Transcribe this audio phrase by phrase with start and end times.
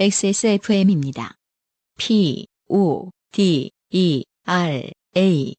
[0.00, 1.34] XSFM입니다.
[1.98, 5.54] P, O, D, E, R, A.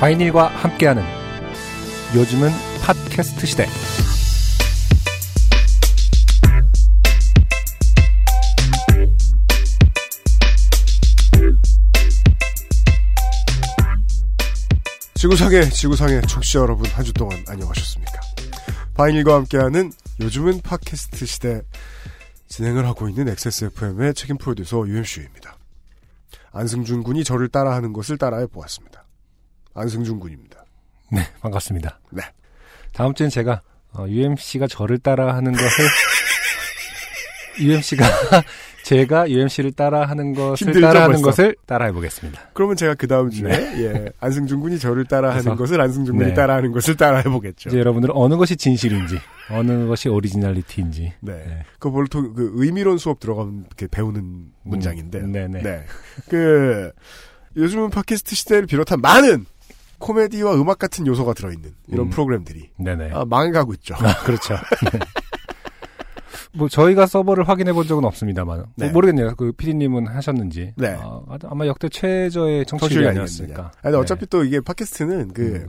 [0.00, 1.02] 과인일과 함께하는
[2.14, 2.48] 요즘은
[2.80, 3.66] 팟캐스트 시대.
[15.26, 18.20] 지구상의 지구상의 청취자 여러분 한 주 동안 안녕하셨습니까?
[18.94, 21.62] 바인일과 함께하는 요즘은 팟캐스트 시대
[22.48, 25.56] 진행을 하고 있는 XSFM의 책임 프로듀서 UMC입니다.
[26.52, 29.04] 안승준 군이 저를 따라하는 것을 따라해 보았습니다.
[29.74, 30.64] 안승준 군입니다.
[31.10, 31.98] 네, 반갑습니다.
[32.10, 32.22] 네.
[32.92, 33.62] 다음 주엔 제가
[33.94, 35.84] 어, UMC가 저를 따라하는 것을
[37.66, 38.04] UMC가
[38.86, 41.22] 제가 UMC를 따라하는 것을 따라하는 벌써.
[41.24, 42.40] 것을 따라해 보겠습니다.
[42.52, 46.34] 그러면 제가 그 다음 주에 예, 안승준 군이 저를 따라하는 것을 안승준 군이 네.
[46.34, 47.68] 따라하는 것을 따라해 보겠죠.
[47.68, 49.18] 이제 여러분들은 어느 것이 진실인지,
[49.50, 51.14] 어느 것이 오리지널리티인지.
[51.18, 51.32] 네.
[51.32, 51.64] 네.
[51.80, 55.18] 그 보통 그 의미론 수업 들어가면 이렇게 배우는 문장인데.
[55.18, 55.62] 음, 네네.
[55.62, 55.84] 네.
[56.28, 56.92] 그
[57.56, 59.46] 요즘은 팟캐스트 시대를 비롯한 많은
[59.98, 62.10] 코미디와 음악 같은 요소가 들어있는 이런 음.
[62.10, 63.10] 프로그램들이 네네.
[63.12, 63.96] 아, 망해가고 있죠.
[63.96, 64.54] 아, 그렇죠.
[64.92, 65.00] 네.
[66.56, 68.88] 뭐 저희가 서버를 확인해 본 적은 없습니다만 뭐 네.
[68.90, 69.34] 모르겠네요.
[69.36, 70.72] 그 PD님은 하셨는지.
[70.76, 70.96] 네.
[70.98, 73.08] 아, 아마 역대 최저의 청취율이.
[73.08, 73.72] 아니었습니까?
[73.82, 75.68] 아니, 어차피 또 이게 팟캐스트는 그 음.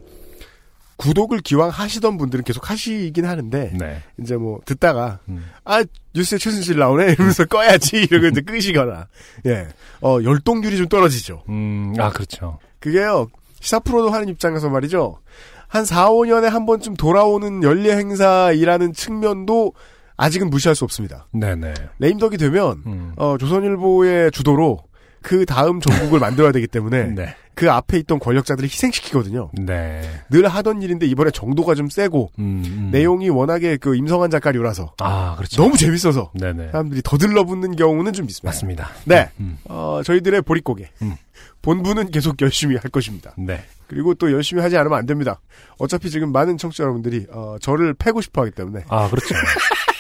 [0.98, 4.02] 구독을 기왕 하시던 분들은 계속 하시긴 하는데 네.
[4.20, 5.46] 이제 뭐 듣다가 음.
[5.64, 5.84] 아
[6.16, 9.08] 뉴스에 최순실 나오네 이러면서 꺼야지 이러고 이제 끄시거나
[9.46, 11.44] 예어 열동률이 좀 떨어지죠.
[11.50, 12.58] 음, 아 그렇죠.
[12.80, 13.28] 그게요
[13.60, 15.20] 시사 프로도 하는 입장에서 말이죠
[15.68, 19.74] 한 4, 5년에 한 번쯤 돌아오는 연례 행사이라는 측면도
[20.18, 21.28] 아직은 무시할 수 없습니다.
[21.32, 21.74] 네네.
[22.00, 23.14] 레임덕이 되면 음.
[23.16, 24.80] 어, 조선일보의 주도로
[25.22, 27.36] 그 다음 전국을 만들어야 되기 때문에 네.
[27.54, 29.50] 그 앞에 있던 권력자들을 희생시키거든요.
[29.54, 30.02] 네.
[30.30, 32.90] 늘 하던 일인데 이번에 정도가 좀 세고 음, 음.
[32.92, 35.62] 내용이 워낙에 그 임성한 작가류라서 아 그렇죠.
[35.62, 36.70] 너무 재밌어서 네네.
[36.72, 38.48] 사람들이 더 들러붙는 경우는 좀 있습니다.
[38.48, 38.90] 맞습니다.
[39.06, 39.58] 네, 음.
[39.66, 41.16] 어, 저희들의 보릿고개 음.
[41.64, 43.34] 본부는 계속 열심히 할 것입니다.
[43.38, 43.64] 네.
[43.88, 45.40] 그리고 또 열심히 하지 않으면 안 됩니다.
[45.80, 49.34] 어차피 지금 많은 청취자 여러분들이 어, 저를 패고 싶어하기 때문에 아 그렇죠.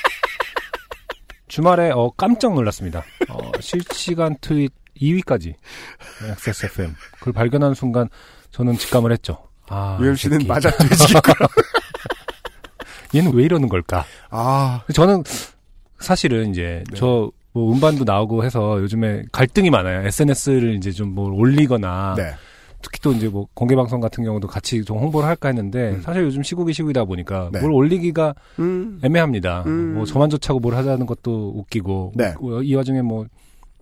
[1.57, 3.03] 주말에 어, 깜짝 놀랐습니다.
[3.29, 5.56] 어, 실시간 트윗 2위까지
[6.22, 8.09] XSFM 그걸 발견하는 순간
[8.51, 9.40] 저는 직감을 했죠.
[9.67, 10.46] 아, UMC는.
[10.46, 11.47] 맞아 뒤지겠구나.
[13.16, 14.06] 얘는 왜 이러는 걸까?
[14.29, 15.23] 아, 저는
[15.97, 16.96] 사실은 이제 네.
[16.96, 20.06] 저 뭐 음반도 나오고 해서 요즘에 갈등이 많아요.
[20.06, 22.35] SNS를 이제 좀 뭘 올리거나 네,
[22.81, 26.01] 특히 또 이제 뭐 공개 방송 같은 경우도 같이 좀 홍보를 할까 했는데 음.
[26.01, 27.59] 사실 요즘 시국이 시국이다 보니까 네.
[27.59, 29.63] 뭘 올리기가 음, 애매합니다.
[29.65, 29.95] 음.
[29.95, 32.33] 뭐 저만조차고 뭘 하자는 것도 웃기고 네.
[32.39, 33.25] 뭐이 와중에 뭐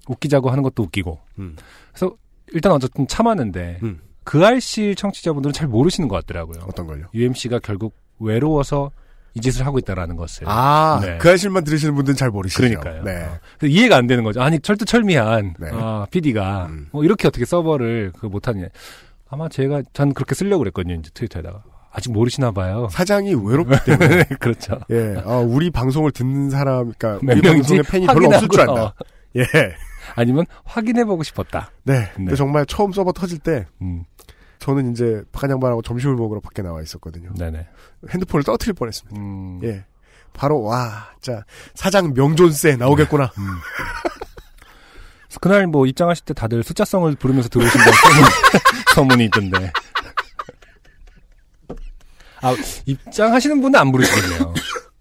[0.08, 1.56] 웃기자고 하는 것도 웃기고 음.
[1.92, 2.16] 그래서
[2.54, 4.00] 일단 어쨌든 참았는데 음.
[4.24, 6.64] 그 알씨 청취자분들은 잘 모르시는 것 같더라고요.
[6.68, 7.06] 어떤 걸요?
[7.14, 8.92] UMC가 결국 외로워서
[9.36, 10.46] 이 짓을 하고 있다라는 것을.
[10.48, 11.18] 아, 네.
[11.18, 12.62] 그 사실만 들으시는 분들은 잘 모르시죠.
[12.62, 13.04] 그러니까요.
[13.04, 13.24] 네.
[13.26, 13.66] 어.
[13.66, 14.42] 이해가 안 되는 거죠.
[14.42, 15.70] 아니 철두철미한 네.
[15.74, 16.88] 아, PD가 음.
[16.92, 18.68] 뭐 이렇게 어떻게 서버를 그 못하냐.
[19.30, 20.96] 아마 제가 전 그렇게 쓰려고 그랬거든요.
[20.96, 22.88] 이제 트위터에다가 아직 모르시나 봐요.
[22.92, 24.24] 사장이 외롭기 때문에.
[24.40, 24.80] 그렇죠.
[24.92, 28.94] 예, 아, 우리 방송을 듣는 사람, 그러니까 몇 우리 방송에 팬이 별로 없을 줄 안다.
[29.38, 29.44] 예,
[30.16, 31.72] 아니면 확인해보고 싶었다.
[31.84, 32.10] 네.
[32.16, 32.36] 근데 네.
[32.36, 34.04] 정말 처음 서버 터질 때 음,
[34.66, 37.32] 저는 이제 박한 양반하고 점심을 먹으러 밖에 나와 있었거든요.
[37.38, 37.68] 네네.
[38.10, 39.16] 핸드폰을 떠트릴 뻔했습니다.
[39.16, 39.86] 음, 예,
[40.34, 41.46] 바로 와, 자
[41.76, 43.32] 사장 명존세 나오겠구나.
[43.38, 43.46] 음.
[45.28, 48.30] 그래서 그날 뭐 입장하실 때 다들 숫자성을 부르면서 들어오신다는 소문,
[48.96, 49.72] 소문이 있던데.
[52.42, 52.56] 아,
[52.88, 54.54] 입장하시는 분은 안 부르시겠네요.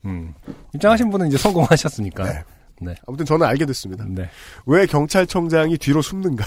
[0.05, 0.35] 음.
[0.75, 2.25] 입장하신 분은 이제 성공하셨으니까.
[2.25, 2.45] 네.
[2.83, 2.95] 네.
[3.07, 4.05] 아무튼 저는 알게 됐습니다.
[4.09, 4.29] 네.
[4.67, 6.45] 왜 경찰청장이 뒤로 숨는가?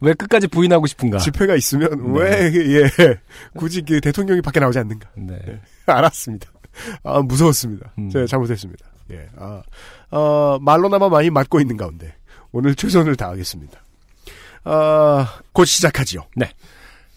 [0.00, 1.18] 왜 끝까지 부인하고 싶은가?
[1.18, 2.20] 집회가 있으면 네.
[2.20, 3.18] 왜 예,
[3.56, 5.08] 굳이 그 대통령이 밖에 나오지 않는가?
[5.16, 5.38] 네.
[5.86, 6.50] 알았습니다.
[7.02, 7.92] 아, 무서웠습니다.
[7.98, 8.08] 음.
[8.10, 8.86] 제가 잘못했습니다.
[9.12, 9.62] 예, 아,
[10.10, 12.14] 어, 말로나마 많이 맞고 있는 가운데
[12.52, 13.78] 오늘 최선을 다하겠습니다.
[14.64, 16.22] 아, 곧 시작하지요.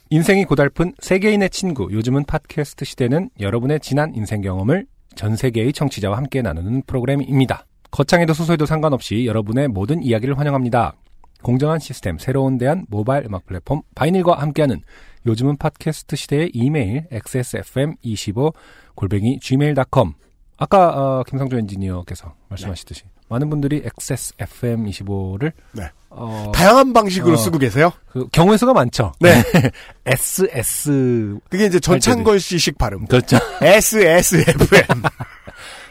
[0.09, 4.85] 인생이 고달픈 세계인의 친구, 요즘은 팟캐스트 시대는 여러분의 지난 인생 경험을
[5.15, 7.65] 전 세계의 청취자와 함께 나누는 프로그램입니다.
[7.89, 10.93] 거창해도 소소해도 상관없이 여러분의 모든 이야기를 환영합니다.
[11.43, 14.81] 공정한 시스템, 새로운 대안 모바일 음악 플랫폼 바이닐과 함께하는
[15.25, 18.53] 요즘은 팟캐스트 시대의 이메일 xsfm25
[18.95, 20.13] 골뱅이 gmail.com
[20.57, 25.89] 아까 어, 김성조 엔지니어께서 말씀하시듯이 많은 분들이 xsfm25를 네.
[26.09, 27.37] 어, 다양한 방식으로 어.
[27.37, 27.91] 쓰고 계세요.
[28.07, 29.11] 그 경우의 수가 많죠.
[29.19, 29.33] 네.
[30.05, 33.05] SS 그게 이제 전창걸 씨식 발음.
[33.07, 33.37] 그렇죠.
[33.61, 35.03] SSFM.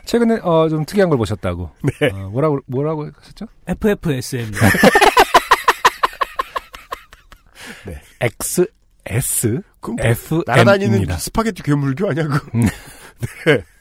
[0.05, 1.70] 최근에 어, 좀 특이한 걸 보셨다고.
[1.82, 2.10] 네.
[2.12, 3.46] 어, 뭐라고 뭐라고 하셨죠?
[3.66, 4.52] FFSM.
[8.20, 8.67] X
[9.05, 10.56] S 그럼 뭐 FM입니다.
[10.56, 12.50] 날아다니는 스파게티 괴물교 아니야 그?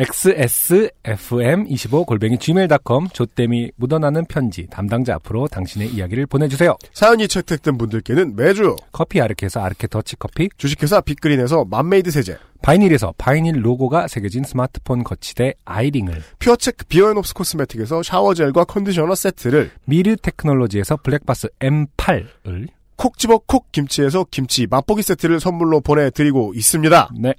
[0.00, 6.76] XSFM25 골뱅이 gmail.com 조땜이 묻어나는 편지 담당자 앞으로 당신의 이야기를 보내주세요.
[6.94, 13.64] 사연이 채택된 분들께는 매주 커피 아르케에서 아르케 더치 커피, 주식회사 빅그린에서 맘메이드 세제, 바이닐에서 바이닐
[13.64, 22.68] 로고가 새겨진 스마트폰 거치대 아이링을, 퓨어체크 비어앤옵스 코스메틱에서 샤워젤과 컨디셔너 세트를 미르 테크놀로지에서 블랙박스 M8을,
[23.00, 27.08] 콕 집어 콕 김치에서 김치 맛보기 세트를 선물로 보내드리고 있습니다.
[27.18, 27.32] 네,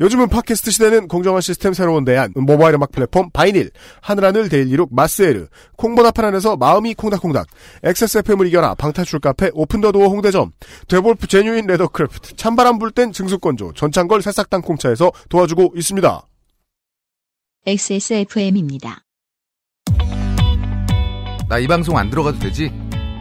[0.00, 3.70] 요즘은 팟캐스트 시대는 공정한 시스템 새로운 대안 모바일 음악 플랫폼 바이닐
[4.00, 7.46] 하늘하늘 daily look 마스에르 콩보나파란에서 마음이 콩닥콩닥
[7.82, 10.52] XSFM을 이겨라 방탈출 카페 Open the Door 홍대점
[10.88, 16.26] Devolf Genuine Leathercraft 찬바람 불 땐 증수건조 전창걸 새싹 땅콩차에서 도와주고 있습니다.
[17.66, 19.04] XSFM입니다.
[21.50, 22.72] 나 이 방송 안 들어가도 되지?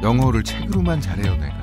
[0.01, 1.62] 영어를 책으로만 잘해요, 내가.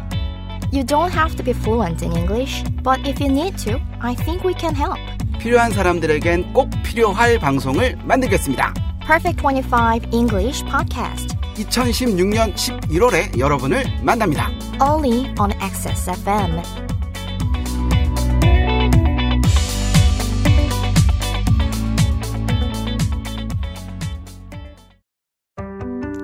[0.72, 4.44] You don't have to be fluent in English, but if you need to, I think
[4.44, 4.99] we can help.
[5.40, 8.72] 필요한 사람들에겐 꼭 필요할 방송을 만들겠습니다.
[9.05, 14.49] Perfect 25 English Podcast, 2016년 11월에 여러분을 만납니다.
[14.81, 16.62] only on Access FM.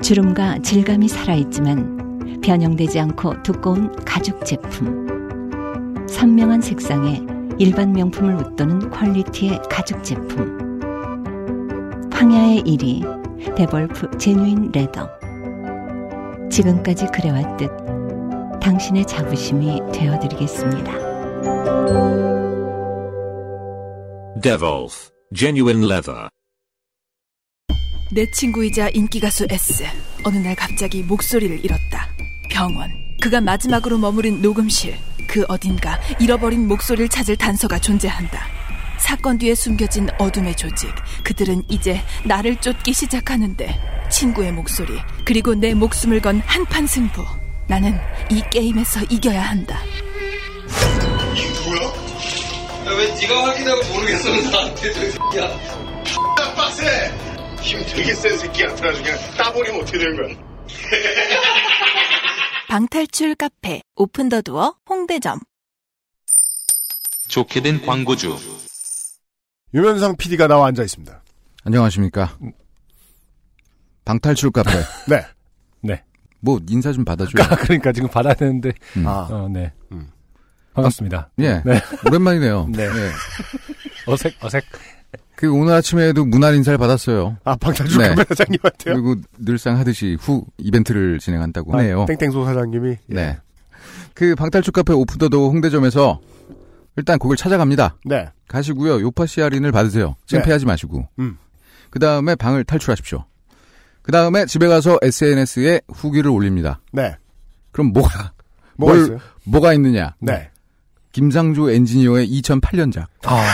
[0.02, 2.05] 주름과 질감이 살아있지만
[2.46, 6.06] 변형되지 않고 두꺼운 가죽 제품.
[6.08, 7.20] 선명한 색상에
[7.58, 10.80] 일반 명품을 웃도는 quality의 가죽 제품.
[12.12, 15.10] 황야의 1위 Devolf Genuine Leather.
[16.48, 17.68] 지금까지 그래왔듯
[18.62, 20.92] 당신의 자부심이 되어드리겠습니다.
[24.40, 26.28] Devolf Genuine Leather.
[28.14, 29.82] 내 친구이자 인기가수 S.
[30.24, 32.06] 어느 날 갑자기 목소리를 잃었다.
[32.48, 32.92] 병원.
[33.20, 34.96] 그가 마지막으로 머무른 녹음실.
[35.26, 38.46] 그 어딘가 잃어버린 목소리를 찾을 단서가 존재한다.
[38.98, 40.90] 사건 뒤에 숨겨진 어둠의 조직.
[41.24, 43.78] 그들은 이제 나를 쫓기 시작하는데
[44.10, 47.24] 친구의 목소리 그리고 내 목숨을 건 한판 승부.
[47.66, 47.98] 나는
[48.30, 49.80] 이 게임에서 이겨야 한다.
[52.96, 55.50] 왜 네가 확인하고 모르겠어 나한테 저 새끼야
[56.56, 57.12] 빡세!
[57.60, 58.68] 힘 되게 센 새끼야.
[58.76, 60.28] 그래가지고 그냥 따버리면 어떻게 되는 거야?
[62.68, 65.38] 방탈출 카페 오픈 더 두어 홍대점.
[67.28, 68.36] 좋게 된 광고주.
[69.72, 71.22] 유면상 PD가 나와 앉아 있습니다.
[71.64, 72.36] 안녕하십니까.
[74.04, 74.70] 방탈출 카페.
[75.08, 75.24] 네.
[75.80, 76.02] 네.
[76.40, 77.42] 뭐, 인사 좀 받아줘요.
[77.44, 79.06] 아, 그러니까 지금 받아야 되는데, 음.
[79.06, 79.72] 아, 어, 네.
[79.92, 80.10] 음.
[80.74, 81.30] 반갑습니다.
[81.38, 81.62] 예.
[81.64, 81.80] 네.
[82.06, 82.68] 오랜만이네요.
[82.72, 82.82] 네.
[82.84, 83.12] 예.
[84.06, 84.64] 어색, 어색.
[85.34, 87.36] 그 오늘 아침에도 문화 인사를 받았어요.
[87.44, 88.14] 아 방탄주 네.
[88.14, 88.94] 사장님한테요.
[88.94, 92.06] 그리고 늘상 하듯이 후 이벤트를 진행한다고 아, 하네요.
[92.06, 93.14] 땡땡소 사장님이 예.
[93.14, 93.38] 네.
[94.14, 96.20] 그 방탈출 카페 오픈더도 홍대점에서
[96.96, 97.96] 일단 곡을 찾아갑니다.
[98.06, 98.28] 네.
[98.48, 99.00] 가시고요.
[99.02, 100.16] 요파시 할인을 받으세요.
[100.26, 101.06] 창피하지 마시고.
[101.18, 101.36] 음.
[101.90, 103.24] 그 다음에 방을 탈출하십시오.
[104.02, 106.80] 그 다음에 집에 가서 SNS에 후기를 올립니다.
[106.92, 107.16] 네.
[107.72, 108.32] 그럼 뭐가,
[108.76, 109.18] 뭐가 뭘- 있어요?
[109.44, 110.14] 뭐가 있느냐?
[110.20, 110.48] 네.
[111.12, 113.06] 김상조 엔지니어의 2008년작.
[113.24, 113.44] 아.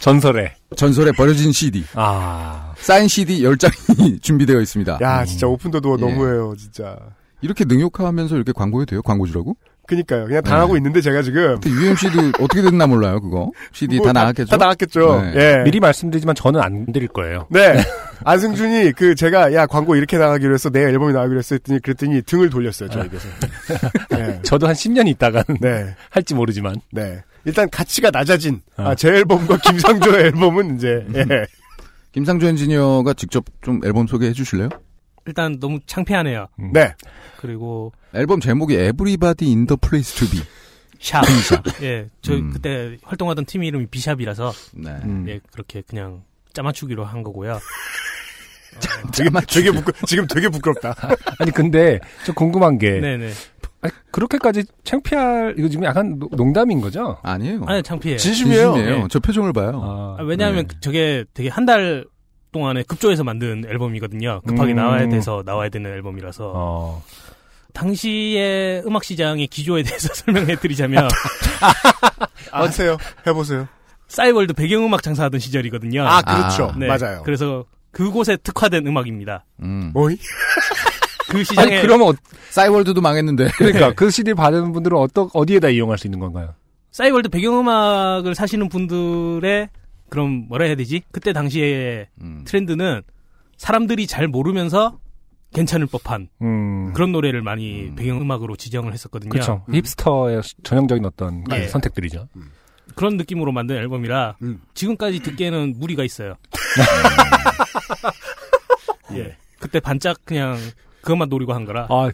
[0.00, 0.52] 전설의.
[0.76, 1.84] 전설의 버려진 CD.
[1.94, 2.72] 아.
[2.78, 4.98] 사인 CD 10장이 준비되어 있습니다.
[5.02, 6.04] 야 진짜 오픈 더 도어 예.
[6.04, 6.96] 너무해요 진짜.
[7.42, 9.02] 이렇게 능욕하면서 이렇게 광고해도 돼요?
[9.02, 9.56] 광고주라고?
[9.86, 10.26] 그니까요.
[10.26, 10.78] 그냥 당하고 네.
[10.78, 13.50] 있는데 제가 지금 근데 UMC도 어떻게 됐나 몰라요, 그거.
[13.72, 14.50] CD 뭐 다 나갔겠죠?
[14.50, 15.20] 다 나갔겠죠.
[15.22, 15.32] 네.
[15.34, 15.62] 예.
[15.64, 17.46] 미리 말씀드리지만 저는 안 드릴 거예요.
[17.50, 17.76] 네.
[18.24, 22.50] 안승준이 그 제가 야 광고 이렇게 나가기로 했어 내 앨범이 나가기로 했어 했더니 그랬더니 등을
[22.50, 23.28] 돌렸어요 저에게서.
[24.10, 24.38] 네.
[24.44, 25.94] 저도 한 10년 있다가는 네.
[26.10, 26.76] 할지 모르지만.
[26.92, 27.22] 네.
[27.44, 28.82] 일단 가치가 낮아진 어.
[28.88, 31.24] 아, 제 앨범과 김상조 앨범은 이제 예.
[32.12, 34.68] 김상조 엔지니어가 직접 좀 앨범 소개해 주실래요?
[35.26, 36.48] 일단 너무 창피하네요.
[36.72, 36.94] 네.
[37.38, 40.40] 그리고 앨범 제목이 Everybody in the Place to Be.
[40.98, 41.22] 샵.
[41.22, 41.64] 비샵.
[41.82, 42.50] 예, 저 음.
[42.52, 44.90] 그때 활동하던 팀 이름이 비샵이라서 네.
[45.04, 45.26] 음.
[45.28, 47.58] 예 그렇게 그냥 짜맞추기로 한 거고요.
[49.12, 50.94] 되게 되게 부끄 지금 되게 부끄럽다.
[51.38, 53.00] 아니, 근데 좀 궁금한 게.
[53.00, 53.30] 네네.
[53.82, 57.16] 아니, 그렇게까지 창피할, 이거 지금 약간 노- 농담인 거죠?
[57.22, 57.62] 아니에요.
[57.66, 58.18] 아니 창피해요.
[58.18, 58.72] 진심이에요.
[58.74, 58.98] 진심이에요.
[59.02, 59.06] 네.
[59.10, 59.80] 저 표정을 봐요.
[59.82, 60.76] 아, 아, 왜냐하면 네.
[60.80, 62.04] 저게 되게 한 달
[62.52, 64.40] 동안에 급조해서 만든 앨범이거든요.
[64.44, 64.76] 급하게 음.
[64.76, 67.02] 나와야 돼서 나와야 되는 앨범이라서 어.
[67.72, 71.08] 당시의 음악 시장의 기조에 대해서 설명해 드리자면
[72.50, 72.96] 아, 하세요.
[73.26, 73.68] 해보세요.
[74.08, 76.04] 싸이월드 배경음악 장사하던 시절이거든요.
[76.04, 76.72] 아 그렇죠.
[76.74, 76.88] 아, 네.
[76.88, 77.22] 맞아요.
[77.24, 79.44] 그래서 그곳에 특화된 음악입니다.
[79.62, 79.90] 음.
[79.94, 80.16] 뭐이?
[81.30, 82.14] 그 시장에 아니, 그러면, 어,
[82.50, 83.50] 싸이월드도 망했는데.
[83.56, 86.54] 그러니까 그 CD 받은 분들은 어떠, 어디에다 이용할 수 있는 건가요?
[86.90, 89.68] 싸이월드 배경음악을 사시는 분들의
[90.08, 91.02] 그럼 뭐라 해야 되지?
[91.12, 92.42] 그때 당시에 음.
[92.44, 93.02] 트렌드는
[93.56, 94.98] 사람들이 잘 모르면서
[95.54, 96.92] 괜찮을 법한 음.
[96.92, 99.30] 그런 노래를 많이 배경음악으로 지정을 했었거든요.
[99.30, 99.64] 그렇죠.
[99.68, 99.74] 음.
[99.74, 101.68] 힙스터의 전형적인 어떤 네.
[101.68, 102.28] 선택들이죠.
[102.96, 104.60] 그런 느낌으로 만든 앨범이라 음.
[104.74, 106.34] 지금까지 듣기에는 무리가 있어요.
[109.14, 109.36] 예.
[109.60, 110.56] 그때 반짝 그냥
[111.02, 111.86] 그것만 노리고 한 거라.
[111.90, 112.10] 아,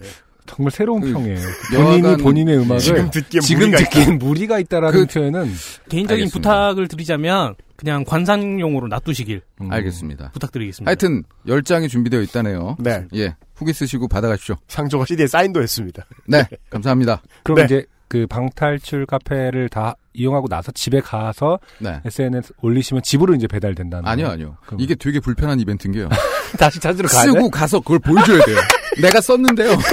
[0.47, 1.39] 정말 새로운 그 평이에요.
[1.75, 5.45] 본인이 본인의 음악을 지금 듣기엔 지금 무리가 듣기엔 무리가 있다라는 그- 표현은
[5.89, 6.33] 개인적인 알겠습니다.
[6.39, 9.73] 부탁을 드리자면 그냥 관상용으로 놔두시길 음.
[9.73, 10.31] 알겠습니다.
[10.33, 10.89] 부탁드리겠습니다.
[10.89, 12.77] 하여튼 열 장이 준비되어 있다네요.
[12.79, 13.05] 네.
[13.17, 14.55] 예, 후기 쓰시고 받아가십시오.
[14.69, 16.07] 상조가 CD에 사인도 했습니다.
[16.29, 17.23] 네, 감사합니다.
[17.43, 17.65] 그럼 네.
[17.65, 22.01] 이제 그 방탈출 카페를 다 이용하고 나서 집에 가서 네.
[22.05, 24.09] SNS 올리시면 집으로 이제 배달된다는.
[24.09, 24.29] 아니요?
[24.29, 24.57] 아니요.
[24.67, 26.09] 그럼- 이게 되게 불편한 이벤트인 게요.
[26.59, 27.33] 다시 찾으러 가야 돼.
[27.33, 28.57] 쓰고 가서 그걸 보여줘야 돼요.
[29.01, 29.77] 내가 썼는데요.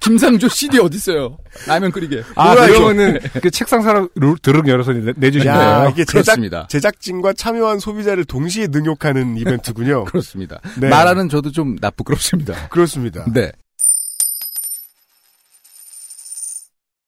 [0.00, 1.36] 김상조 CD 어딨어요?
[1.66, 2.22] 라면 끓이게.
[2.34, 2.54] 아.
[2.54, 4.08] 그러면은 그 책상 사람
[4.42, 5.88] 드륵 열어서 내- 내주신 야, 거예요.
[5.90, 6.66] 이게 제작, 그렇습니다.
[6.68, 10.04] 제작진과 참여한 소비자를 동시에 능욕하는 이벤트군요.
[10.04, 10.58] 그렇습니다.
[10.78, 10.88] 네.
[10.88, 12.68] 말하는 저도 좀 나쁘끄럽습니다.
[12.70, 13.24] 그렇습니다.
[13.32, 13.52] 네.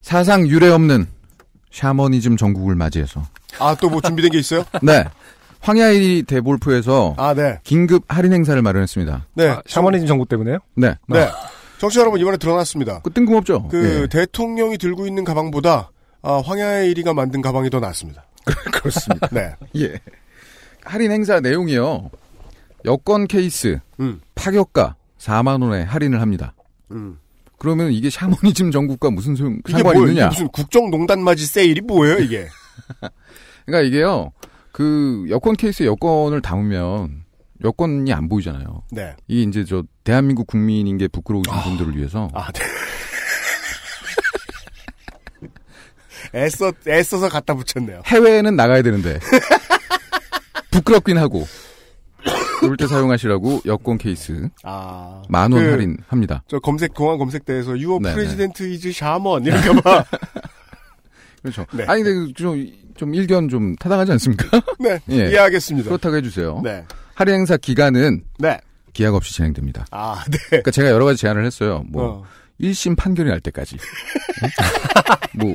[0.02, 1.06] 사상 유례 없는
[1.70, 3.22] 샤머니즘 전국을 맞이해서
[3.58, 4.64] 아, 또 뭐 준비된 게 있어요?
[4.82, 5.04] 네
[5.60, 7.58] 황야일이 대볼프에서 아, 네.
[7.62, 9.26] 긴급 할인 행사를 마련했습니다.
[9.34, 9.48] 네.
[9.48, 10.58] 아, 샤머니즘 정부 때문에요?
[10.74, 11.28] 네, 네.
[11.78, 13.00] 청취자 여러분, 이번에 드러났습니다.
[13.02, 13.68] 그 뜬금없죠.
[13.68, 14.06] 그, 예.
[14.08, 15.90] 대통령이 들고 있는 가방보다,
[16.22, 18.24] 아, 황야의 1위가 만든 가방이 더 낫습니다.
[18.74, 19.28] 그렇습니다.
[19.30, 19.54] 네.
[19.76, 20.00] 예.
[20.84, 22.10] 할인 행사 내용이요.
[22.84, 26.54] 여권 케이스 음, 파격가 4만 원에 할인을 합니다.
[26.90, 27.18] 음.
[27.62, 30.26] 그러면 이게 샤머니즘 전국과 무슨 소용 상관이 뭐, 있느냐?
[30.26, 32.48] 무슨 국정농단 맞이 세일이 뭐예요, 이게?
[33.64, 34.32] 그러니까 이게요.
[34.72, 37.22] 그 여권 케이스에 여권을 담으면
[37.62, 38.82] 여권이 안 보이잖아요.
[38.90, 39.14] 네.
[39.28, 42.64] 이게 이제 저 대한민국 국민인 게 부끄러우신 분들을 위해서 아, 네.
[46.34, 48.02] 애써, 애써서 갖다 붙였네요.
[48.06, 49.20] 해외에는 나가야 되는데
[50.72, 51.46] 부끄럽긴 하고
[52.62, 55.22] 그럴 때 사용하시라고 여권 케이스 아.
[55.28, 56.44] 만원 그, 할인합니다.
[56.46, 60.06] 저 검색, 공항 검색대에서 유어 네, president is shaman, 이렇게 막.
[61.42, 61.66] 그렇죠.
[61.72, 61.84] 네.
[61.88, 62.66] 아니 근데 좀,
[62.96, 64.62] 좀 일견 좀 타당하지 않습니까?
[64.78, 65.00] 네.
[65.10, 65.30] 예.
[65.30, 65.88] 이해하겠습니다.
[65.88, 66.60] 그렇다고 해주세요.
[66.62, 66.84] 네.
[67.14, 68.58] 할인 행사 기간은 네.
[68.92, 69.86] 기약 없이 진행됩니다.
[69.90, 70.38] 아, 네.
[70.48, 71.82] 그러니까 제가 여러 가지 제안을 했어요.
[71.88, 72.24] 뭐 어.
[72.60, 73.76] 1심 판결이 날 때까지.
[75.34, 75.54] 뭐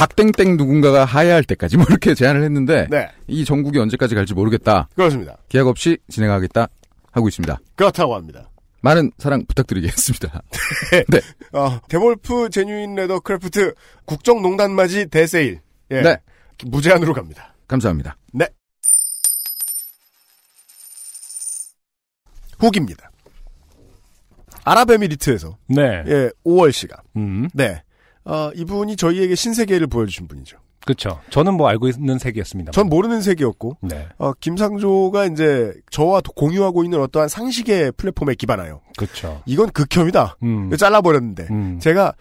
[0.00, 3.10] 박땡땡 누군가가 하야할 때까지 뭐 이렇게 제안을 했는데 네.
[3.26, 4.88] 이 정국이 언제까지 갈지 모르겠다.
[4.94, 5.36] 그렇습니다.
[5.50, 6.68] 기약 없이 진행하겠다
[7.12, 7.58] 하고 있습니다.
[7.76, 8.48] 그렇다고 합니다.
[8.80, 10.42] 많은 사랑 부탁드리겠습니다.
[11.08, 11.20] 네.
[11.52, 13.74] 어, 데볼프 genuine leather craft
[14.06, 15.60] 국정농단 맞이 대세일.
[15.90, 16.00] 예.
[16.00, 16.16] 네.
[16.64, 17.54] 무제한으로 갑니다.
[17.68, 18.16] 감사합니다.
[18.32, 18.48] 네.
[22.58, 23.10] 후기입니다.
[24.64, 25.82] 아랍에미리트에서 네.
[26.06, 27.50] 예, 5월 씨가 음.
[27.52, 27.82] 네.
[28.24, 30.58] 어, 이분이 저희에게 신세계를 보여주신 분이죠.
[30.84, 31.20] 그렇죠.
[31.30, 32.72] 저는 뭐 알고 있는 세계였습니다.
[32.72, 34.08] 전 모르는 세계였고 네.
[34.18, 39.42] 어, 김상조가 이제 저와 도- 공유하고 있는 어떠한 상식의 플랫폼에 기반하여 그렇죠.
[39.44, 40.38] 이건 극혐이다.
[40.42, 40.74] 음.
[40.76, 41.78] 잘라버렸는데 음.
[41.80, 42.14] 제가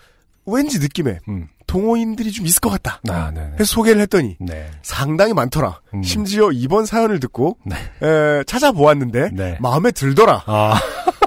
[0.46, 1.48] 왠지 느낌에 음.
[1.68, 3.00] 동호인들이 좀 있을 것 같다.
[3.10, 3.41] 아, 네.
[3.53, 4.70] 해서 소개를 했더니 네.
[4.82, 5.79] 상당히 많더라.
[5.94, 6.03] 음.
[6.03, 7.75] 심지어 이번 사연을 듣고 네.
[8.06, 9.58] 에, 찾아보았는데 네.
[9.62, 10.44] 마음에 들더라.
[10.48, 10.74] 아.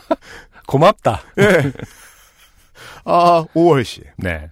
[0.66, 1.22] 고맙다.
[1.38, 1.72] 예.
[3.04, 4.02] 아, 5월 씨.
[4.16, 4.50] 네.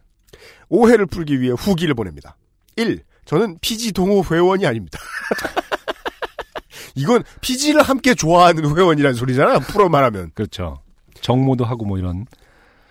[0.71, 2.37] 오해를 풀기 위해 후기를 보냅니다.
[2.77, 3.03] 1.
[3.27, 4.99] 저는 PG 동호 회원이 아닙니다.
[6.95, 9.59] 이건 PG를 함께 좋아하는 회원이라는 소리잖아.
[9.61, 10.31] 풀어 말하면.
[10.35, 10.81] 그렇죠.
[11.21, 12.25] 정모도 하고 뭐 이런.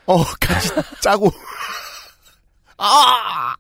[0.06, 0.70] 어, 같이
[1.02, 1.32] 짜고.
[2.78, 3.56] 아!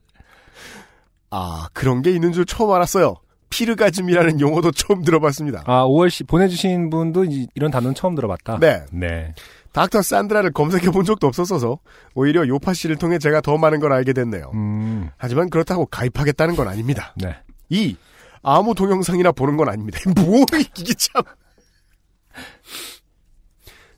[1.31, 3.15] 아, 그런 게 있는 줄 처음 알았어요.
[3.49, 5.63] 피르가즘이라는 용어도 처음 들어봤습니다.
[5.65, 8.59] 아, 5월 씨 보내주신 분도 이- 이런 단어는 처음 들어봤다.
[8.59, 8.85] 네.
[8.91, 9.33] 네.
[9.71, 11.79] 닥터 산드라를 검색해 본 적도 없었어서
[12.15, 14.51] 오히려 요파 씨를 통해 제가 더 많은 걸 알게 됐네요.
[14.53, 15.09] 음.
[15.17, 17.13] 하지만 그렇다고 가입하겠다는 건 아닙니다.
[17.17, 17.35] 네.
[17.69, 17.95] 2.
[18.41, 19.99] 아무 동영상이나 보는 건 아닙니다.
[20.15, 20.45] 뭐
[20.77, 21.21] 이게 참.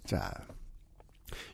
[0.06, 0.32] 자.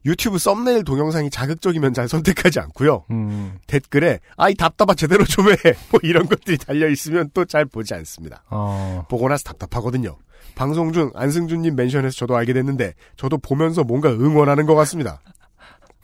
[0.07, 3.05] 유튜브 썸네일 동영상이 자극적이면 잘 선택하지 않고요.
[3.11, 3.57] 음.
[3.67, 5.55] 댓글에 아이 답답하 제대로 좀 해.
[5.91, 8.43] 뭐 이런 것들이 달려 있으면 또 잘 보지 않습니다.
[8.49, 9.05] 어.
[9.09, 10.17] 보고 나서 답답하거든요.
[10.55, 15.19] 방송 중 안승준님 멘션해서 저도 알게 됐는데 저도 보면서 뭔가 응원하는 것 같습니다.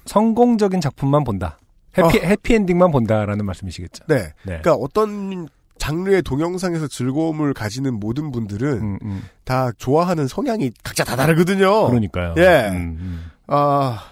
[0.05, 1.57] 성공적인 작품만 본다.
[1.97, 4.05] 해피, 해피엔딩만 본다라는 말씀이시겠죠.
[4.07, 4.15] 네.
[4.43, 4.59] 네.
[4.61, 9.23] 그러니까 어떤 장르의 동영상에서 즐거움을 가지는 모든 분들은 음, 음.
[9.43, 11.87] 다 좋아하는 성향이 각자 다 다르거든요.
[11.87, 12.35] 그러니까요.
[12.37, 12.69] 예.
[12.69, 13.25] 음, 음.
[13.55, 14.03] 아,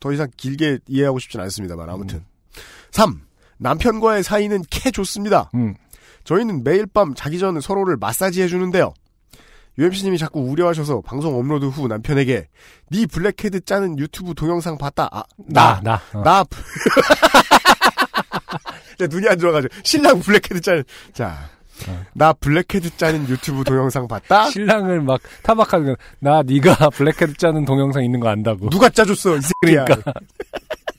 [0.00, 2.24] 더 이상 길게 이해하고 싶진 않습니다만 아무튼.
[2.92, 3.20] 3.
[3.58, 5.50] 남편과의 사이는 캐 좋습니다.
[5.54, 5.74] 음.
[6.24, 8.94] 저희는 매일 밤 자기 전 서로를 마사지 해주는데요.
[9.78, 12.48] UMC님이 자꾸 우려하셔서 방송 업로드 후 남편에게
[12.90, 15.10] 네 블랙헤드 짜는 유튜브 동영상 봤다.
[15.12, 16.18] 아, 나, 나, 나.
[16.18, 16.22] 어.
[16.22, 16.44] 나.
[18.98, 20.84] 내 눈이 안 좋아가지고 신랑 블랙헤드 짜는.
[21.12, 21.50] 자,
[22.14, 24.50] 나 블랙헤드 짜는 유튜브 동영상 봤다?
[24.50, 25.96] 신랑을 막 타박하는 거.
[26.18, 28.70] 나 네가 블랙헤드 짜는 동영상 있는 거 안다고.
[28.70, 29.84] 누가 짜줬어, 이 새끼야.
[29.84, 30.12] 그러니까.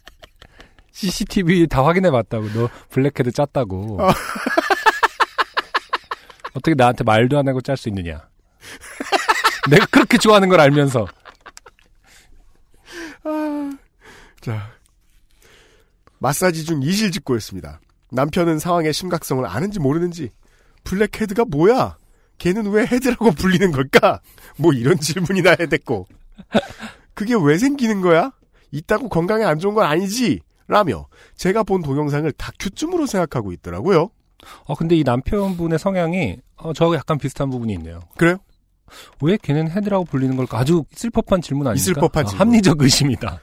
[0.91, 2.47] CCTV 다 확인해 봤다고.
[2.53, 4.01] 너 블랙헤드 짰다고.
[4.01, 4.09] 어.
[6.53, 8.27] 어떻게 나한테 말도 안 하고 짤 수 있느냐.
[9.69, 11.07] 내가 그렇게 좋아하는 걸 알면서.
[14.41, 14.71] 자.
[16.19, 17.79] 마사지 중 이실 직고였습니다.
[18.11, 20.31] 남편은 상황의 심각성을 아는지 모르는지
[20.83, 21.97] 블랙헤드가 뭐야?
[22.37, 24.19] 걔는 왜 헤드라고 불리는 걸까?
[24.57, 26.07] 뭐 이런 질문이나 해댔고
[27.13, 28.31] 그게 왜 생기는 거야?
[28.71, 30.39] 있다고 건강에 안 좋은 건 아니지?
[30.67, 34.09] 라며 제가 본 동영상을 다큐쯤으로 생각하고 있더라고요.
[34.63, 37.99] 어, 근데 이 남편분의 성향이, 어, 저하고 약간 비슷한 부분이 있네요.
[38.17, 38.37] 그래요?
[39.21, 40.57] 왜 걔는 헤드라고 불리는 걸까?
[40.57, 41.81] 아주 있을 법한 질문 아닙니까?
[41.81, 42.47] 있을 법한 어, 질문.
[42.47, 43.39] 합리적 의심이다.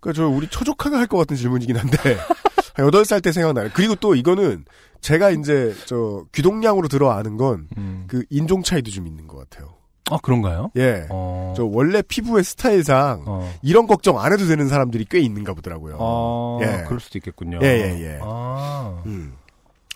[0.00, 2.16] 그저 우리 초조카가 할 것 같은 질문이긴 한데
[2.74, 3.68] 한 8살 때 생각나요.
[3.74, 4.64] 그리고 또 이거는
[5.00, 8.22] 제가 이제 저 귀동량으로 들어 아는 건그 음.
[8.30, 9.74] 인종 차이도 좀 있는 것 같아요.
[10.10, 10.70] 아, 그런가요?
[10.76, 11.06] 예.
[11.10, 11.52] 어.
[11.56, 13.52] 저 원래 피부의 스타일상 어.
[13.62, 15.98] 이런 걱정 안 해도 되는 사람들이 꽤 있는가 보더라고요.
[16.00, 16.84] 아, 예.
[16.84, 17.58] 그럴 수도 있겠군요.
[17.62, 18.18] 예, 예, 예.
[18.22, 19.02] 아.
[19.06, 19.34] 음.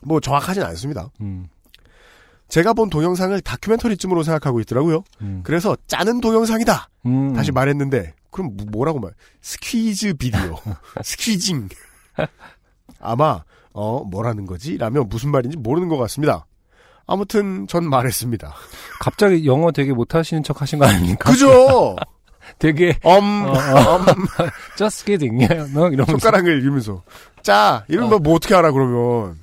[0.02, 1.08] 뭐 정확하진 않습니다.
[1.20, 1.46] 음.
[2.48, 5.02] 제가 본 동영상을 다큐멘터리쯤으로 생각하고 있더라고요.
[5.22, 5.40] 음.
[5.44, 6.88] 그래서 짜는 동영상이다.
[7.06, 7.32] 음.
[7.32, 9.12] 다시 말했는데 그럼 뭐- 뭐라고 말?
[9.40, 10.58] 스퀴즈 비디오,
[11.02, 11.68] 스퀴징.
[13.00, 13.42] 아마
[13.74, 14.76] 어 뭐라는 거지?
[14.76, 16.46] 라며 무슨 말인지 모르는 것 같습니다.
[17.06, 18.54] 아무튼 전 말했습니다.
[19.00, 21.30] 갑자기 영어 되게 못하시는 척 하신 거 아닙니까?
[21.30, 21.96] 그죠?
[22.58, 23.94] 되게, 엄, 어, 어.
[23.94, 24.04] 엄,
[24.76, 25.46] just kidding.
[25.72, 26.12] 너 이러면서.
[26.12, 27.02] 손가락을 이러면서
[27.42, 29.38] 짜 이러면 뭐 어떻게 알아 그러면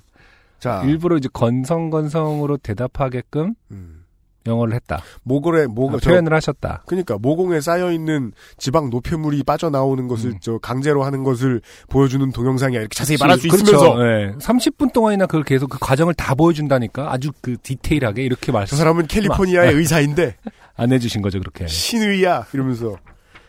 [0.59, 3.98] 자 일부러 이제 건성건성으로 대답하게끔 음.
[4.45, 5.01] 영어를 했다.
[5.23, 6.83] 모골에 모 아, 저- 표현을 하셨다.
[6.87, 10.39] 그러니까 모공에 쌓여 있는 지방 노폐물이 빠져나오는 것을 음.
[10.41, 13.63] 저 강제로 하는 것을 보여주는 동영상이야 이렇게 자세히 말할 수 그렇죠.
[13.65, 14.31] 있으면서 네.
[14.39, 19.07] 30분 동안이나 그걸 계속 그 과정을 다 보여준다니까 아주 그 디테일하게 이렇게 저 말씀 사람은
[19.07, 20.37] 캘리포니아의 의사인데
[20.77, 21.67] 안 해주신 거죠 그렇게.
[21.67, 22.95] 신의야 이러면서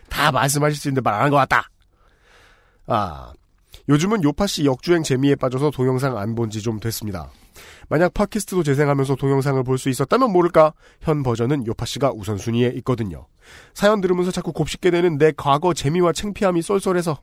[0.09, 1.69] 다 말씀하실 수 있는데 말 안 한 것 같다.
[2.87, 3.31] 아
[3.89, 7.29] 요즘은 요파 씨 역주행 재미에 빠져서 동영상 안 본 지 좀 됐습니다.
[7.91, 13.27] 만약 팟캐스트도 재생하면서 동영상을 볼 수 있었다면 모를까 현 버전은 요파 씨가 우선순위에 있거든요.
[13.73, 17.17] 사연 들으면서 자꾸 곱씹게 되는 내 과거 재미와 창피함이 쏠쏠해서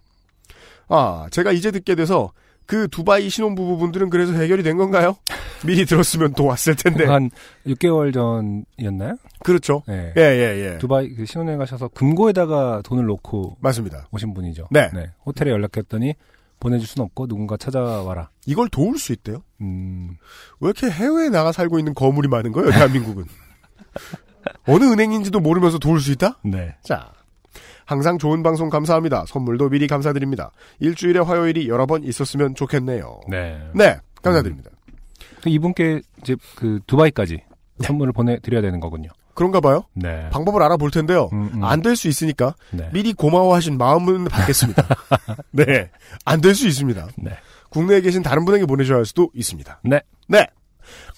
[0.89, 2.33] 아 제가 이제 듣게 돼서
[2.67, 5.17] 그 두바이 신혼부부분들은 그래서 해결이 된 건가요?
[5.65, 7.07] 미리 들었으면 또 왔을 텐데.
[7.07, 7.31] 한
[7.67, 9.17] 6개월 전이었나요?
[9.43, 9.83] 그렇죠.
[9.89, 10.13] 네.
[10.19, 10.79] 예, 예, 예.
[10.79, 14.09] 두바이 그 신혼여행 가셔서 금고에다가 돈을 놓고 맞습니다.
[14.11, 14.69] 오신 분이죠.
[14.71, 14.91] 네.
[15.25, 16.15] 호텔에 연락했더니
[16.61, 18.31] 보내줄 순 없고 누군가 찾아와라.
[18.47, 19.43] 이걸 도울 수 있대요?
[19.61, 20.17] 음,
[20.61, 23.25] 왜 이렇게 해외에 나가 살고 있는 거물이 많은 거예요, 대한민국은?
[24.67, 26.39] 어느 은행인지도 모르면서 도울 수 있다?
[26.45, 26.77] 네.
[26.83, 27.13] 자.
[27.85, 29.25] 항상 좋은 방송 감사합니다.
[29.27, 30.51] 선물도 미리 감사드립니다.
[30.79, 33.21] 일주일에 화요일이 여러 번 있었으면 좋겠네요.
[33.29, 33.59] 네.
[33.75, 34.71] 네, 감사드립니다.
[35.43, 37.43] 그 이분께 이제 그 두바이까지
[37.83, 39.09] 선물을 보내드려야 되는 거군요.
[39.39, 39.85] 그런가 봐요.
[39.95, 40.29] 네.
[40.31, 41.31] 방법을 알아볼 텐데요.
[41.33, 41.65] 음, 음.
[41.65, 42.91] 안될 수 있으니까 네.
[42.93, 44.83] 미리 고마워하신 마음은 받겠습니다.
[45.53, 45.91] 네,
[46.25, 47.07] 안 될 수 있습니다.
[47.19, 47.31] 네.
[47.71, 49.81] 국내에 계신 다른 분에게 보내셔야 할 수도 있습니다.
[49.85, 50.01] 네.
[50.27, 50.45] 네.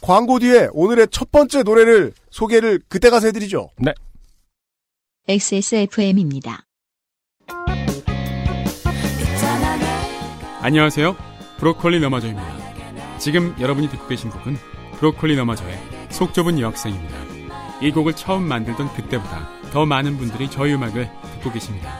[0.02, 3.70] 광고 뒤에 오늘의 첫 번째 노래를 소개를 그때 가서 해드리죠.
[3.78, 3.94] 네.
[5.26, 6.66] XSFM입니다.
[10.60, 11.16] 안녕하세요.
[11.56, 13.18] 브로콜리 너마저입니다.
[13.18, 14.56] 지금 여러분이 듣고 계신 곡은
[14.98, 15.78] 브로콜리 너마저의
[16.10, 17.29] 속 좁은 여학생입니다.
[17.80, 21.90] 이 곡을 처음 만들던 그때보다 더 많은 분들이 저희 음악을 듣고 계십니다.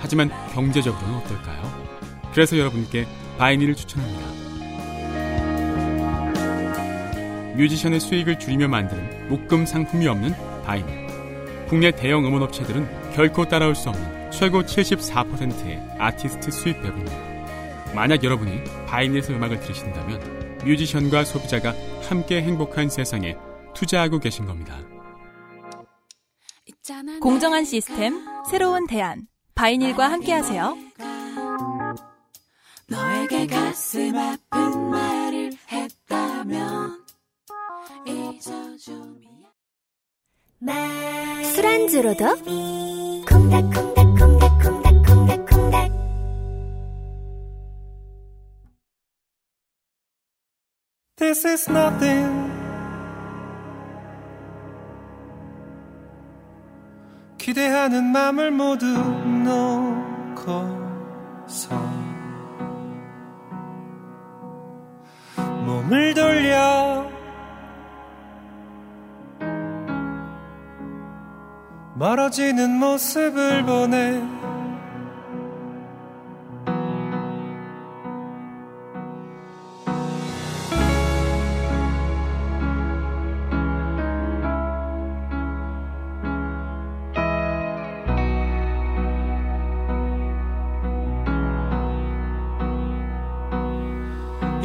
[0.00, 1.88] 하지만 경제적으로는 어떨까요?
[2.32, 3.06] 그래서 여러분께
[3.38, 4.38] 바이닐을 추천합니다.
[7.56, 11.08] 뮤지션의 수익을 줄이며 만드는 목금 상품이 없는 바이닐.
[11.68, 17.94] 국내 대형 음원 업체들은 결코 따라올 수 없는 최고 74%의 아티스트 수익 배분입니다.
[17.94, 21.74] 만약 여러분이 바이닐에서 음악을 들으신다면 뮤지션과 소비자가
[22.08, 23.36] 함께 행복한 세상에
[23.74, 24.76] 투자하고 계신 겁니다.
[27.20, 29.26] 공정한 시스템, 새로운 대안.
[29.54, 30.76] 바이닐과 함께하세요.
[32.86, 37.04] 너에게 가슴 아픈 말을 했다면
[38.06, 39.48] 잊어줌이야
[41.54, 42.24] 술안주로도
[43.28, 45.92] 콩닥콩닥콩닥콩닥콩닥콩닥
[51.16, 52.47] This is nothing.
[57.58, 58.86] 기대하는 마음을 모두
[60.36, 61.74] 놓고서
[65.66, 67.04] 몸을 돌려
[71.96, 74.22] 멀어지는 모습을 보내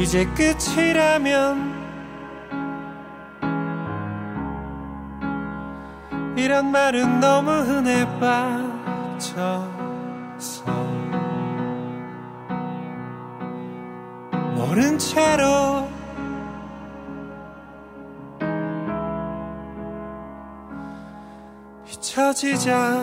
[0.04, 1.82] 이제 끝이라면
[6.36, 8.04] 이런 말은 너무 흔해
[9.18, 9.64] 빠져서
[14.54, 15.88] 모른 채로
[21.88, 23.00] 잊혀지자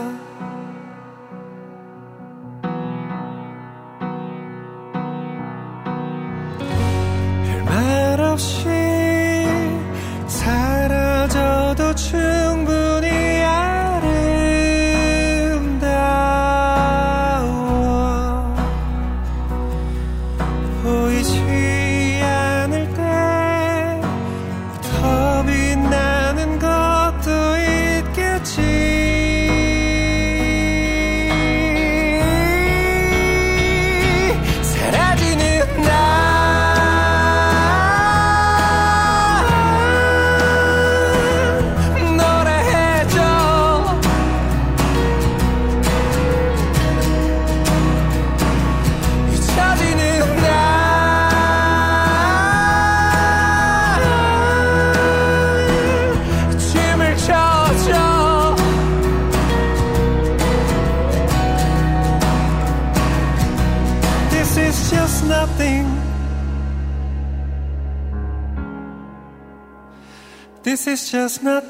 [71.21, 71.60] just not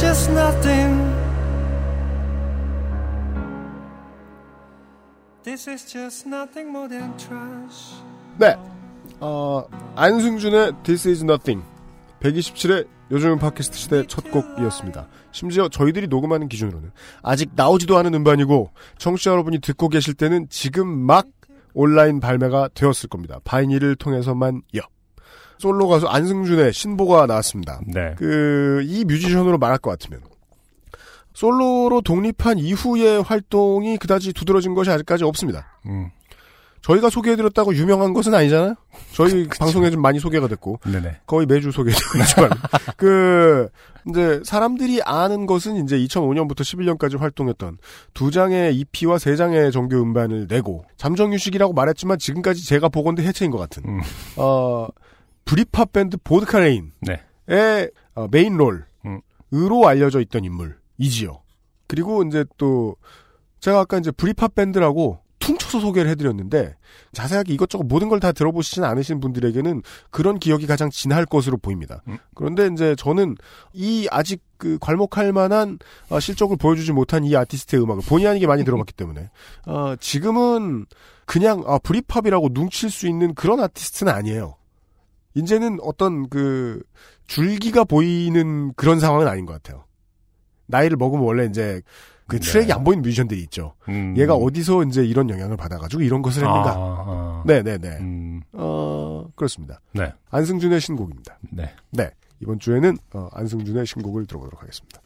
[0.00, 1.12] just nothing.
[5.42, 8.00] This is just nothing more than trash.
[8.38, 8.54] 네.
[9.18, 9.64] 어,
[9.96, 11.64] 안승준의 This is Nothing.
[12.20, 15.08] 127회 요즘은 팟캐스트 시대 첫 곡이었습니다.
[15.32, 21.26] 심지어 저희들이 녹음하는 기준으로는 아직 나오지도 않은 음반이고 청취자 여러분이 듣고 계실 때는 지금 막
[21.74, 23.40] 온라인 발매가 되었을 겁니다.
[23.42, 24.82] 바이닐을 통해서만요.
[25.58, 27.80] 솔로 가수 안승준의 신보가 나왔습니다.
[27.86, 28.14] 네.
[28.16, 30.20] 그, 이 뮤지션으로 말할 것 같으면.
[31.34, 35.78] 솔로로 독립한 이후의 활동이 그다지 두드러진 것이 아직까지 없습니다.
[35.86, 36.10] 음.
[36.82, 38.74] 저희가 소개해드렸다고 유명한 것은 아니잖아요?
[39.12, 40.80] 저희 방송에 좀 많이 소개가 됐고.
[40.90, 41.18] 네네.
[41.26, 42.50] 거의 매주 소개되고 있지만.
[42.96, 43.68] 그,
[44.08, 47.78] 이제 사람들이 아는 것은 이제 2005년부터 11년까지 활동했던
[48.14, 53.58] 두 장의 EP와 세 장의 정규 음반을 내고 잠정휴식이라고 말했지만 지금까지 제가 보건대 해체인 것
[53.58, 53.82] 같은.
[53.86, 54.00] 음.
[54.36, 54.88] 어,
[55.48, 57.90] 브리팝 밴드 보드카레인의 네.
[58.14, 58.84] 어, main role
[59.54, 59.84] 으로 음.
[59.84, 61.40] 알려져 있던 인물이지요.
[61.86, 62.96] 그리고 이제 또
[63.60, 66.76] 제가 아까 이제 브리팝 밴드라고 퉁쳐서 소개를 해드렸는데
[67.12, 72.02] 자세하게 이것저것 모든 걸 다 들어보시진 않으신 분들에게는 그런 기억이 가장 진할 것으로 보입니다.
[72.34, 73.36] 그런데 이제 저는
[73.72, 75.78] 이 아직 그 괄목할 만한
[76.10, 79.30] 어, 실적을 보여주지 못한 이 아티스트의 음악을 본의 아니게 많이 들어봤기 때문에
[79.66, 80.84] 어, 지금은
[81.24, 84.56] 그냥 아, Britpop이라고 눈칠 수 있는 그런 아티스트는 아니에요.
[85.38, 86.82] 이제는 어떤 그
[87.26, 89.84] 줄기가 보이는 그런 상황은 아닌 것 같아요.
[90.66, 91.80] 나이를 먹으면 원래 이제
[92.26, 93.74] 그 트랙이 안 보이는 뮤지션들이 있죠.
[93.88, 94.14] 음.
[94.18, 96.70] 얘가 어디서 이제 이런 영향을 받아가지고 이런 것을 했는가.
[96.70, 97.42] 아, 아.
[97.46, 97.88] 네네네.
[98.00, 98.40] 음.
[98.52, 99.80] 어, 그렇습니다.
[99.92, 100.12] 네.
[100.30, 101.38] 안승준의 신곡입니다.
[101.50, 101.72] 네.
[101.90, 102.10] 네.
[102.40, 105.00] 이번 주에는 어, 안승준의 신곡을 들어보도록 하겠습니다.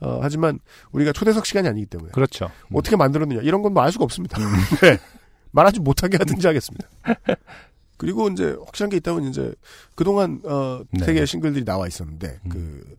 [0.00, 0.58] 어, 하지만
[0.92, 2.50] 우리가 초대석 시간이 아니기 때문에 그렇죠.
[2.72, 4.38] 어떻게 만들었느냐 이런 건 뭐 알 수가 없습니다.
[4.82, 4.98] 네.
[5.50, 6.88] 말하지 못하게 하든지 하겠습니다.
[8.02, 9.54] 그리고 이제 확실한 게 있다면 이제
[9.94, 11.04] 그동안 어, 네.
[11.04, 12.96] 세 개의 싱글들이 나와 있었는데 그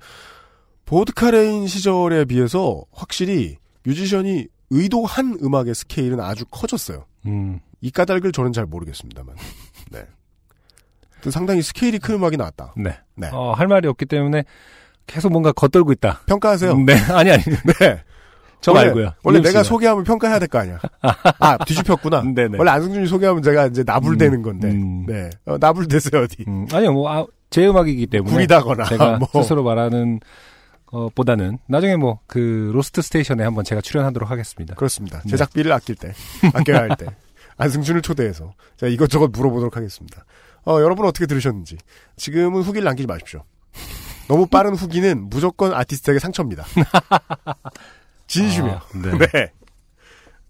[0.85, 7.05] 보드카레인 시절에 비해서 확실히 뮤지션이 의도한 음악의 스케일은 아주 커졌어요.
[7.25, 7.59] 음.
[7.81, 9.35] 이 까닭을 저는 잘 모르겠습니다만.
[9.91, 10.07] 네.
[11.21, 12.73] 또 상당히 스케일이 큰 음악이 나왔다.
[12.77, 12.97] 네.
[13.15, 13.27] 네.
[13.33, 14.45] 어, 할 말이 없기 때문에
[15.05, 16.21] 계속 뭔가 겉돌고 있다.
[16.27, 16.77] 평가하세요.
[16.77, 16.93] 네.
[17.11, 17.43] 아니, 아니.
[17.43, 18.03] 네.
[18.63, 19.13] 저 원래, 말고요.
[19.23, 19.63] 원래 내가 씨가.
[19.63, 20.79] 소개하면 평가해야 될 거 아니야.
[21.39, 22.23] 아, 뒤집혔구나.
[22.33, 22.57] 네네.
[22.57, 24.69] 원래 안승준이 소개하면 제가 이제 나불대는 건데.
[24.71, 25.05] 음.
[25.05, 25.29] 네.
[25.45, 26.43] 어, 나불대세요, 어디.
[26.47, 28.31] 음, 아니요, 뭐, 아, 제 음악이기 때문에.
[28.33, 29.27] 구리다거나, 제가 뭐.
[29.43, 30.19] 스스로 말하는,
[30.91, 34.75] 어, 보다는, 나중에 뭐, 그, 로스트 스테이션에 한번 제가 출연하도록 하겠습니다.
[34.75, 35.19] 그렇습니다.
[35.25, 35.29] 네.
[35.31, 36.13] 제작비를 아낄 때,
[36.53, 37.05] 아껴야 할 때.
[37.57, 40.25] 안승준을 초대해서 제가 이것저것 물어보도록 하겠습니다.
[40.65, 41.77] 어, 여러분 어떻게 들으셨는지.
[42.15, 43.43] 지금은 후기를 남기지 마십시오.
[44.29, 46.63] 너무 빠른 후기는 무조건 아티스트에게 상처입니다.
[48.41, 48.75] 진심이에요.
[48.75, 49.17] 아, 네.
[49.33, 49.51] 네.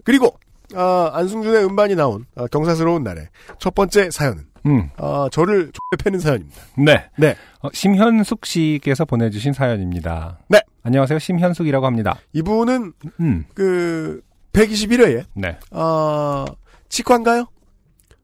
[0.03, 0.37] 그리고
[0.75, 4.89] 아, 안승준의 음반이 나온 아, 경사스러운 날에 첫 번째 사연은 음.
[4.97, 6.61] 아, 저를 X에 패는 사연입니다.
[6.77, 7.09] 네.
[7.17, 7.35] 네.
[7.61, 10.39] 어, 심현숙 씨께서 보내주신 사연입니다.
[10.47, 10.61] 네.
[10.83, 11.19] 안녕하세요.
[11.19, 12.17] 심현숙이라고 합니다.
[12.33, 13.45] 이분은 음.
[13.53, 14.21] 그
[14.53, 15.57] 121회에 네.
[15.71, 16.45] 아,
[16.89, 17.45] 치과인가요?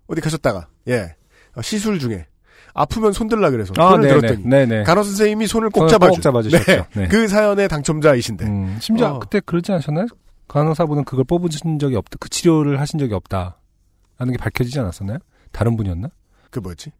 [0.08, 1.16] 어디 가셨다가 예
[1.56, 2.26] 어, 시술 중에
[2.74, 4.20] 아프면 손들라 그래서 아, 손을 네네.
[4.20, 4.84] 들었더니 네네.
[4.84, 6.86] 간호 선생님이 손을 꼭 잡아주 꼭 잡아주셨죠.
[6.96, 7.08] 네.
[7.08, 9.20] 그 사연의 당첨자이신데 음, 심지어 어.
[9.20, 10.08] 그때 그러지 않으셨나요?
[10.48, 12.18] 간호사분은 그걸 뽑으신 적이 없다.
[12.20, 13.58] 그 치료를 하신 적이 없다.
[14.18, 15.20] 라는 게 밝혀지지 않았었나요?
[15.52, 16.10] 다른 분이었나?
[16.50, 16.92] 그 뭐지?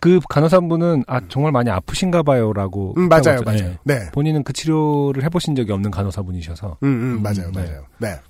[0.00, 3.58] 그 간호사분은 아 정말 많이 아프신가 봐요라고 음, 맞아요, 맞아요.
[3.58, 3.76] 했잖아요.
[3.84, 4.10] 네.
[4.12, 7.62] 본인은 그 치료를 해보신 적이 없는 간호사분이셔서 음, 음, 맞아요, 음, 네.
[7.62, 7.84] 맞아요.
[7.98, 8.20] 네.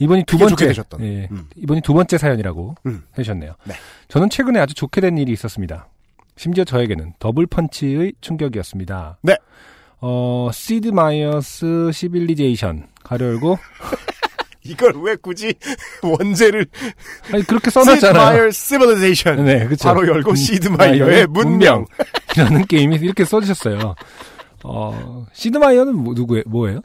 [0.00, 0.04] 음.
[0.04, 1.00] 이번이 두 번째 되셨던.
[1.04, 1.48] 예, 음.
[1.56, 3.02] 이번이 두 번째 사연이라고 음.
[3.18, 3.54] 해주셨네요.
[3.64, 3.74] 네.
[4.08, 5.88] 저는 최근에 아주 좋게 된 일이 있었습니다.
[6.36, 9.18] 심지어 저에게는 더블 펀치의 충격이었습니다.
[9.22, 9.36] 네.
[10.00, 13.58] 어 Sid Meier's Civilization 괄호 열고
[14.62, 15.54] 이걸 왜 굳이
[16.02, 16.66] 원제를
[17.32, 18.48] 아니 그렇게 써놨잖아요.
[18.48, 19.88] Sid Meier's Civilization 네, 그렇죠.
[19.88, 21.84] 괄호 열고 시드 마이어의 문명.
[22.36, 23.96] 라는 게임이 이렇게 써주셨어요.
[24.62, 26.44] 어 시드 마이어는 뭐, 누구예요?
[26.46, 26.80] 뭐예요?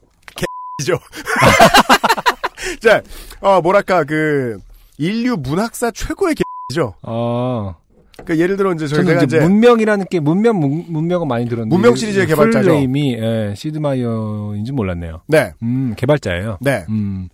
[0.81, 0.97] 이죠.
[2.81, 3.01] 자,
[3.41, 4.57] 어, 뭐랄까, 그,
[4.97, 6.35] 인류 문학사 최고의
[6.69, 6.93] 개죠.
[7.01, 12.27] 어그 예를 들어 이제 저희가 이제, 문명이라는 게 문명 문, 문명은 많이 들었는데 문명 시리즈의
[12.27, 12.69] 개발자죠.
[12.69, 15.21] 풀네임이 예, 시드마이어인지 몰랐네요.
[15.27, 16.59] 네, 음 개발자예요.
[16.61, 16.85] 네.
[16.89, 17.27] 음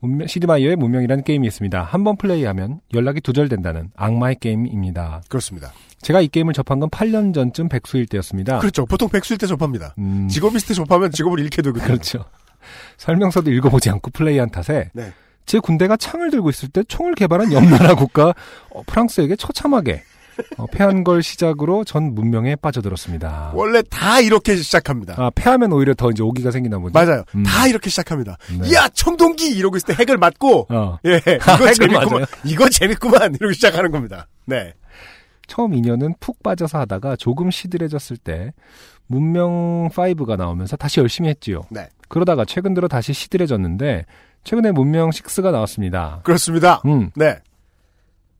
[0.00, 1.82] 문명, 시드마이어의 문명이라는 게임이 있습니다.
[1.82, 5.22] 한 번 플레이하면 연락이 두절된다는 악마의 게임입니다.
[5.28, 5.72] 그렇습니다.
[6.00, 8.58] 제가 이 게임을 접한 건 8년 전쯤 백수일 때였습니다.
[8.60, 8.86] 그렇죠.
[8.86, 9.94] 보통 백수일 때 접합니다.
[9.98, 11.84] 음, 직업 있을 때 접하면 직업을 잃게 되거든요.
[11.86, 12.24] 그렇죠.
[12.96, 15.12] 설명서도 읽어보지 않고 플레이한 탓에 네.
[15.46, 18.34] 제 군대가 창을 들고 있을 때 총을 개발한 옆 나라 국가
[18.70, 20.02] 어, 프랑스에게 처참하게
[20.58, 23.52] 어, 패한 걸 시작으로 전 문명에 빠져들었습니다.
[23.54, 25.14] 원래 다 이렇게 시작합니다.
[25.16, 26.92] 아, 패하면 오히려 더 이제 오기가 생기나 보죠.
[26.92, 27.24] 맞아요.
[27.34, 27.42] 음.
[27.42, 28.36] 다 이렇게 시작합니다.
[28.60, 28.72] 네.
[28.74, 29.48] 야, 청동기!
[29.48, 30.98] 이러고 있을 때 핵을 맞고, 어.
[31.06, 32.10] 예, 아, 이거 핵을 재밌구만.
[32.10, 32.24] 맞아요?
[32.44, 33.34] 이거 재밌구만.
[33.34, 34.28] 이러고 시작하는 겁니다.
[34.44, 34.74] 네.
[35.46, 38.52] 처음 2년은 푹 빠져서 하다가 조금 시들해졌을 때
[39.06, 41.62] 문명 5가 나오면서 다시 열심히 했지요.
[41.70, 41.88] 네.
[42.08, 44.04] 그러다가 최근 들어 다시 시들해졌는데
[44.44, 46.20] 최근에 문명 6가 나왔습니다.
[46.24, 46.80] 그렇습니다.
[46.86, 47.36] 음, 네.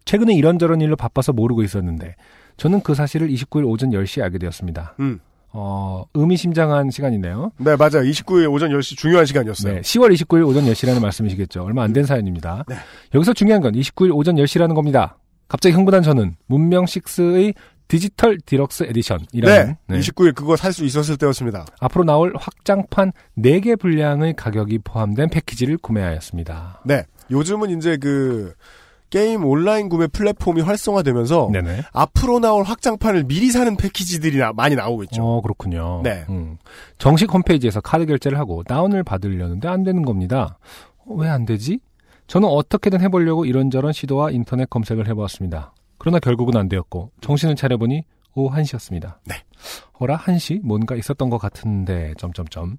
[0.05, 2.15] 최근에 이런저런 일로 바빠서 모르고 있었는데
[2.57, 4.95] 저는 그 사실을 29일 오전 10시에 알게 되었습니다.
[5.01, 5.19] 음.
[5.59, 7.53] 어, 의미심장한 시간이네요.
[7.59, 8.03] 네, 맞아요.
[8.03, 9.75] 29일 오전 10시 중요한 시간이었어요.
[9.77, 11.65] 네, 10월 29일 오전 10시라는 말씀이시겠죠.
[11.65, 12.65] 얼마 안 된 사연입니다.
[12.69, 12.77] 네.
[13.15, 15.17] 여기서 중요한 건 29일 오전 10시라는 겁니다.
[15.49, 17.55] 갑자기 흥분한 저는 문명 6의
[17.89, 19.99] Digital Deluxe Edition이라는 네.
[19.99, 21.65] 29일 그거 살 수 있었을 때였습니다.
[21.81, 26.83] 앞으로 나올 확장판 4개 분량의 가격이 포함된 패키지를 구매하였습니다.
[26.85, 27.05] 네.
[27.31, 28.55] 요즘은 이제 그
[29.09, 31.83] 게임 온라인 구매 플랫폼이 활성화되면서 네네.
[31.93, 35.23] 앞으로 나올 확장판을 미리 사는 패키지들이 나- 많이 나오고 있죠.
[35.25, 36.01] 어, 그렇군요.
[36.03, 36.25] 네.
[36.29, 36.59] 음.
[36.99, 40.59] 정식 홈페이지에서 카드 결제를 하고 다운을 받으려는데 안 되는 겁니다.
[41.07, 41.79] 왜 안 되지?
[42.27, 45.73] 저는 어떻게든 해보려고 이런저런 시도와 인터넷 검색을 해보았습니다.
[46.07, 48.05] 그러나 결국은 안 되었고 정신을 차려보니
[48.37, 49.17] 오후 1시였습니다.
[49.25, 49.43] 네.
[49.95, 50.61] 어라 1시?
[50.63, 52.77] 뭔가 있었던 것 같은데 점점점.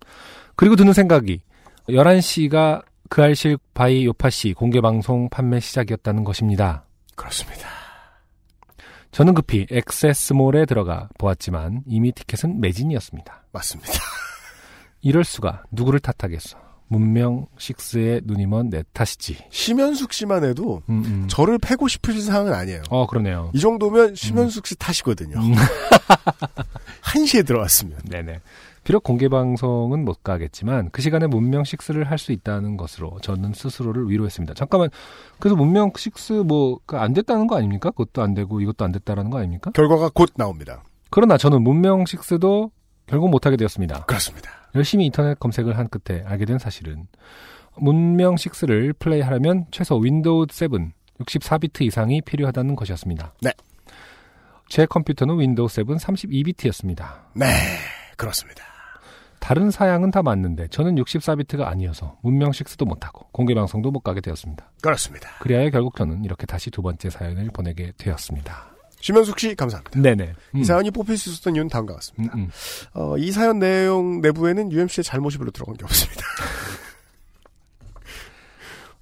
[0.56, 1.42] 그리고 드는 생각이
[1.90, 6.86] 11시가 그알싫 by 요파시 공개 방송 판매 시작이었다는 것입니다.
[7.18, 7.68] 그렇습니다.
[9.12, 13.44] 저는 급히 XS몰에 들어가 보았지만 이미 티켓은 매진이었습니다.
[13.52, 13.92] 맞습니다.
[15.02, 16.67] 이럴 수가 누구를 탓하겠어.
[16.90, 19.38] 문명 6에 눈이 먼 내 탓이지.
[19.50, 21.26] 심현숙 씨만 해도 음, 음.
[21.30, 22.82] 저를 패고 싶으신 상황은 아니에요.
[22.90, 23.52] 어 그러네요.
[23.54, 25.38] 이 정도면 심현숙 씨 탓이거든요.
[25.38, 25.54] 음.
[27.04, 27.98] 1시에 들어왔으면.
[28.10, 28.40] 네네.
[28.84, 34.10] 비록 공개 방송은 못 가겠지만 그 시간에 문명 6를 할 수 있다는 것으로 저는 스스로를
[34.10, 34.54] 위로했습니다.
[34.54, 34.90] 잠깐만.
[35.40, 37.92] 그래서 문명 6 뭐가 안 됐다는 거 아닙니까?
[37.92, 39.72] 그것도 안 되고 이것도 안 됐다라는 거 아닙니까?
[39.72, 40.84] 결과가 곧 나옵니다.
[41.10, 42.72] 그러나 저는 문명 6도
[43.08, 44.06] 결국 못 하게 되었습니다.
[44.06, 44.50] 그렇습니다.
[44.76, 47.08] 열심히 인터넷 검색을 한 끝에 알게 된 사실은
[47.76, 50.70] 문명 6를 플레이하려면 최소 윈도우 7
[51.20, 53.34] 64비트 이상이 필요하다는 것이었습니다.
[53.42, 53.52] 네.
[54.70, 57.22] 제 컴퓨터는 윈도우 7 32비트였습니다.
[57.34, 57.46] 네,
[58.18, 58.64] 그렇습니다.
[59.40, 64.70] 다른 사양은 다 맞는데 저는 64비트가 아니어서 문명 6도 못하고 공개 방송도 못 가게 되었습니다.
[64.82, 65.30] 그렇습니다.
[65.40, 68.77] 그리하여 결국 저는 이렇게 다시 두 번째 사연을 보내게 되었습니다.
[69.00, 70.00] 심현숙 씨 감사합니다.
[70.00, 70.34] 네네.
[70.56, 70.64] 이 음.
[70.64, 72.36] 사연이 뽑힐 수 있었던 이유는 다음과 같습니다.
[72.36, 72.50] 음, 음.
[72.94, 76.22] 어, 이 사연 내용 내부에는 UMC의 잘못이 별로 들어간 게 없습니다.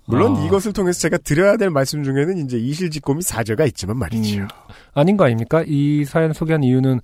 [0.07, 0.45] 물론 아.
[0.45, 4.43] 이것을 통해서 제가 드려야 될 말씀 중에는 이제 이실직고 및 사죄가 있지만 말이지요.
[4.43, 4.47] 음,
[4.93, 5.63] 아닌 거 아닙니까?
[5.65, 6.99] 이 사연 소개한 이유는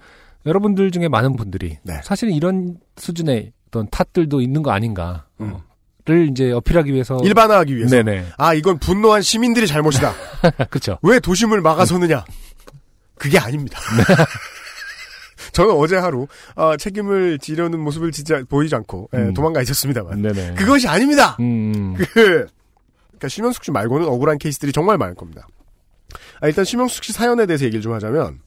[0.45, 1.99] 여러분들 중에 많은 분들이 네.
[2.04, 5.25] 사실은 이런 수준의 어떤 탓들도 있는 거 아닌가.
[5.39, 5.63] 어,
[6.04, 7.23] 를 이제 어필하기 위해서 음.
[7.23, 7.95] 일반화하기 위해서.
[7.95, 8.25] 네네.
[8.38, 10.13] 아 이건 분노한 시민들이 잘못이다.
[10.71, 10.97] 그렇죠.
[11.04, 12.25] 왜 도심을 막아서느냐?
[13.22, 13.80] 그게 아닙니다.
[15.54, 19.34] 저는 어제 하루 아, 책임을 지려는 모습을 진짜 보이지 않고 예, 음.
[19.36, 20.56] 도망가 있었습니다만 네네.
[20.56, 21.38] 그것이 아닙니다.
[21.40, 21.94] 음.
[22.14, 22.48] 그
[23.10, 25.48] 그러니까 심영숙 씨 말고는 억울한 케이스들이 정말 많을 겁니다.
[26.40, 28.40] 아, 일단 심영숙 씨 사연에 대해서 얘기를 좀 하자면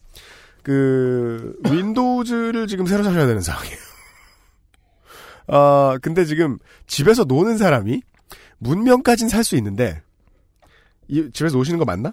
[0.65, 3.79] 그 윈도우즈를 지금 새로 사셔야 되는 상황이에요.
[5.47, 6.59] 아 근데 지금
[6.89, 8.03] 집에서 노는 사람이
[8.59, 10.03] 문명까진 살 수 있는데
[11.07, 12.13] 이, 집에서 노시는 거 맞나?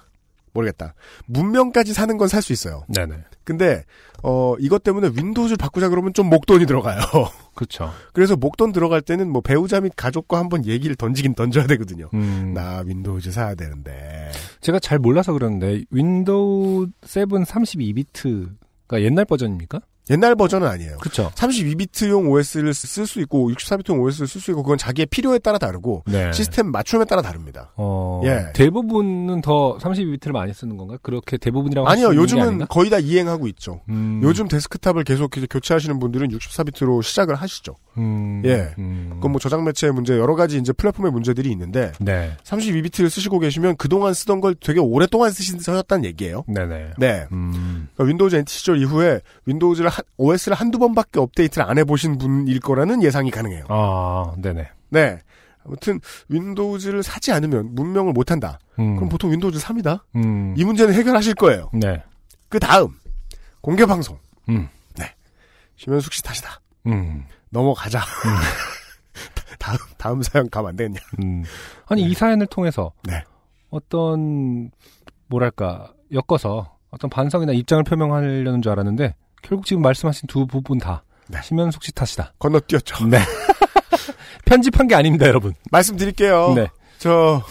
[0.54, 0.94] 모르겠다.
[1.28, 2.84] 문명까지 사는 건 살 수 있어요.
[2.88, 3.16] 네네.
[3.44, 3.84] 근데
[4.24, 7.00] 어 이것 때문에 윈도우즈를 바꾸자 그러면 좀 목돈이 들어가요.
[7.56, 7.92] 그렇죠.
[8.14, 12.10] 그래서 목돈 들어갈 때는 뭐 배우자 및 가족과 한번 얘기를 던지긴 던져야 되거든요.
[12.14, 12.52] 음.
[12.54, 14.32] 나 윈도우즈 사야 되는데.
[14.62, 19.80] 제가 잘 몰라서 그러는데 윈도우 7 32비트가 옛날 버전입니까?
[20.10, 20.98] 옛날 버전은 아니에요.
[20.98, 21.32] 그렇죠.
[21.36, 26.04] 32비트용 OS를 쓸 수 있고 64비트용 OS를 쓸 수 있고 그건 자기의 필요에 따라 다르고
[26.08, 26.32] 네.
[26.34, 27.72] 시스템 맞춤에 따라 다릅니다.
[27.78, 28.52] 어, 예.
[28.54, 30.98] 대부분은 더 32비트를 많이 쓰는 건가요?
[31.02, 32.68] 그렇게 대부분이라고 아니요, 요즘은?
[32.68, 33.82] 거의 다 이행하고 있죠.
[33.90, 34.22] 음.
[34.24, 37.76] 요즘 데스크탑을 계속 교체하시는 분들은 64비트로 시작을 하시죠.
[37.98, 38.42] 음.
[38.46, 38.74] 예.
[38.80, 39.12] 음.
[39.16, 42.36] 그건 뭐 저장 매체의 문제, 여러 가지 이제 플랫폼의 문제들이 있는데, 네.
[42.44, 46.44] 32비트를 쓰시고 계시면 그동안 쓰던 걸 되게 오랫동안 쓰셨다는 얘기예요.
[46.48, 46.92] 네네.
[46.98, 47.26] 네.
[47.32, 47.88] 음.
[47.94, 53.04] 그러니까 윈도우즈 NT 시절 이후에 윈도우즈를 한- OS를 한두 번밖에 업데이트를 안 해보신 분일 거라는
[53.04, 53.66] 예상이 가능해요.
[53.70, 54.68] 아, 네네.
[54.90, 55.20] 네.
[55.64, 56.00] 아무튼
[56.30, 58.60] 윈도우즈를 사지 않으면 문명을 못한다.
[58.80, 58.96] 음.
[58.96, 60.04] 그럼 보통 윈도우즈 삽니다.
[60.16, 60.56] 음.
[60.58, 61.70] 이 문제는 해결하실 거예요.
[61.74, 62.02] 네.
[62.50, 62.98] 그 다음
[63.62, 64.18] 공개 방송.
[64.50, 64.68] 음.
[64.98, 65.06] 네.
[65.76, 66.60] 심현숙 씨 탓이다.
[66.88, 67.26] 음.
[67.52, 68.02] 넘어가자.
[69.60, 71.00] 다음 다음 사연 가면 안 되겠냐?
[71.24, 71.44] 음.
[71.88, 73.24] 아니, 이 사연을 통해서 네.
[73.70, 74.72] 어떤,
[75.28, 81.40] 뭐랄까, 엮어서 어떤 반성이나 입장을 표명하려는 줄 알았는데, 결국 지금 말씀하신 두 부분 다 네.
[81.42, 82.34] 심현숙 씨 탓이다.
[82.40, 83.08] 건너뛰었죠.
[83.08, 83.20] 네.
[84.46, 85.54] 편집한 게 아닙니다, 여러분.
[85.72, 86.54] 말씀드릴게요.
[86.56, 86.68] 네.
[86.98, 87.42] 저,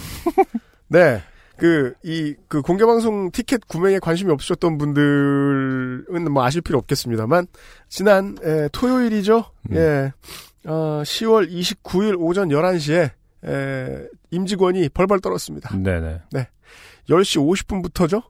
[0.88, 1.22] 네.
[1.57, 7.46] 그, 이, 그 공개방송 티켓 구매에 관심이 없으셨던 분들은 뭐 아실 필요 없겠습니다만,
[7.88, 9.44] 지난, 에, 토요일이죠?
[9.70, 9.76] 음.
[9.76, 10.12] 예.
[10.66, 13.11] 어, 10월 29일 오전 11시에,
[13.46, 15.76] 에, 임직원이 벌벌 떨었습니다.
[15.76, 16.20] 네네.
[17.09, 18.22] 10시 50분부터죠?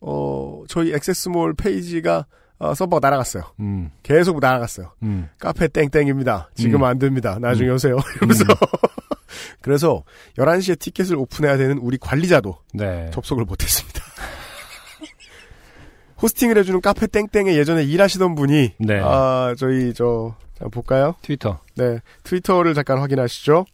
[0.00, 2.26] 어, 저희 액세스몰 페이지가,
[2.58, 3.44] 어, 서버가 날아갔어요.
[3.60, 3.90] 음.
[4.02, 4.92] 계속 날아갔어요.
[5.02, 5.28] 음.
[5.38, 6.50] 카페 땡땡입니다.
[6.54, 6.84] 지금 음.
[6.84, 7.38] 안 됩니다.
[7.40, 7.74] 나중에 음.
[7.74, 7.96] 오세요.
[8.16, 8.44] 이러면서.
[9.60, 10.04] 그래서
[10.38, 13.10] 11시에 티켓을 오픈해야 되는 우리 관리자도 네.
[13.12, 14.00] 접속을 못했습니다.
[16.22, 19.00] 호스팅을 해주는 카페 땡땡에 예전에 일하시던 분이 네.
[19.02, 20.34] 아 저희 저
[20.72, 21.14] 볼까요?
[21.20, 21.58] 트위터.
[21.74, 23.66] 네 트위터를 잠깐 확인하시죠.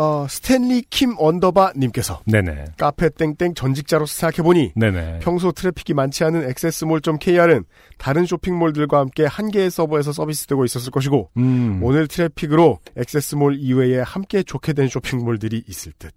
[0.00, 2.66] 어 스탠리 킴 underbar 님께서 네네.
[2.78, 5.18] 카페 땡땡 전직자로서 생각해보니 네네.
[5.22, 7.64] 평소 트래픽이 많지 않은 액세스몰.kr은
[7.98, 11.80] 다른 쇼핑몰들과 함께 한 개의 서버에서 서비스되고 있었을 것이고 음.
[11.82, 16.12] 오늘 트래픽으로 액세스몰 이외에 함께 좋게 된 쇼핑몰들이 있을 듯.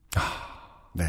[0.93, 1.05] 네.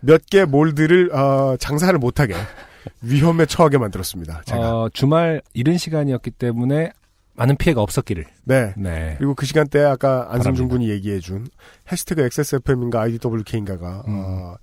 [0.00, 2.34] 몇 개 몰들을 어, 장사를 못하게
[3.02, 4.42] 위험에 처하게 만들었습니다.
[4.44, 4.60] 제가.
[4.82, 6.92] 어, 주말 이른 시간이었기 때문에
[7.34, 8.24] 많은 피해가 없었기를.
[8.44, 8.72] 네.
[8.76, 9.14] 네.
[9.18, 11.48] 그리고 그 시간대에 아까 안승준 군이 얘기해준
[11.90, 14.22] 해시태그 XSFM인가 IDWK인가가 음.
[14.24, 14.56] 어,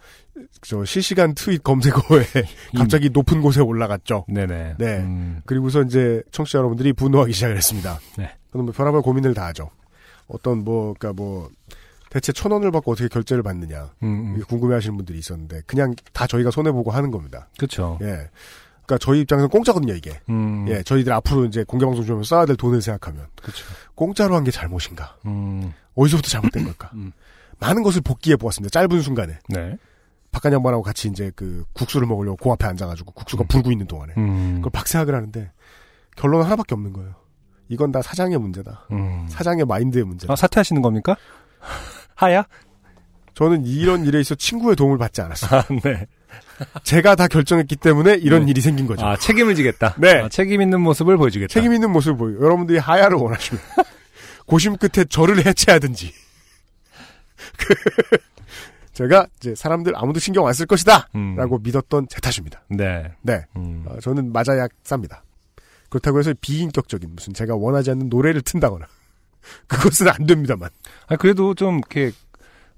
[0.61, 2.23] 저 실시간 트윗 검색어에
[2.77, 4.25] 갑자기 높은 곳에 올라갔죠.
[4.29, 4.75] 네네.
[4.77, 4.97] 네.
[4.99, 5.41] 음.
[5.45, 7.99] 그리고서 이제 청취자 여러분들이 분노하기 시작을 했습니다.
[8.17, 8.31] 네.
[8.51, 9.69] 저는 뭐 별의별 고민을 다 하죠.
[10.27, 11.49] 어떤 뭐, 그니까 뭐,
[12.09, 13.91] 대체 천 원을 받고 어떻게 결제를 받느냐.
[14.03, 17.49] 음, 이게 궁금해 하시는 분들이 있었는데, 그냥 다 저희가 손해보고 하는 겁니다.
[17.57, 17.97] 그렇죠.
[18.01, 18.29] 예.
[18.91, 20.19] 그니까 저희 입장에서는 공짜거든요, 이게.
[20.27, 20.65] 음.
[20.67, 23.25] 예, 저희들 앞으로 이제 공개 방송 좀 써야 될 돈을 생각하면.
[23.41, 23.65] 그렇죠.
[23.95, 25.15] 공짜로 한 게 잘못인가?
[25.25, 25.71] 음.
[25.95, 26.89] 어디서부터 잘못된 걸까?
[26.95, 27.13] 음.
[27.59, 28.69] 많은 것을 복기해 보았습니다.
[28.71, 29.39] 짧은 순간에.
[29.47, 29.77] 네.
[30.31, 34.13] 박간 양반하고 같이 이제 그 국수를 먹으려고 공 앞에 앉아가지고 국수가 불고 있는 동안에.
[34.17, 34.55] 음.
[34.55, 35.51] 그걸 박세학을 하는데,
[36.17, 37.13] 결론은 하나밖에 없는 거예요.
[37.69, 38.87] 이건 다 사장의 문제다.
[38.91, 39.25] 음.
[39.29, 40.33] 사장의 마인드의 문제다.
[40.33, 41.15] 아, 사퇴하시는 겁니까?
[42.15, 42.43] 하야?
[43.35, 45.59] 저는 이런 일에 있어 친구의 도움을 받지 않았어요.
[45.61, 46.07] 아, 네.
[46.83, 48.51] 제가 다 결정했기 때문에 이런 네.
[48.51, 49.05] 일이 생긴 거죠.
[49.05, 49.95] 아, 책임을 지겠다.
[49.97, 50.21] 네.
[50.21, 51.51] 아, 책임 있는 모습을 보여주겠다.
[51.53, 52.35] 책임 있는 모습을 보여.
[52.45, 53.61] 여러분들이 하야를 원하시면
[54.45, 56.13] 고심 끝에 저를 해체하든지.
[57.57, 57.73] 그
[58.93, 61.07] 제가 이제 사람들 아무도 신경 안 쓸 것이다.
[61.15, 61.35] 음.
[61.35, 62.61] 라고 믿었던 제 탓입니다.
[62.69, 63.11] 네.
[63.21, 63.45] 네.
[63.55, 63.83] 음.
[63.87, 65.21] 어, 저는 맞아야 쌉니다.
[65.89, 68.85] 그렇다고 해서 비인격적인 무슨 제가 원하지 않는 노래를 튼다거나
[69.67, 70.69] 그것은 안 됩니다만.
[71.07, 72.11] 아, 그래도 좀 이렇게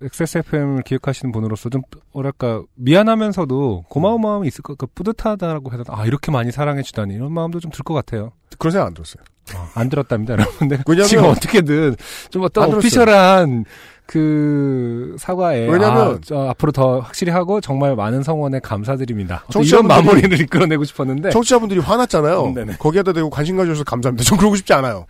[0.04, 1.82] XSFM을 기획하시는 분으로서 좀
[2.12, 7.32] 뭐랄까 미안하면서도 고마운 마음이 있을 것, 그 뿌듯하다라고 해서 아 이렇게 많이 사랑해 주다니 이런
[7.32, 8.32] 마음도 좀 들 것 같아요.
[8.58, 9.24] 그런 생각 안 들었어요.
[9.56, 10.70] 아, 안 들었답니다, 여러분.
[10.70, 11.96] 근 왜냐면- 지금 어떻게든
[12.30, 12.74] 좀 어떤.
[12.76, 13.66] 오피셜한
[14.06, 19.44] 그 사과에 왜냐면- 아, 저 앞으로 더 확실히 하고 정말 많은 성원에 감사드립니다.
[19.64, 22.44] 이런 마무리를 이끌어내고 싶었는데 청취자분들이 화났잖아요.
[22.46, 22.76] 음.
[22.80, 24.24] 거기에다 대고 관심 가져주셔서 감사합니다.
[24.24, 25.06] 전 그러고 싶지 않아요.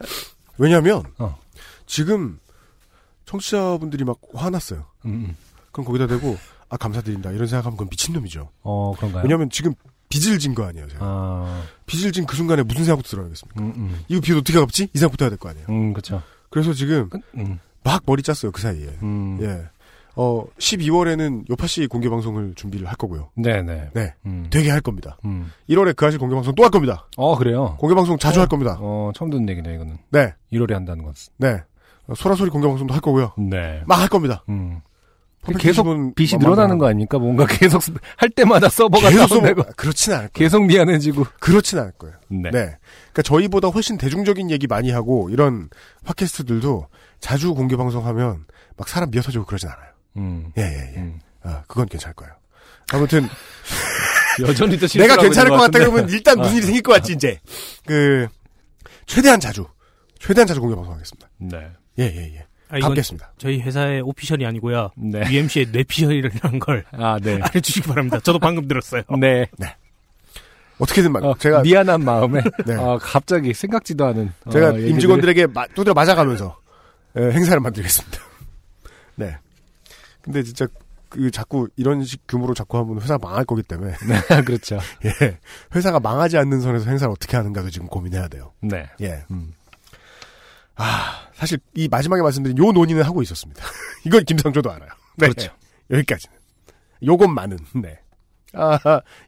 [0.58, 1.38] 왜냐면 어.
[1.86, 2.40] 지금
[3.38, 4.86] 청취자분들이 막 화났어요.
[5.06, 5.36] 음,
[5.72, 6.38] 그럼 거기다 대고
[6.70, 7.32] 아 감사드립니다.
[7.32, 8.50] 이런 생각하면 그건 미친놈이죠.
[8.62, 9.24] 어 그런가요?
[9.24, 9.74] 왜냐면 지금
[10.10, 10.88] 빚을 진 거 아니에요.
[10.90, 11.00] 제가.
[11.04, 13.62] 아, 빚을 진 그 순간에 무슨 생각부터 들어야겠습니까?
[13.62, 14.90] 음, 음, 이거 빚 어떻게 갚지?
[14.94, 15.66] 이 생각부터 해야 될 거 아니에요.
[15.70, 16.22] 음, 그렇죠.
[16.50, 18.52] 그래서 지금 음, 막 머리 짰어요.
[18.52, 18.86] 그 사이에.
[19.02, 19.68] 음, 예.
[20.16, 23.32] 어 12월에는 요파 씨 공개 방송을 준비를 할 거고요.
[23.36, 23.90] 네네.
[23.96, 24.14] 네.
[24.28, 25.18] 음, 되게 할 겁니다.
[25.26, 25.52] 음.
[25.68, 27.08] 1월에 그 아실 공개 방송 또 할 겁니다.
[27.18, 27.76] 어 그래요.
[27.80, 28.78] 공개 방송 자주 할 겁니다.
[28.80, 29.98] 어 처음 듣는 얘기네 이거는.
[30.12, 30.36] 네.
[30.52, 31.16] 1월에 한다는 건.
[31.38, 31.64] 네.
[32.08, 33.34] 어, 소라소리 공개 방송도 할 거고요.
[33.38, 33.82] 네.
[33.86, 34.44] 막 할 겁니다.
[34.50, 34.82] 음.
[35.60, 35.86] 계속
[36.16, 36.38] 빚이.
[36.38, 37.20] 늘어나는 거 아닙니까?
[37.20, 40.32] 뭔가 계속 쓰- 할 때마다 서버가 다운되고 그렇진 않을 거예요.
[40.34, 41.26] 계속 미안해지고.
[41.42, 42.16] 그렇진 않을 거예요.
[42.30, 42.50] 네.
[42.50, 42.78] 네.
[43.12, 45.68] 그러니까 저희보다 훨씬 대중적인 얘기 많이 하고 이런
[46.06, 46.88] 팟캐스트들도
[47.20, 48.46] 자주 공개 방송하면
[48.78, 49.90] 막 사람 미어터지고 그러진 않아요.
[50.16, 50.52] 음.
[50.58, 51.00] 예, 예, 예.
[51.02, 51.20] 음.
[51.44, 52.34] 아, 그건 괜찮을 거예요.
[52.94, 53.28] 아무튼
[54.48, 55.80] 여전히 또 내가 괜찮을 있는 것 같다.
[55.80, 56.56] 그러면 일단 무슨 아.
[56.58, 57.40] 일이 생길 것 같지 이제.
[57.86, 58.28] 그
[59.08, 59.66] 최대한 자주
[60.20, 61.30] 최대한 자주 공개 방송하겠습니다.
[61.40, 61.70] 네.
[62.00, 62.46] 예, 예, 예.
[62.70, 63.34] 아, 이건 갚겠습니다.
[63.38, 64.92] 저희 회사의 오피셜이 아니고요.
[64.98, 65.22] 네.
[65.30, 67.34] UMC의 뇌피셜이라는 걸 아, 네.
[67.44, 68.20] 알려주시기 바랍니다.
[68.22, 69.04] 저도 방금 들었어요.
[69.20, 69.48] 네.
[70.80, 71.24] 어떻게든 말.
[71.24, 72.74] 어, 제가 미안한 마음에 네.
[72.74, 76.58] 아, 갑자기 생각지도 않은 제가 어, 임직원들에게 마- 두드려 맞아가면서
[77.18, 78.20] 예, 행사를 만들겠습니다.
[79.16, 79.38] 네.
[80.22, 80.66] 근데 진짜
[81.10, 84.80] 그 자꾸 이런 식 규모로 자꾸 하면 회사 망할 거기 때문에 네, 그렇죠.
[85.06, 85.38] 예
[85.76, 88.52] 회사가 망하지 않는 선에서 행사를 어떻게 하는가도 지금 고민해야 돼요.
[88.62, 88.90] 네.
[89.02, 89.24] 예.
[89.30, 89.54] 음.
[90.76, 93.64] 아 사실 이 마지막에 말씀드린 요 논의는 하고 있었습니다.
[94.06, 94.90] 이건 김상조도 알아요.
[95.18, 95.28] 네.
[95.28, 95.52] 그렇죠.
[95.92, 96.36] 여기까지는.
[97.06, 98.00] 요것만은 네.
[98.54, 98.80] 아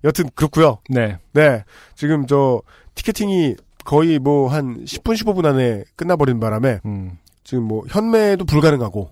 [0.04, 0.80] 여튼 그렇고요.
[0.90, 1.18] 네.
[1.34, 1.64] 네.
[1.96, 2.62] 지금 저
[2.96, 7.18] 티켓팅이 거의 뭐 한 10분 15분 안에 끝나버린 바람에 음.
[7.44, 9.12] 지금 뭐 현매도 불가능하고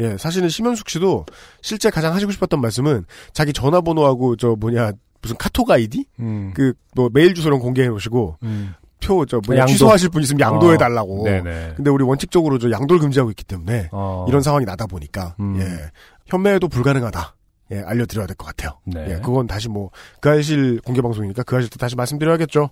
[0.00, 1.26] 예 사실은 심현숙 씨도
[1.62, 6.52] 실제 가장 하시고 싶었던 말씀은 자기 전화번호하고 저 뭐냐 무슨 카톡 아이디 음.
[6.54, 8.74] 그 뭐 메일 주소랑 공개해 놓으시고 음.
[9.00, 9.72] 표 저 뭐냐 양도.
[9.72, 10.78] 취소하실 분 있으면 양도해 어.
[10.78, 11.72] 달라고 네네.
[11.76, 14.26] 근데 우리 원칙적으로 저 양도를 금지하고 있기 때문에 어.
[14.28, 15.58] 이런 상황이 나다 보니까 음.
[15.60, 15.90] 예
[16.26, 17.34] 현매도 불가능하다
[17.72, 19.06] 예 알려드려야 될 것 같아요 네.
[19.08, 19.90] 예 그건 다시 뭐
[20.20, 22.70] 그 아실 공개 방송이니까 그 아실 때 다시 말씀드려야겠죠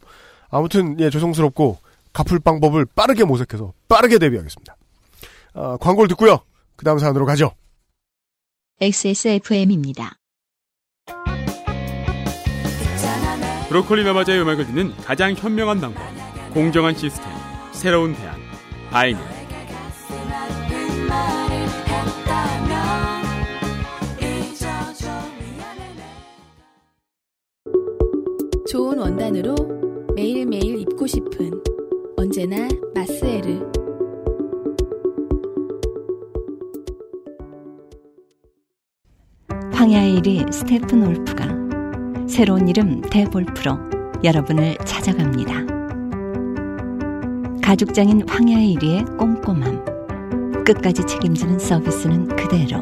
[0.50, 1.78] 아무튼 예 죄송스럽고
[2.12, 4.76] 갚을 방법을 빠르게 모색해서 빠르게 대비하겠습니다
[5.54, 6.38] 아, 광고를 듣고요
[6.76, 7.52] 그 다음 사연으로 가죠
[8.80, 10.12] XSFM입니다.
[13.68, 16.00] 브로콜리 마마자의 음악을 듣는 가장 현명한 방법
[16.58, 17.24] 공정한 시스템
[17.70, 18.34] 새로운 대안
[18.90, 19.22] 바이닐
[28.68, 29.54] 좋은 원단으로
[30.16, 31.62] 매일매일 입고 싶은
[32.16, 33.60] 언제나 마스에르
[39.74, 43.78] 황야의 이리 스테픈울프가 새로운 이름 데볼프로
[44.24, 45.77] 여러분을 찾아갑니다.
[47.68, 52.80] 가죽장인 황야의 이리의 꼼꼼함, 끝까지 책임지는 서비스는 그대로.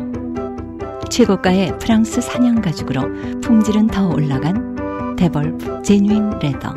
[1.10, 6.72] 최고가의 프랑스산 양가죽으로 품질은 더 올라간 데볼프 genuine leather.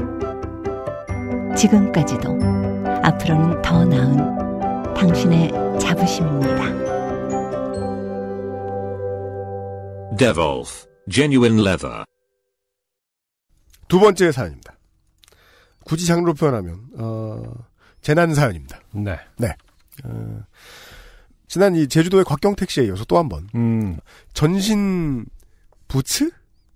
[1.56, 2.36] 지금까지도
[3.04, 6.64] 앞으로는 더 나은 당신의 자부심입니다.
[10.18, 10.88] Devolf.
[11.12, 12.06] Genuine leather.
[13.88, 14.80] 두 번째 사연입니다
[15.86, 17.70] 굳이 장르로 표현하면 어,
[18.02, 19.18] 재난 사연입니다 네.
[19.38, 19.54] 네
[20.04, 20.40] 어,
[21.48, 23.98] 지난 이 제주도의 곽경택 씨에 이어서 또 한 번 음.
[24.34, 25.26] 전신
[25.88, 26.30] 부츠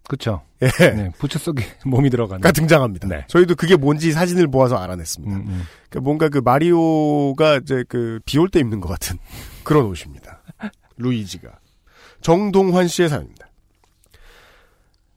[0.09, 0.41] 그쵸.
[0.61, 0.67] 예.
[0.91, 1.11] 네.
[1.17, 2.41] 부츠 속에 몸이 들어가는.
[2.41, 3.07] 가 등장합니다.
[3.07, 3.23] 네.
[3.29, 5.33] 저희도 그게 뭔지 사진을 보아서 알아냈습니다.
[5.33, 5.61] 음, 음.
[5.89, 9.17] 그러니까 뭔가 그 마리오가 이제 그 비 올 때 입는 것 같은
[9.63, 10.41] 그런 옷입니다.
[10.97, 11.57] 루이지가
[12.21, 13.47] 정동환 씨의 사연입니다.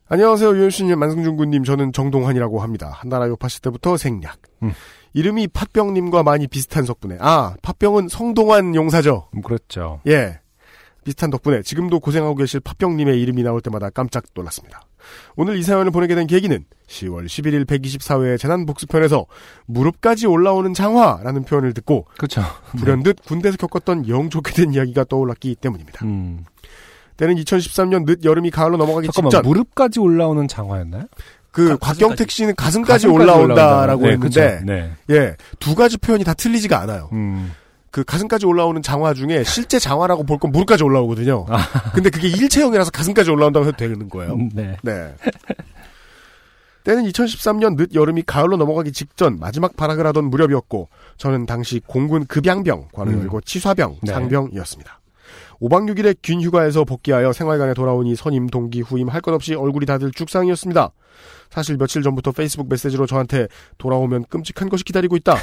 [0.08, 2.90] 안녕하세요 유현수님 만승준 군님 저는 정동환이라고 합니다.
[2.94, 4.38] 한나라 요파시 때부터 생략.
[4.62, 4.72] 음.
[5.16, 9.28] 이름이 팥병님과 많이 비슷한 석분에 아 팥병은 성동환 용사죠.
[9.34, 10.00] 음, 그렇죠.
[10.06, 10.40] 예.
[11.04, 14.82] 비슷한 덕분에 지금도 고생하고 계실 팥병님의 이름이 나올 때마다 깜짝 놀랐습니다.
[15.36, 19.24] 오늘 이 사연을 보내게 된 계기는 10월 11일 124회 재난복수편에서
[19.66, 22.42] 무릎까지 올라오는 장화라는 표현을 듣고 그렇죠.
[22.76, 26.04] 불현듯 군대에서 겪었던 영 좋게 된 이야기가 떠올랐기 때문입니다.
[27.16, 29.10] 때는 2013년 늦 여름이 가을로 넘어가기 음.
[29.10, 31.04] 잠깐만 직전 무릎까지 올라오는 장화였나요?
[31.56, 34.28] 그 곽경택 씨는 가슴까지, 가슴까지 올라온다라고 올라온다.
[34.40, 34.60] 네, 했는데.
[35.08, 35.14] 네.
[35.16, 37.08] 예, 두 가지 표현이 다 틀리지가 않아요.
[37.12, 37.52] 음.
[37.90, 41.46] 그 가슴까지 올라오는 장화 중에 실제 장화라고 볼 건 무릎까지 올라오거든요.
[41.48, 41.56] 아.
[41.94, 44.36] 근데 그게 일체형이라서 가슴까지 올라온다고 해도 되는 거예요.
[44.52, 44.76] 네.
[44.82, 45.14] 네.
[46.84, 52.88] 때는 2013년 늦 여름이 가을로 넘어가기 직전 마지막 발악을 하던 무렵이었고 저는 당시 공군 급양병,
[52.92, 53.20] 괄호 음.
[53.22, 54.12] 열고 치사병, 네.
[54.12, 55.00] 상병이었습니다.
[55.60, 60.12] 5박 6일의 균 휴가에서 복귀하여 생활관에 돌아오니 선임, 동기, 후임 할 것 없이 얼굴이 다들
[60.12, 60.90] 죽상이었습니다.
[61.50, 63.48] 사실 며칠 전부터 페이스북 메시지로 저한테
[63.78, 65.36] 돌아오면 끔찍한 것이 기다리고 있다.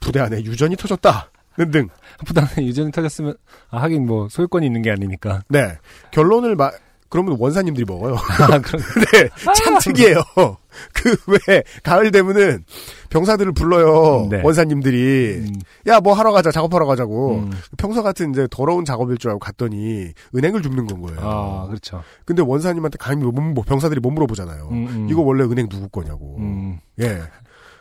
[0.00, 1.30] 부대 안에 유전이 터졌다.
[1.56, 1.88] 등등.
[2.26, 3.34] 부당한 유전이 터졌으면
[3.70, 5.42] 아, 하긴 뭐 소유권이 있는 게 아니니까.
[5.48, 5.78] 네.
[6.10, 6.70] 결론을 마,
[7.12, 8.14] 그러면 원사님들이 먹어요.
[8.40, 8.80] 아, 그럼.
[9.12, 9.28] 네.
[9.54, 10.22] 참 특이해요.
[10.94, 12.64] 그, 왜, 가을 되면은
[13.10, 14.28] 병사들을 불러요.
[14.30, 14.40] 네.
[14.42, 15.52] 원사님들이.
[15.88, 16.50] 야, 뭐 하러 가자.
[16.50, 17.40] 작업하러 가자고.
[17.40, 17.52] 음.
[17.76, 21.20] 평소 같은 이제 더러운 작업일 줄 알고 갔더니 은행을 줍는 건 거예요.
[21.22, 22.02] 아, 그렇죠.
[22.24, 24.68] 근데 원사님한테 감히 못, 뭐 병사들이 못 물어보잖아요.
[24.70, 25.08] 음, 음.
[25.10, 26.36] 이거 원래 은행 누구 거냐고.
[26.38, 26.78] 음.
[27.02, 27.20] 예.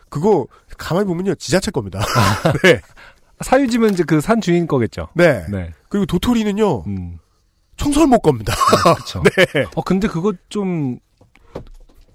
[0.09, 0.45] 그거
[0.77, 1.35] 가만히 보면요.
[1.35, 2.01] 지자체 겁니다.
[2.43, 2.51] 아.
[2.63, 2.81] 네.
[3.39, 5.07] 사유지면 이제 그 산 주인 거겠죠.
[5.15, 5.45] 네.
[5.49, 5.71] 네.
[5.87, 6.83] 그리고 도토리는요.
[7.71, 7.75] 음.
[7.77, 8.53] 청설목 겁니다.
[8.83, 9.23] 그렇죠.
[9.53, 9.65] 네.
[9.75, 10.99] 어 근데 그거 좀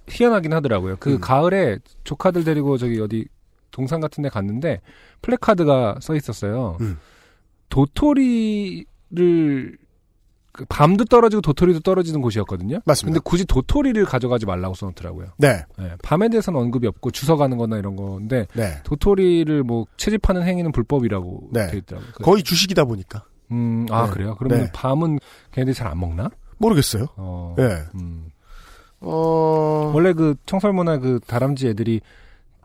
[0.08, 0.96] 희한하긴 하더라고요.
[1.00, 1.20] 그 음.
[1.20, 3.26] 가을에 조카들 데리고 저기 어디
[3.70, 4.80] 동산 같은 데 갔는데
[5.22, 6.76] 플래카드가 써 있었어요.
[6.80, 6.98] 음.
[7.68, 8.86] 도토리를
[10.52, 12.80] 그 밤도 떨어지고 도토리도 떨어지는 곳이었거든요.
[12.86, 13.18] 맞습니다.
[13.18, 15.26] 근데 굳이 도토리를 가져가지 말라고 써놓더라고요.
[15.36, 15.62] 네.
[15.78, 18.80] 네, 밤에 대해서는 언급이 없고 주워 가는 거나 이런 건데 네.
[18.84, 21.66] 도토리를 뭐 채집하는 행위는 불법이라고 네.
[21.66, 22.10] 돼 있더라고요.
[22.14, 23.24] 그- 거의 주식이다 보니까.
[23.50, 24.10] 음, 아 네.
[24.12, 24.34] 그래요?
[24.38, 24.70] 그러면 네.
[24.72, 25.18] 밤은
[25.52, 26.30] 걔네들이 잘 안 먹나?
[26.58, 27.06] 모르겠어요.
[27.16, 27.84] 어, 예.
[27.94, 28.30] 음.
[29.00, 29.92] 어.
[29.94, 32.00] 원래 그 청설모나 그 다람쥐 애들이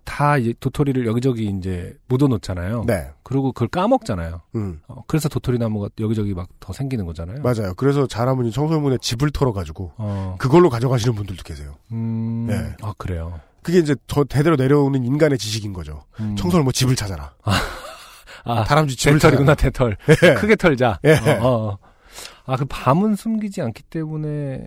[0.03, 2.85] 다 도토리를 여기저기 이제 묻어놓잖아요.
[2.87, 3.09] 네.
[3.23, 4.41] 그리고 그걸 까먹잖아요.
[4.55, 4.79] 음.
[4.87, 7.41] 어, 그래서 도토리 나무가 여기저기 막 더 생기는 거잖아요.
[7.41, 7.73] 맞아요.
[7.75, 10.35] 그래서 잘하면 청설문에 집을 털어가지고 어.
[10.39, 11.75] 그걸로 가져가시는 분들도 계세요.
[11.91, 12.75] 음, 네.
[12.81, 13.39] 아 그래요.
[13.61, 16.03] 그게 이제 저 대대로 내려오는 인간의 지식인 거죠.
[16.19, 16.35] 음.
[16.35, 17.33] 청설모 집을 찾아라.
[17.43, 17.51] 아,
[18.43, 19.71] 다람쥐 집을 대털이구나 찾아라.
[19.71, 19.97] 대털.
[20.23, 20.33] 예.
[20.39, 20.99] 크게 털자.
[21.03, 21.13] 예.
[21.13, 21.77] 어, 어.
[22.45, 24.59] 아, 그 밤은 숨기지 않기 때문에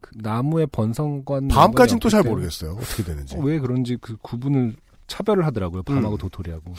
[0.00, 2.72] 그 나무의 번성관 밤까진 또잘 모르겠어요.
[2.72, 3.36] 어떻게 되는지.
[3.36, 4.74] 어, 왜 그런지 그 구분을
[5.06, 5.82] 차별을 하더라고요.
[5.84, 6.18] 밤하고 음.
[6.18, 6.74] 도토리하고.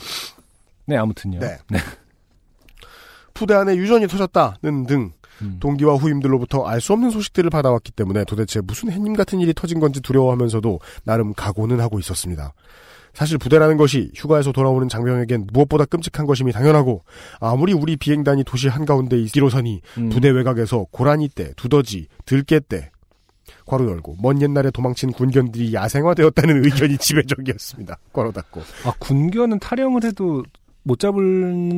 [0.86, 1.40] 네, 아무튼요.
[1.40, 1.58] 네.
[3.32, 5.56] 푸대 안에 유전이 터졌다는 등 음.
[5.60, 10.00] 동기와 후임들로부터 알 수 없는 소식들을 받아왔기 때문에 도대체 무슨 해님 같은 일이 터진 건지
[10.00, 12.52] 두려워하면서도 나름 각오는 하고 있었습니다.
[13.14, 17.02] 사실 부대라는 것이 휴가에서 돌아오는 장병에겐 무엇보다 끔찍한 것임이 당연하고
[17.40, 20.08] 아무리 우리 비행단이 도시 한가운데 있기로서니 음.
[20.10, 22.90] 부대 외곽에서 고라니 떼, 두더지, 들깨 떼
[23.66, 27.98] 괄호 열고 먼 옛날에 도망친 군견들이 야생화되었다는 의견이 지배적이었습니다.
[28.12, 30.42] 괄호 닫고 아, 군견은 타령을 해도
[30.82, 31.22] 못 잡을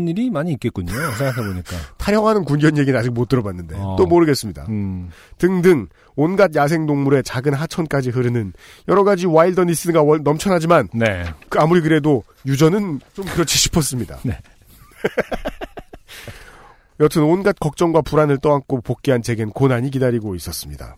[0.09, 0.93] 일이 많이 있겠군요.
[0.93, 1.77] 생각해보니까.
[1.97, 3.95] 타령하는 군견 얘기는 아직 못 들어봤는데 어.
[3.97, 4.67] 또 모르겠습니다.
[4.69, 5.11] 음.
[5.39, 5.87] 등등
[6.17, 8.53] 온갖 야생동물의 작은 하천까지 흐르는
[8.89, 11.25] 여러 가지 와일더니스가 월- 넘쳐나지만 네.
[11.51, 14.19] 그 아무리 그래도 유저는 좀 그렇지 싶었습니다.
[14.25, 14.39] 네.
[17.01, 20.97] 여튼 온갖 걱정과 불안을 떠안고 복귀한 제겐 고난이 기다리고 있었습니다.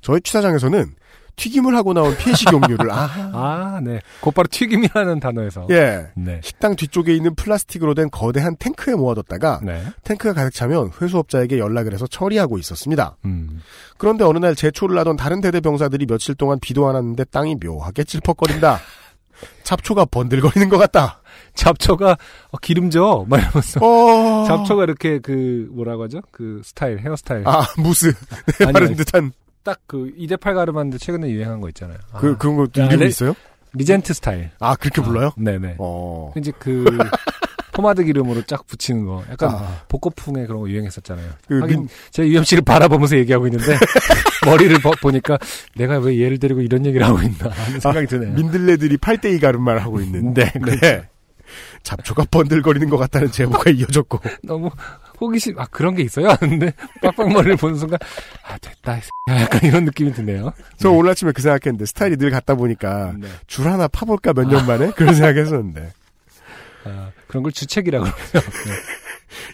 [0.00, 0.94] 저희 취사장에서는
[1.36, 4.00] 튀김을 하고 나온 피해 식용유를 아, 아, 네.
[4.20, 5.66] 곧바로 튀김이라는 단어에서.
[5.70, 6.08] 예.
[6.14, 6.40] 네.
[6.42, 9.82] 식당 뒤쪽에 있는 플라스틱으로 된 거대한 탱크에 모아뒀다가 네.
[10.04, 13.16] 탱크가 가득 차면 회수업자에게 연락을 해서 처리하고 있었습니다.
[13.24, 13.60] 음.
[13.96, 18.04] 그런데 어느 날 제초를 하던 다른 대대 병사들이 며칠 동안 비도 안 왔는데 땅이 묘하게
[18.04, 18.80] 찔퍽거린다.
[19.64, 21.20] 잡초가 번들거리는 것 같다.
[21.54, 22.16] 잡초가
[22.50, 24.44] 어, 기름져 막 이러면서 어...
[24.46, 26.20] 잡초가 이렇게 그 뭐라고 하죠?
[26.30, 28.12] 그 스타일 헤어스타일 아 무스
[28.58, 28.94] 네, 아니, 바른.
[28.96, 29.32] 듯한
[29.64, 31.98] 딱 그 이대팔 가르마인데 최근에 유행한 거 있잖아요.
[32.12, 32.18] 아.
[32.18, 33.34] 그 그런 거 야, 이름이 레- 있어요?
[33.74, 34.50] regent 스타일.
[34.58, 35.30] 아 그렇게 불러요?
[35.36, 35.76] 네네.
[35.78, 36.32] 어.
[36.36, 36.84] 이제 그
[37.72, 39.22] 포마드 기름으로 쫙 붙이는 거.
[39.30, 39.82] 약간 아.
[39.88, 41.26] 복고풍의 그런 거 유행했었잖아요.
[41.48, 43.74] 그 하긴 민- 제가 씨를 바라보면서 얘기하고 있는데
[44.44, 45.38] 머리를 버- 보니까
[45.76, 48.34] 내가 왜 얘를 데리고 이런 얘기를 하고 있나 하는 생각이 드네요.
[48.34, 50.34] 민들레들이 팔대이 가름말 하고 있는.
[50.34, 51.06] 네, 그렇죠.
[51.82, 54.20] 잡초가 번들거리는 것 같다는 제보가 이어졌고.
[54.42, 54.70] 너무
[55.22, 57.98] 호기심 아 그런 게 있어요 하는데 빡빡머리를 보는 순간
[58.44, 58.98] 아 됐다.
[59.28, 60.52] 약간 이런 느낌이 드네요.
[60.78, 63.28] 저 오늘 아침에 그 생각했는데 스타일이 늘 갖다 보니까 네.
[63.46, 65.92] 줄 하나 파볼까 몇 년 만에 그런 생각했었는데.
[66.84, 68.50] 아, 그런 걸 주책이라고 그러죠.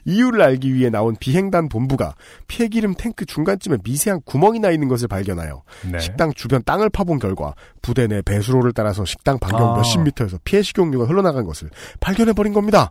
[0.04, 0.12] 네.
[0.12, 2.14] 이유를 알기 위해 나온 비행단 본부가
[2.46, 5.98] 폐기름 탱크 중간쯤에 미세한 구멍이 나 있는 것을 발견하여 네.
[5.98, 9.76] 식당 주변 땅을 파본 결과 부대 내 배수로를 따라서 식당 반경 아.
[9.76, 11.70] 몇십 미터에서 피해 식용유가 흘러나간 것을
[12.00, 12.90] 발견해 버린 겁니다.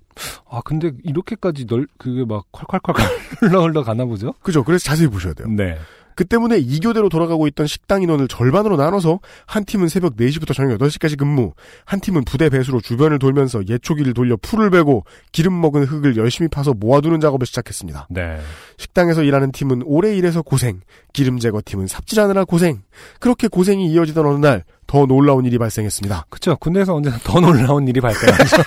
[0.49, 2.95] 아 근데 이렇게까지 널 그게 막 콸콸콸
[3.39, 4.33] 흘러 흘러 가나 보죠?
[4.41, 4.63] 그죠?
[4.63, 5.47] 그래서 자세히 보셔야 돼요.
[5.49, 5.77] 네.
[6.17, 11.17] 그 때문에 2교대로 돌아가고 있던 식당 인원을 절반으로 나눠서 한 팀은 새벽 4시부터 저녁 8시까지
[11.17, 11.53] 근무,
[11.85, 16.73] 한 팀은 부대 배수로 주변을 돌면서 예초기를 돌려 풀을 베고 기름 먹은 흙을 열심히 파서
[16.73, 18.07] 모아두는 작업을 시작했습니다.
[18.09, 18.39] 네.
[18.77, 20.81] 식당에서 일하는 팀은 오래 일해서 고생,
[21.13, 22.81] 기름 제거 팀은 삽질하느라 고생.
[23.19, 26.25] 그렇게 고생이 이어지던 어느 날 더 놀라운 일이 발생했습니다.
[26.29, 26.55] 그쵸.
[26.57, 28.63] 군대에서 언제나 더 놀라운 일이 발생하죠.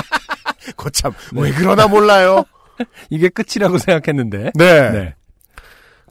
[0.76, 2.44] 거참 왜 그러나 몰라요.
[3.10, 4.50] 이게 끝이라고 생각했는데.
[4.54, 4.90] 네.
[4.90, 5.14] 네.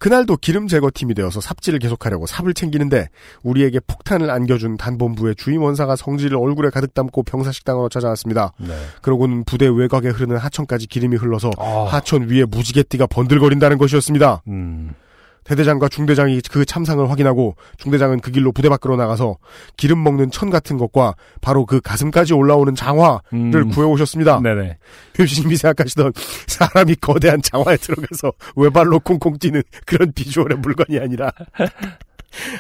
[0.02, 3.10] 그날도 기름 제거팀이 되어서 삽질을 계속하려고 삽을 챙기는데
[3.44, 8.52] 우리에게 폭탄을 안겨준 단본부의 주임 원사가 성질을 얼굴에 가득 담고 병사식당으로 찾아왔습니다.
[8.58, 8.74] 네.
[9.04, 11.86] 그러고는 부대 외곽에 흐르는 하천까지 기름이 흘러서 아.
[11.88, 14.42] 하천 위에 무지개띠가 번들거린다는 것이었습니다.
[14.48, 14.96] 음.
[15.44, 19.38] 대대장과 중대장이 그 참상을 확인하고 중대장은 그 길로 부대 밖으로 나가서
[19.78, 23.70] 기름 먹는 천 같은 것과 바로 그 가슴까지 올라오는 장화를 음.
[23.70, 24.42] 구해오셨습니다.
[24.42, 24.78] 네네.
[25.20, 26.14] 유진님이 생각하시던
[26.48, 31.32] 사람이 거대한 장화에 들어가서 외발로 콩콩 뛰는 그런 비주얼의 물건이 아니라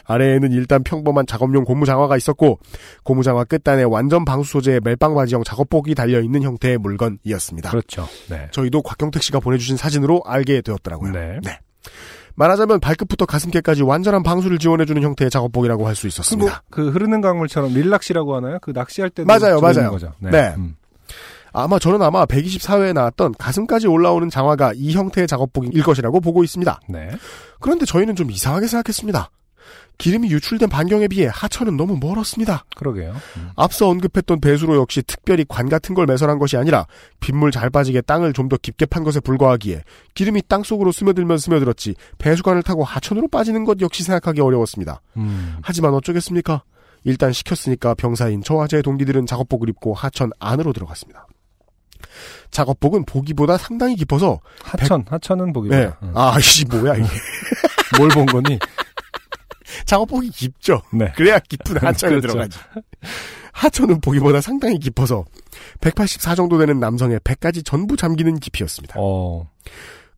[0.05, 2.59] 아래에는 일단 평범한 작업용 고무 장화가 있었고
[3.03, 7.69] 고무 장화 끝단에 완전 방수 소재의 멜빵 바지형 작업복이 달려 있는 형태의 물건이었습니다.
[7.69, 8.07] 그렇죠.
[8.29, 8.47] 네.
[8.51, 11.11] 저희도 곽경택 씨가 보내주신 사진으로 알게 되었더라고요.
[11.11, 11.39] 네.
[12.35, 16.63] 말하자면 발끝부터 가슴께까지 완전한 방수를 지원해주는 형태의 작업복이라고 할 수 있었습니다.
[16.71, 18.57] 그 흐르는 강물처럼 릴낚시라고 하나요?
[18.61, 19.91] 그 낚시할 때 맞아요, 맞아요.
[19.91, 20.13] 거죠.
[20.19, 20.31] 네.
[20.31, 20.53] 네.
[20.57, 20.75] 음.
[21.53, 26.79] 아마 저는 아마 124회에 나왔던 가슴까지 올라오는 장화가 이 형태의 작업복일 것이라고 보고 있습니다.
[26.87, 27.11] 네.
[27.59, 29.29] 그런데 저희는 좀 이상하게 생각했습니다.
[30.01, 32.65] 기름이 유출된 반경에 비해 하천은 너무 멀었습니다.
[32.75, 33.15] 그러게요.
[33.37, 33.49] 음.
[33.55, 36.87] 앞서 언급했던 배수로 역시 특별히 관 같은 걸 매설한 것이 아니라
[37.19, 39.83] 빗물 잘 빠지게 땅을 좀 더 깊게 판 것에 불과하기에
[40.15, 45.01] 기름이 땅 속으로 스며들면 스며들었지 배수관을 타고 하천으로 빠지는 것 역시 생각하기 어려웠습니다.
[45.17, 45.57] 음.
[45.61, 46.63] 하지만 어쩌겠습니까?
[47.03, 51.27] 일단 시켰으니까 병사인 저와 제 동기들은 작업복을 입고 하천 안으로 들어갔습니다.
[52.49, 55.79] 작업복은 보기보다 상당히 깊어서 하천, 하천은 보기보다.
[55.79, 55.91] 네.
[56.03, 56.11] 음.
[56.15, 57.07] 아, 씨 뭐야 이게.
[57.97, 58.57] 뭘 본 거니?
[59.85, 60.81] 작업복이 깊죠.
[60.93, 61.11] 네.
[61.15, 62.27] 그래야 깊은 하천에 그렇죠.
[62.27, 62.59] 들어가지.
[63.53, 65.25] 하천은 보기보다 상당히 깊어서
[65.81, 68.95] 184 정도 되는 남성의 배까지 전부 잠기는 깊이였습니다.
[68.97, 69.49] 어.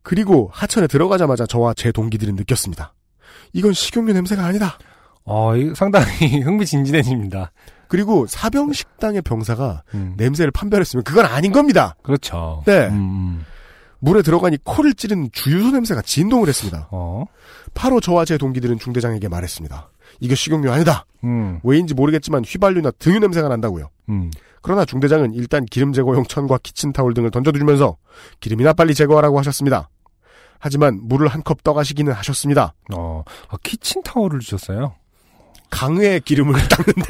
[0.02, 2.92] 그리고 하천에 들어가자마자 저와 제 동기들은 느꼈습니다.
[3.52, 4.78] 이건 식용유 냄새가 아니다.
[5.24, 7.52] 어, 이 상당히 흥미진진해집니다.
[7.88, 10.14] 그리고 사병 식당의 병사가 음.
[10.16, 11.94] 냄새를 판별했으면 그건 아닌 겁니다.
[12.02, 12.62] 그렇죠.
[12.66, 12.88] 네.
[12.88, 13.44] 음.
[14.04, 16.88] 물에 들어가니 코를 찌르는 주유소 냄새가 진동을 했습니다.
[16.90, 17.24] 어.
[17.72, 19.90] 바로 저와 제 동기들은 중대장에게 말했습니다.
[20.20, 21.06] 이거 식용유 아니다.
[21.24, 21.58] 음.
[21.64, 23.88] 왜인지 모르겠지만 휘발유나 등유 냄새가 난다고요.
[24.10, 24.30] 음.
[24.60, 27.96] 그러나 중대장은 일단 기름 제거용 천과 키친타올 등을 던져주면서
[28.40, 29.88] 기름이나 빨리 제거하라고 하셨습니다.
[30.58, 32.74] 하지만 물을 한 컵 떠가시기는 하셨습니다.
[32.94, 33.24] 어.
[33.48, 34.94] 아, 키친타월을 주셨어요.
[35.70, 37.04] 강의 기름을 닦는데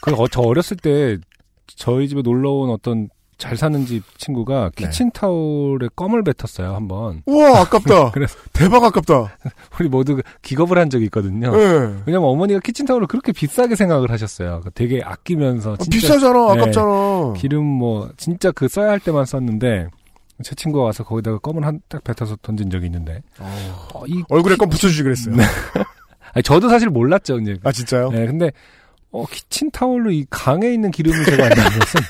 [0.00, 1.18] 그, 어, 저 어렸을 때
[1.66, 3.08] 저희 집에 놀러 온 어떤
[3.44, 4.86] 잘 사는 집 친구가 네.
[4.86, 7.22] 키친타올에 껌을 뱉었어요, 한 번.
[7.26, 8.10] 우와 아깝다.
[8.12, 9.36] 그래서 대박 아깝다.
[9.78, 11.50] 우리 모두 기겁을 한 적이 있거든요.
[11.54, 11.94] 네.
[12.06, 14.62] 왜냐면 어머니가 키친타올을 그렇게 비싸게 생각을 하셨어요.
[14.64, 16.60] 그 되게 아끼면서 진짜 비싸잖아 네.
[16.62, 17.34] 아깝잖아.
[17.36, 19.88] 기름 뭐 진짜 그 써야 할 때만 썼는데
[20.42, 24.70] 제 친구가 와서 거기다가 껌을 한 딱 뱉어서 던진 적이 있는데 어, 이 얼굴에 껌
[24.70, 25.36] 붙여주지 그랬어요.
[26.32, 27.58] 아니, 저도 사실 몰랐죠 이제.
[27.62, 28.08] 아 진짜요?
[28.10, 28.50] 네, 근데
[29.12, 32.00] 어, 키친타올로 이 강에 있는 기름을 제거한다는 것은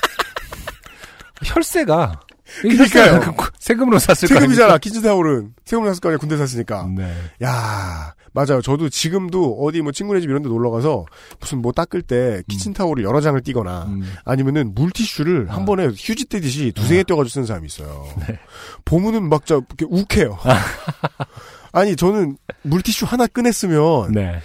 [1.43, 2.19] 혈세가
[2.61, 3.15] 그러니까요.
[3.15, 4.77] 혈세가 그 세금으로 샀을 거 세금이잖아.
[4.77, 6.17] 키친타올은 세금을 샀을 거 아니야.
[6.17, 6.87] 군대 샀으니까.
[6.95, 7.11] 네.
[7.43, 8.61] 야 맞아요.
[8.61, 11.05] 저도 지금도 어디 뭐 친구네 집 이런 데 놀러 가서
[11.39, 14.13] 무슨 뭐 닦을 때 키친타올을 여러 장을 띄거나 음.
[14.25, 18.05] 아니면은 물티슈를 한 번에 휴지 떼듯이 두세 개 떼가지고 쓰는 사람이 있어요.
[18.27, 18.37] 네.
[18.83, 20.37] 보면은 막 저, 이렇게 욱해요.
[21.71, 24.39] 아니, 저는 물티슈 하나 꺼냈으면 네.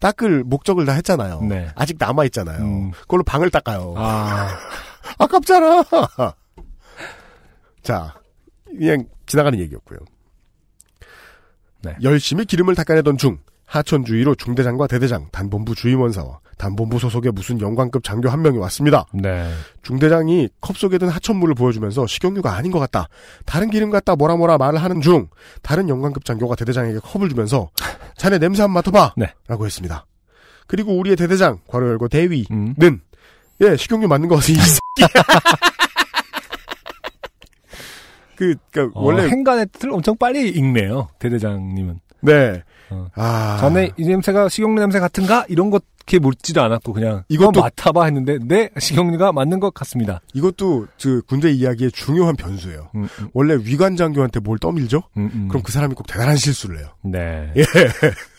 [0.00, 1.42] 닦을 목적을 다 했잖아요.
[1.42, 1.68] 네.
[1.76, 2.62] 아직 남아 있잖아요.
[2.62, 2.90] 음.
[2.92, 3.94] 그걸로 방을 닦아요.
[3.96, 4.56] 아.
[5.18, 5.84] 아깝잖아!
[7.82, 8.14] 자,
[8.64, 9.98] 그냥 지나가는 얘기였고요.
[11.82, 11.96] 네.
[12.02, 18.28] 열심히 기름을 닦아내던 중 하천 주위로 중대장과 대대장, 단본부 주임원사와 단본부 소속의 무슨 영관급 장교
[18.28, 19.06] 한 명이 왔습니다.
[19.12, 19.50] 네.
[19.82, 23.08] 중대장이 컵 속에 든 하천물을 보여주면서 식용유가 아닌 것 같다.
[23.46, 25.28] 다른 기름 같다 뭐라 뭐라 말을 하는 중
[25.62, 27.70] 다른 영관급 장교가 대대장에게 컵을 주면서
[28.16, 29.32] 자네 냄새 한번 맡아봐 네.
[29.48, 30.06] 라고 했습니다.
[30.68, 33.00] 그리고 우리의 대대장 괄호 열고 대위는 음.
[33.62, 35.08] 예 식용유 맞는 거 같아 이 새끼야.
[38.36, 41.08] 그, 그 어, 원래 행간의 틀을 엄청 빨리 읽네요.
[41.18, 42.00] 대대장님은.
[42.22, 42.62] 네.
[42.90, 43.06] 어.
[43.14, 45.44] 아 전에 이 냄새가 식용유 냄새 같은가?
[45.48, 50.20] 이런 것 그렇게 묻지도 않았고 그냥 이것도- 맡아봐 했는데 네 식용유가 맞는 것 같습니다.
[50.34, 52.90] 이것도 그 군대 이야기의 중요한 변수예요.
[52.96, 55.04] 음, 원래 위관 장교한테 뭘 떠밀죠?
[55.16, 55.46] 음, 음.
[55.48, 56.88] 그럼 그 사람이 꼭 대단한 실수를 해요.
[57.04, 57.52] 네.
[57.56, 57.62] 예.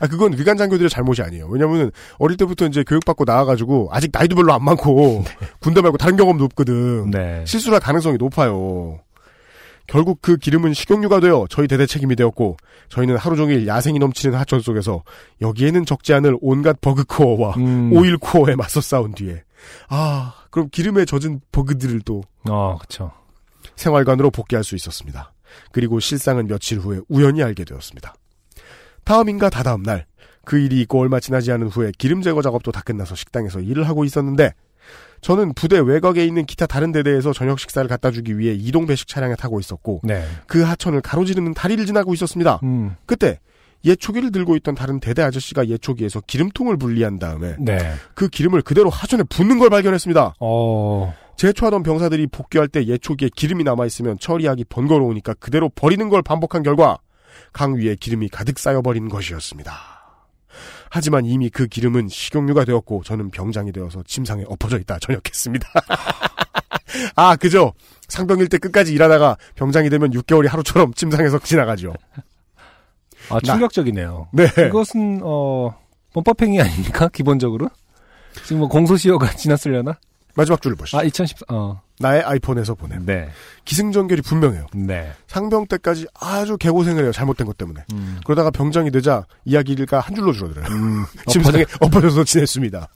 [0.00, 1.46] 아, 그건 위관 장교들의 잘못이 아니에요.
[1.48, 5.24] 왜냐면 어릴 때부터 이제 교육받고 나와가지고 아직 나이도 별로 안 많고
[5.60, 7.10] 군대 말고 다른 경험도 없거든.
[7.10, 7.44] 네.
[7.46, 9.00] 실수할 가능성이 높아요.
[9.86, 12.56] 결국 그 기름은 식용유가 되어 저희 대대 책임이 되었고
[12.88, 15.02] 저희는 하루 종일 야생이 넘치는 하천 속에서
[15.40, 17.92] 여기에는 적지 않을 온갖 버그 코어와 음.
[17.92, 19.42] 오일 코어에 맞서 싸운 뒤에
[19.88, 23.10] 아 그럼 기름에 젖은 버그들을 또 어, 그쵸.
[23.76, 25.32] 생활관으로 복귀할 수 있었습니다.
[25.72, 28.14] 그리고 실상은 며칠 후에 우연히 알게 되었습니다.
[29.04, 30.06] 다음인가 다다음 날,
[30.44, 34.04] 그 일이 있고 얼마 지나지 않은 후에 기름 제거 작업도 다 끝나서 식당에서 일을 하고
[34.04, 34.52] 있었는데,
[35.20, 39.36] 저는 부대 외곽에 있는 기타 다른 대대에서 저녁 식사를 갖다 주기 위해 이동 배식 차량에
[39.36, 40.24] 타고 있었고, 네.
[40.46, 42.60] 그 하천을 가로지르는 다리를 지나고 있었습니다.
[42.64, 42.96] 음.
[43.06, 43.38] 그때,
[43.84, 47.78] 예초기를 들고 있던 다른 대대 아저씨가 예초기에서 기름통을 분리한 다음에, 네.
[48.14, 50.34] 그 기름을 그대로 하천에 붓는 걸 발견했습니다.
[50.40, 51.14] 어.
[51.36, 56.98] 제초하던 병사들이 복귀할 때 예초기에 기름이 남아 있으면 처리하기 번거로우니까 그대로 버리는 걸 반복한 결과
[57.52, 59.72] 강 위에 기름이 가득 쌓여버린 것이었습니다.
[60.90, 65.68] 하지만 이미 그 기름은 식용유가 되었고 저는 병장이 되어서 침상에 엎어져 있다 전역했습니다.
[67.16, 67.72] 아 그죠?
[68.08, 71.94] 상병일 때 끝까지 일하다가 병장이 되면 6개월이 하루처럼 침상에서 지나가죠.
[73.30, 74.28] 아, 충격적이네요.
[74.32, 74.44] 네.
[74.68, 75.74] 이것은, 어,
[76.12, 77.08] 범법행위 아닙니까?
[77.08, 77.68] 기본적으로?
[78.44, 79.98] 지금 뭐 공소시효가 지났으려나?
[80.34, 80.98] 마지막 줄을 보시죠.
[80.98, 81.80] 아, 2014, 어.
[81.98, 83.28] 나의 아이폰에서 보낸 네.
[83.64, 84.66] 기승전결이 분명해요.
[84.74, 85.12] 네.
[85.28, 87.12] 상병 때까지 아주 개고생을 해요.
[87.12, 87.84] 잘못된 것 때문에.
[87.92, 88.18] 음.
[88.24, 90.66] 그러다가 병장이 되자 이야기가 한 줄로 줄어들어요.
[90.66, 91.04] 음.
[91.28, 92.88] 침상에 엎어져서 지냈습니다.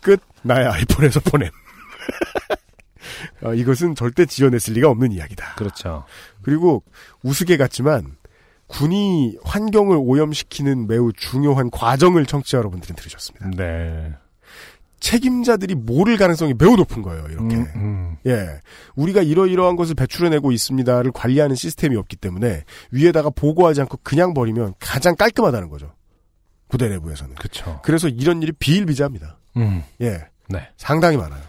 [0.00, 0.20] 끝.
[0.42, 1.50] 나의 아이폰에서 보냄.
[3.44, 5.54] 어, 이것은 절대 지어냈을 리가 없는 이야기다.
[5.56, 6.04] 그렇죠.
[6.42, 6.82] 그리고
[7.22, 8.16] 우스개 같지만
[8.66, 13.50] 군이 환경을 오염시키는 매우 중요한 과정을 청취자 여러분들은 들으셨습니다.
[13.56, 14.14] 네.
[15.00, 17.26] 책임자들이 모를 가능성이 매우 높은 거예요.
[17.30, 17.56] 이렇게.
[17.56, 18.16] 음, 음.
[18.26, 18.60] 예.
[18.94, 25.16] 우리가 이러이러한 것을 배출해내고 있습니다를 관리하는 시스템이 없기 때문에 위에다가 보고하지 않고 그냥 버리면 가장
[25.16, 25.92] 깔끔하다는 거죠.
[26.68, 27.34] 부대 내부에서는.
[27.36, 27.80] 그쵸.
[27.82, 29.38] 그래서 이런 일이 비일비재합니다.
[29.56, 29.82] 음.
[30.02, 30.18] 예.
[30.48, 30.68] 네.
[30.76, 31.40] 상당히 많아요.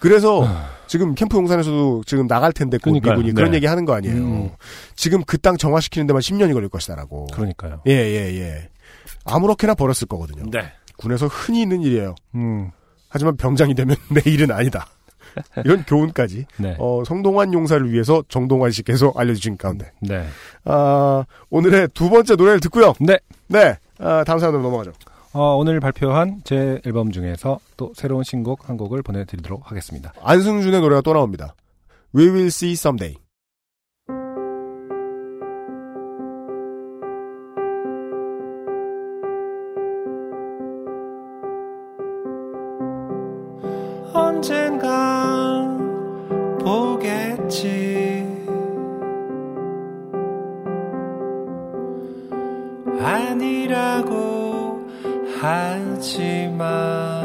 [0.00, 0.46] 그래서
[0.86, 3.16] 지금 캠프 용산에서도 지금 나갈 텐데 곧 그러니까요.
[3.16, 3.56] 미군이 그런 네.
[3.58, 4.16] 얘기 하는 거 아니에요.
[4.16, 4.50] 음.
[4.96, 7.26] 지금 그 땅 정화시키는 데만 10년이 걸릴 것이다라고.
[7.32, 7.82] 그러니까요.
[7.86, 8.68] 예, 예, 예.
[9.24, 10.44] 아무렇게나 버렸을 거거든요.
[10.50, 10.72] 네.
[10.96, 12.14] 군에서 흔히 있는 일이에요.
[12.34, 12.70] 음.
[13.10, 14.86] 하지만 병장이 되면 내 일은 아니다.
[15.64, 16.76] 이런 교훈까지 네.
[16.78, 20.26] 어, 성동환 용사를 위해서 정동환 씨께서 알려주신 가운데 네.
[20.64, 22.94] 아, 오늘의 두 번째 노래를 듣고요.
[22.98, 23.18] 네.
[23.46, 23.76] 네.
[23.98, 24.92] 아, 다음 사연으로 넘어가죠.
[25.32, 30.12] 어, 오늘 발표한 제 앨범 중에서 또 새로운 신곡 한 곡을 보내드리도록 하겠습니다.
[30.20, 31.54] 안승준의 노래가 또 나옵니다.
[32.14, 33.16] We will see someday.
[44.12, 45.66] 언젠가
[46.60, 48.10] 보겠지.
[53.02, 54.84] 아니라고
[55.40, 57.20] 하지마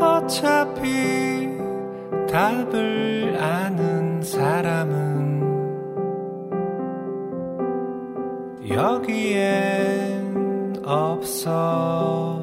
[0.00, 1.48] 어차피
[2.28, 5.38] 답을 아는 사람은
[8.68, 10.28] 여기엔
[10.84, 12.37] 없어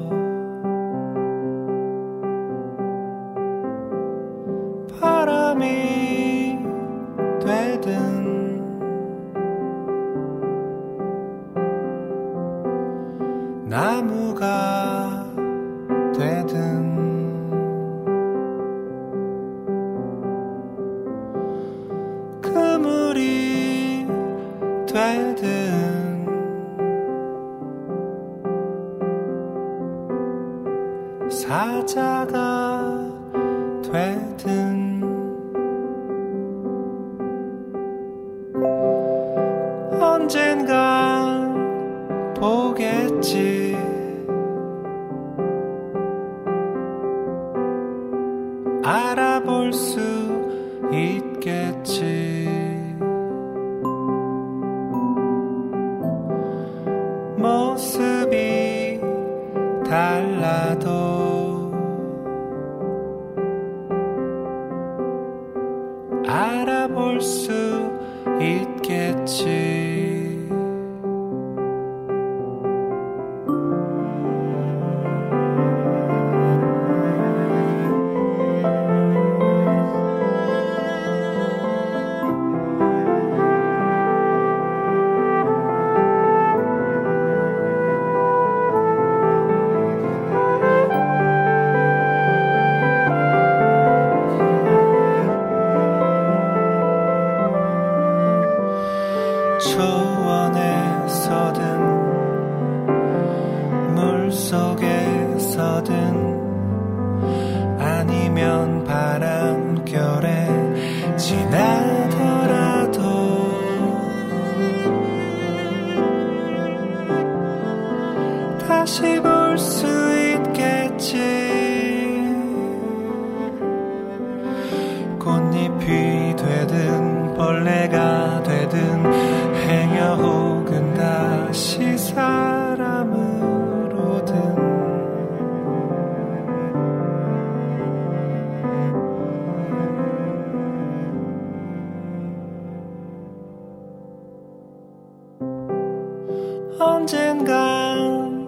[146.78, 148.46] 언젠간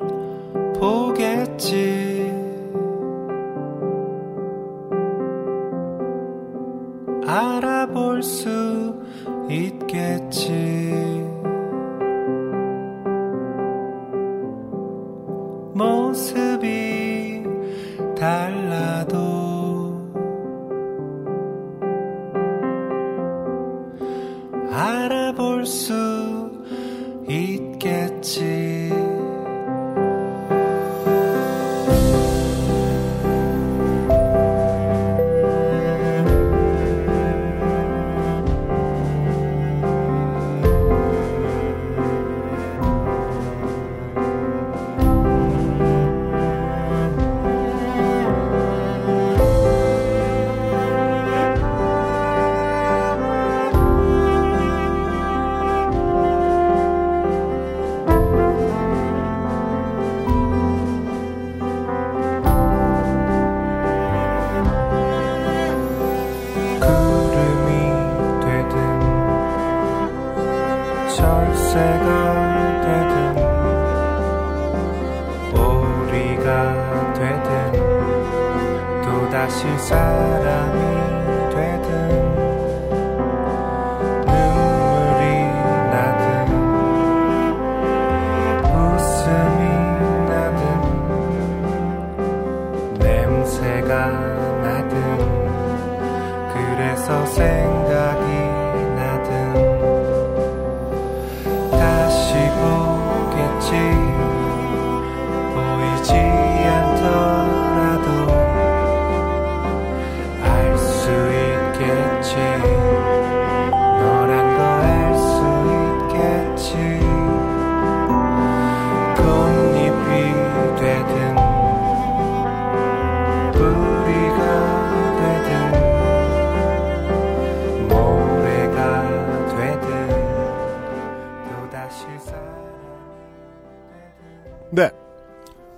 [0.78, 2.32] 보겠지.
[7.26, 8.94] 알아볼 수
[9.50, 10.77] 있겠지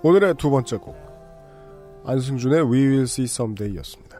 [0.03, 0.95] 오늘의 두 번째 곡.
[2.05, 4.19] 안승준의 We Will See Someday였습니다.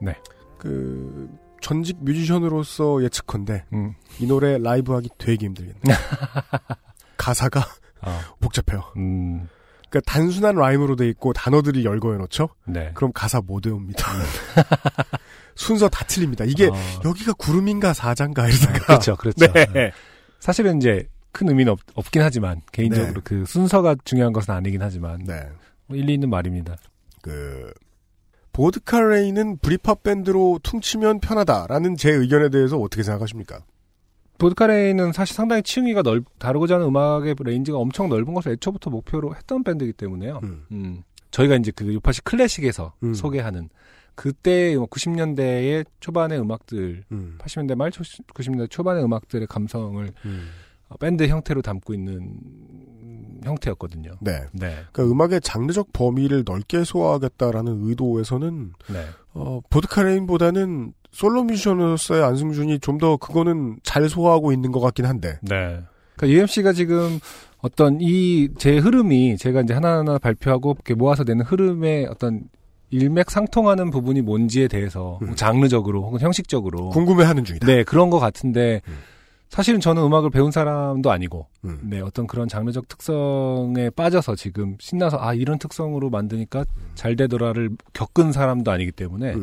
[0.00, 0.14] 네.
[0.58, 1.28] 그,
[1.60, 3.94] 전직 뮤지션으로서 예측컨대, 음.
[4.20, 5.80] 이 노래 라이브 하기 되게 힘들겠네.
[7.16, 7.64] 가사가
[8.40, 8.84] 복잡해요.
[8.96, 9.48] 음.
[9.90, 12.50] 그러니까 단순한 라임으로 돼 있고 단어들이 열거해 놓죠?
[12.66, 12.90] 네.
[12.94, 14.04] 그럼 가사 못 외웁니다.
[15.56, 16.44] 순서 다 틀립니다.
[16.44, 16.74] 이게 어.
[17.04, 19.46] 여기가 구름인가 사자인가 이러다가 그렇죠, 그렇죠.
[19.72, 19.90] 네.
[20.38, 23.20] 사실은 이제 큰 의미는 없, 없긴 하지만 개인적으로 네.
[23.22, 25.48] 그 순서가 중요한 것은 아니긴 하지만 네.
[25.86, 26.76] 뭐 일리 있는 말입니다.
[27.22, 27.72] 그
[28.52, 33.60] 보드카 레이는 브리팝 밴드로 퉁치면 편하다라는 제 의견에 대해서 어떻게 생각하십니까?
[34.38, 39.64] 보드카레인은 사실 상당히 층위가 넓, 다루고자 하는 음악의 range가 엄청 넓은 것을 애초부터 목표로 했던
[39.64, 40.40] 밴드이기 때문에요.
[40.70, 41.02] 음.
[41.30, 43.14] 저희가 이제 그 요파시 클래식에서 음.
[43.14, 43.68] 소개하는
[44.14, 47.38] 그때 90년대의 초반의 음악들, 음.
[47.38, 50.48] 80년대 말 90년대 초반의 음악들의 감성을 음.
[50.88, 52.38] 어, 밴드 형태로 담고 있는
[53.44, 54.12] 형태였거든요.
[54.20, 54.40] 네.
[54.52, 54.74] 네.
[54.92, 59.04] 그러니까 음악의 장르적 범위를 넓게 소화하겠다라는 의도에서는 네.
[59.34, 65.38] 어, 보드카 레인보다는 솔로 뮤지션으로서의 안승준이 좀 더 그거는 잘 소화하고 있는 것 같긴 한데.
[65.42, 65.80] 네.
[66.16, 67.20] 그러니까 UMC가 지금
[67.58, 72.42] 어떤 이 제 흐름이 제가 이제 하나하나 발표하고 이렇게 모아서 내는 흐름의 어떤
[72.90, 76.90] 일맥상통하는 부분이 뭔지에 대해서 뭐 장르적으로 혹은 형식적으로 음.
[76.90, 77.66] 궁금해하는 중이다.
[77.66, 78.94] 네 그런 것 같은데 음.
[79.48, 81.46] 사실은 저는 음악을 배운 사람도 아니고
[81.82, 86.90] 네 어떤 그런 장르적 특성에 빠져서 지금 신나서 아 이런 특성으로 만드니까 음.
[86.94, 89.34] 잘 되더라를 겪은 사람도 아니기 때문에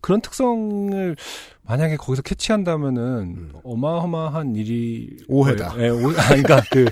[0.00, 1.16] 그런 특성을
[1.62, 5.24] 만약에 거기서 캐치한다면은 어마어마한 일이 음.
[5.28, 5.74] 오해다.
[5.78, 6.86] 예, 오, 아, 그러니까 그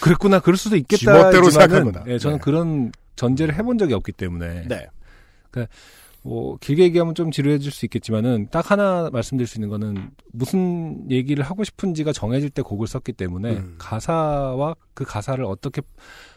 [0.00, 0.98] 그랬구나 그럴 수도 있겠다.
[0.98, 2.04] 지멋대로 생각한 거다.
[2.08, 2.42] 예, 저는 네.
[2.42, 4.66] 그런 전제를 해본 적이 없기 때문에.
[4.68, 4.86] 네.
[5.50, 5.72] 그러니까
[6.24, 11.44] 뭐 길게 얘기하면 좀 지루해질 수 있겠지만은 딱 하나 말씀드릴 수 있는 거는 무슨 얘기를
[11.44, 13.74] 하고 싶은지가 정해질 때 곡을 썼기 때문에 음.
[13.78, 15.82] 가사와 그 가사를 어떻게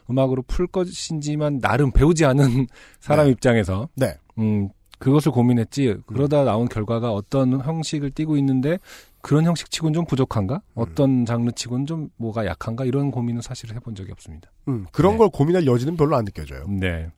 [0.10, 2.68] 음악으로 풀 것인지만 나름 배우지 않은
[3.00, 4.18] 사람 입장에서 네.
[4.38, 4.68] 음
[5.00, 8.80] 그것을 고민했지 그러다 나온 결과가 어떤 형식을 띠고 있는데
[9.22, 10.62] 그런 형식치고는 좀 부족한가?
[10.74, 12.86] 어떤 장르치고는 좀 뭐가 약한가?
[12.86, 14.50] 이런 고민은 사실 해본 적이 없습니다.
[14.68, 16.66] 음, 그런 걸 고민할 여지는 별로 안 느껴져요.
[16.68, 17.10] 네.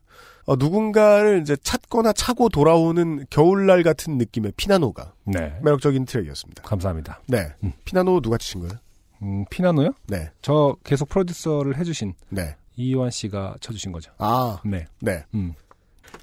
[0.46, 5.58] 어, 누군가를 이제 찾거나 차고 돌아오는 겨울날 같은 느낌의 피나노가 네.
[5.62, 6.62] 매력적인 트랙이었습니다.
[6.62, 7.20] 감사합니다.
[7.26, 7.54] 네.
[7.84, 8.74] 피나노 누가 치신 거예요?
[9.22, 9.90] 음, 피나노요?
[10.06, 10.30] 네.
[10.42, 12.56] 저 계속 프로듀서를 해주신 네.
[12.76, 14.12] 이완 씨가 쳐주신 거죠.
[14.18, 14.60] 아.
[14.64, 14.86] 네.
[15.00, 15.24] 네.
[15.34, 15.52] 음.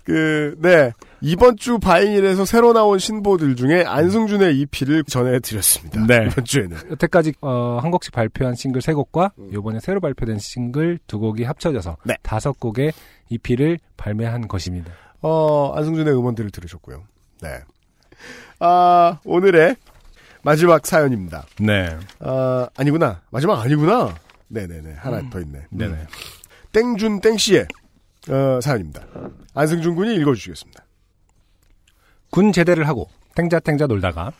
[0.03, 0.91] 그, 네.
[1.21, 6.05] 이번 주 바이닐에서 새로 나온 신보들 중에 안승준의 EP를 전해드렸습니다.
[6.05, 6.27] 네.
[6.29, 6.77] 이번 주에는.
[6.91, 9.49] 여태까지 어, 한 곡씩 발표한 싱글 세 곡과 음.
[9.51, 12.15] 이번에 새로 발표된 싱글 두 곡이 합쳐져서 네.
[12.21, 12.93] 다섯 곡의
[13.29, 14.91] EP를 발매한 것입니다.
[15.21, 17.03] 어, 안승준의 음원들을 들으셨고요.
[17.41, 17.59] 네.
[18.59, 19.75] 아, 오늘의
[20.43, 21.45] 마지막 사연입니다.
[21.59, 21.97] 네.
[22.19, 23.21] 아, 아니구나.
[23.31, 24.15] 마지막 아니구나.
[24.49, 24.93] 네네네.
[24.97, 25.29] 하나 음.
[25.29, 25.65] 더 있네.
[25.69, 25.93] 네네.
[25.93, 26.05] 음.
[26.71, 27.67] 땡준 땡씨의
[28.29, 29.01] 어, 사연입니다.
[29.53, 30.86] 안승준 군이 읽어주시겠습니다.
[32.29, 34.31] 군 제대를 하고 탱자탱자 놀다가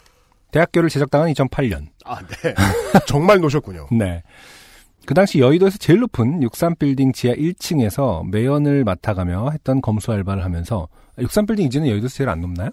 [0.52, 1.88] 대학교를 제적당한 2008년.
[2.06, 2.56] 아, 네.
[3.06, 3.88] 정말 노셨군요.
[3.92, 4.24] 네.
[5.06, 11.62] 그 당시 여의도에서 제일 높은 63빌딩 지하 1층에서 매연을 맡아가며 했던 검수 알바를 하면서 63빌딩
[11.62, 12.72] 이제는 여의도에서 제일 안 높나요?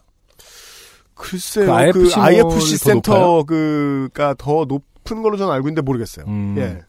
[1.15, 1.67] 글쎄요.
[1.67, 3.43] 그그 IFC IFC, 몰이 더 센터?
[3.45, 6.27] 그가 더 높은 걸로 저는 알고 있는데 모르겠어요.
[6.27, 6.57] 음.
[6.59, 6.81] 예.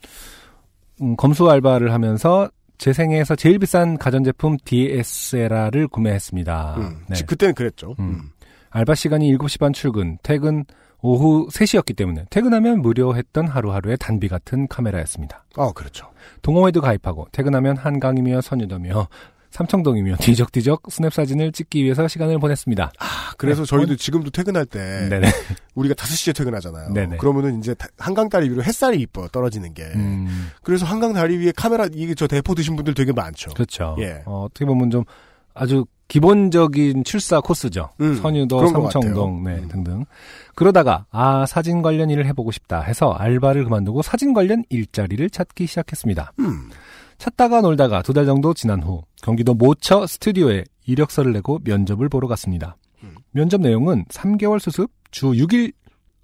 [1.01, 6.75] 음, 검수 알바를 하면서 제 생애에서 제일 비싼 가전제품 DSLR을 구매했습니다.
[6.77, 7.05] 음.
[7.07, 7.23] 네.
[7.25, 7.95] 그때는 그랬죠.
[7.99, 8.31] 음.
[8.69, 10.65] 알바 시간이 7시 반 출근, 퇴근
[11.01, 15.45] 오후 3시였기 때문에 퇴근하면 무료 했던 하루하루의 단비 같은 카메라였습니다.
[15.55, 16.09] 아, 그렇죠.
[16.41, 19.07] 동호회도 가입하고 퇴근하면 한강이며 선유도며
[19.55, 22.91] 삼청동이며 뒤적뒤적 스냅 사진을 찍기 위해서 시간을 보냈습니다.
[22.99, 23.05] 아,
[23.37, 23.67] 그래서 네.
[23.69, 25.27] 저희도 지금도 퇴근할 때 네네.
[25.75, 26.91] 우리가 5시에 퇴근하잖아요.
[26.93, 27.17] 네네.
[27.17, 29.29] 그러면은 이제 다- 한강 다리 위로 햇살이 이뻐요.
[29.29, 29.83] 떨어지는 게.
[29.95, 33.51] 음, 그래서 한강 다리 위에 카메라 이게 저 대포 드신 분들 되게 많죠.
[33.53, 33.95] 그렇죠.
[33.99, 34.21] 예.
[34.25, 35.05] 어, 떻게 보면 좀
[35.53, 37.89] 아주 기본적인 출사 코스죠.
[38.01, 39.43] 음, 선유도, 삼청동.
[39.45, 40.05] 네, 등등.
[40.53, 46.33] 그러다가 아 사진 관련 일을 해보고 싶다 해서 알바를 그만두고 사진 관련 일자리를 찾기 시작했습니다.
[46.39, 46.69] 음.
[47.17, 52.75] 찾다가 놀다가 두 달 정도 지난 후 경기도 모처 스튜디오에 이력서를 내고 면접을 보러 갔습니다.
[53.03, 53.15] 음.
[53.31, 55.73] 면접 내용은 3개월 수습, 주 6일,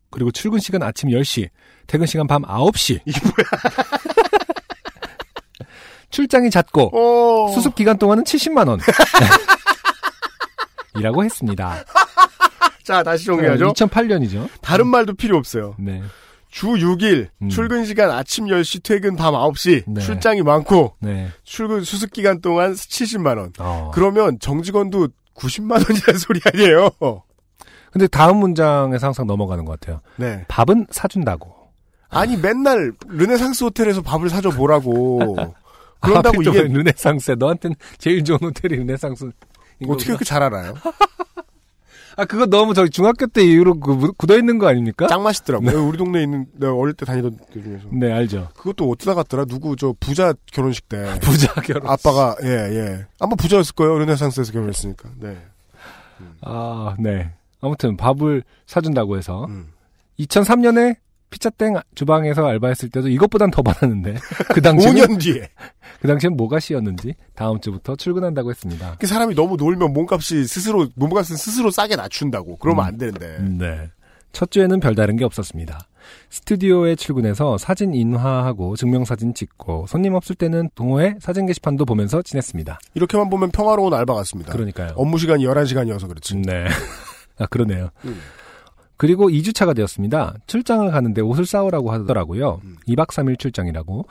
[0.09, 1.49] 그리고 출근 시간 아침 10시,
[1.87, 2.99] 퇴근 시간 밤 9시.
[3.05, 3.35] 이게 뭐야?
[6.11, 7.51] 출장이 잦고 어.
[7.53, 8.79] 수습 기간 동안은 70만 원.
[10.99, 11.85] 이라고 했습니다.
[12.83, 13.71] 자, 다시 정리하죠.
[13.73, 14.49] 2008년이죠.
[14.61, 15.75] 다른 말도 필요 없어요.
[15.79, 16.01] 네.
[16.51, 17.49] 주 6일, 음.
[17.49, 20.01] 출근 시간 아침 10시, 퇴근 밤 9시, 네.
[20.01, 21.29] 출장이 많고, 네.
[21.43, 23.53] 출근 수습 기간 동안 70만 원.
[23.57, 23.89] 어.
[23.93, 26.89] 그러면 정직원도 90만 원이라는 소리 아니에요?
[27.91, 30.01] 근데 다음 문장에서 항상 넘어가는 것 같아요.
[30.17, 30.43] 네.
[30.49, 31.53] 밥은 사준다고.
[32.09, 35.37] 아니, 맨날 르네상스 호텔에서 밥을 사줘 보라고.
[36.01, 37.35] 그런다고 하필 또 이게 르네상스야.
[37.39, 39.31] 너한테는 제일 좋은 호텔이 르네상스.
[39.87, 40.75] 어떻게 그렇게 잘 알아요?
[42.17, 45.07] 아, 그거 너무 저기 중학교 때 이후로 그 굳어 있는 거 아닙니까?
[45.07, 45.87] 짱 맛있더라고요.
[45.87, 47.85] 우리 동네에 있는, 내가 어릴 때 다니던 데 중에서.
[47.91, 48.49] 네, 알죠.
[48.55, 49.45] 그것도 어디다 갔더라?
[49.45, 50.97] 누구, 저, 부자 결혼식 때.
[51.21, 51.89] 부자 결혼.
[51.89, 53.05] 아빠가, 예, 예.
[53.19, 53.97] 아마 부자였을 거예요.
[53.99, 55.09] 르네상스에서 결혼했으니까.
[55.19, 55.37] 네.
[56.41, 57.31] 아, 네.
[57.61, 59.67] 아무튼 밥을 사준다고 해서 음.
[60.19, 60.97] 2003년에
[61.31, 64.15] 피자땡 주방에서 알바했을 때도 이것보단 더 받았는데
[64.53, 65.49] 그 당시에는 5년 뒤에.
[65.99, 68.97] 그 당시엔 뭐가 시였는지 다음 주부터 출근한다고 했습니다.
[68.99, 72.57] 그 사람이 너무 놀면 몸값이 스스로, 몸값은 스스로 싸게 낮춘다고.
[72.57, 72.87] 그러면 음.
[72.87, 73.37] 안 되는데.
[73.39, 73.89] 네.
[74.31, 75.87] 첫 주에는 별다른 게 없었습니다.
[76.29, 82.79] 스튜디오에 출근해서 사진 인화하고 증명사진 찍고 손님 없을 때는 동호회 사진 게시판도 보면서 지냈습니다.
[82.95, 84.51] 이렇게만 보면 평화로운 알바 같습니다.
[84.51, 84.93] 그러니까요.
[84.95, 86.37] 업무 시간이 11시간이어서 그렇지.
[86.37, 86.65] 네.
[87.37, 87.89] 아, 그러네요.
[88.05, 88.19] 음.
[89.01, 90.35] 그리고 2주차가 되었습니다.
[90.45, 92.61] 출장을 가는데 옷을 싸우라고 하더라고요.
[92.63, 92.75] 음.
[92.87, 94.05] 2박 3일 출장이라고.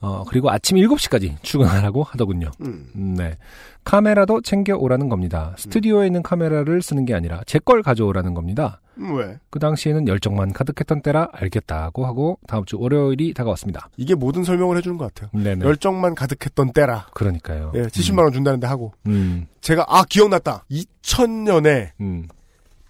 [0.00, 2.50] 어, 그리고 아침 7시까지 출근하라고 하더군요.
[2.62, 2.86] 음.
[2.96, 3.36] 음, 네.
[3.84, 5.54] 카메라도 챙겨오라는 겁니다.
[5.58, 8.80] 스튜디오에 있는 카메라를 쓰는 게 아니라 제 걸 가져오라는 겁니다.
[8.96, 9.36] 음, 왜?
[9.50, 13.90] 그 당시에는 열정만 가득했던 때라 알겠다고 하고 다음 주 월요일이 다가왔습니다.
[13.98, 15.38] 이게 모든 설명을 해주는 것 같아요.
[15.38, 15.66] 네네.
[15.66, 17.08] 열정만 가득했던 때라.
[17.12, 17.72] 그러니까요.
[17.74, 18.94] 예, 70만 원 준다는데 하고.
[19.06, 20.64] 음, 제가, 아, 기억났다.
[20.70, 22.26] 2000년에 음.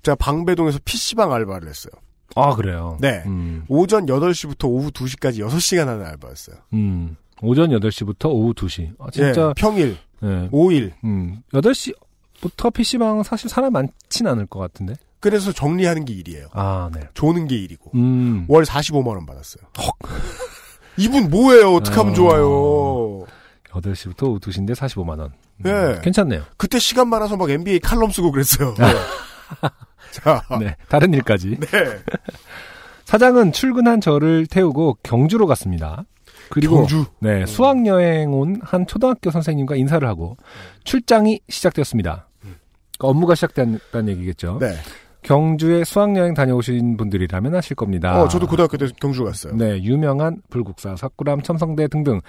[0.03, 1.93] 제가 방배동에서 PC방 알바를 했어요.
[2.37, 2.97] 아, 그래요.
[3.01, 3.23] 네.
[3.27, 6.57] 음, 오전 8시부터 오후 2시까지 6시간 하는 알바였어요.
[6.75, 7.17] 음.
[7.43, 8.95] 오전 8시부터 오후 2시.
[8.99, 9.49] 아, 진짜.
[9.49, 10.49] 예, 평일, 네.
[10.51, 10.93] 5일.
[11.05, 14.95] 음, 8시부터 PC방 사실 사람 많진 않을 것 같은데.
[15.19, 16.49] 그래서 정리하는 게 일이에요.
[16.53, 17.01] 아, 네.
[17.15, 17.91] 조는 게 일이고.
[17.95, 18.47] 음.
[18.49, 19.65] 월 45만원 받았어요.
[20.97, 21.75] 이분 뭐예요?
[21.75, 22.15] 어떻게 하면 어.
[22.15, 23.27] 좋아요?
[23.71, 25.33] 8시부터 오후 2시인데 45만 원.
[25.67, 26.01] 예.
[26.03, 26.43] 괜찮네요.
[26.57, 28.75] 그때 시간 많아서 막 NBA 칼럼 쓰고 그랬어요.
[30.23, 31.57] 자, 네, 다른 일까지.
[31.59, 31.69] 네.
[33.05, 36.05] 사장은 출근한 저를 태우고 경주로 갔습니다.
[36.51, 37.05] 그리고 경주?
[37.21, 40.37] 네, 수학 여행 온 한 초등학교 선생님과 인사를 하고
[40.85, 42.29] 출장이 시작되었습니다.
[42.41, 42.59] 그러니까
[43.01, 44.59] 업무가 시작된다는 얘기겠죠.
[44.61, 44.75] 네.
[45.23, 48.21] 경주에 수학 여행 다녀오신 분들이라면 아실 겁니다.
[48.23, 49.55] 어, 저도 고등학교 때 경주 갔어요.
[49.55, 52.21] 네, 유명한 불국사, 석굴암, 첨성대 등등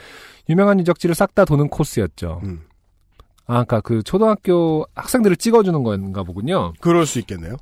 [0.49, 2.41] 유명한 유적지를 싹 다 도는 코스였죠.
[2.43, 2.61] 음.
[3.47, 6.73] 아, 그러니까 그 초등학교 학생들을 찍어주는 건가 보군요.
[6.79, 7.57] 그럴 수 있겠네요.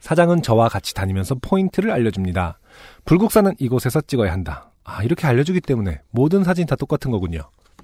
[0.00, 2.58] 사장은 저와 같이 다니면서 포인트를 알려줍니다.
[3.04, 4.70] 불국사는 이곳에서 찍어야 한다.
[4.84, 7.40] 아, 이렇게 알려주기 때문에 모든 사진 다 똑같은 거군요.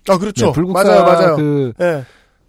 [0.09, 0.47] 아, 그렇죠.
[0.47, 1.37] 네, 불국사 맞아요, 맞아요.
[1.37, 2.05] 그 예.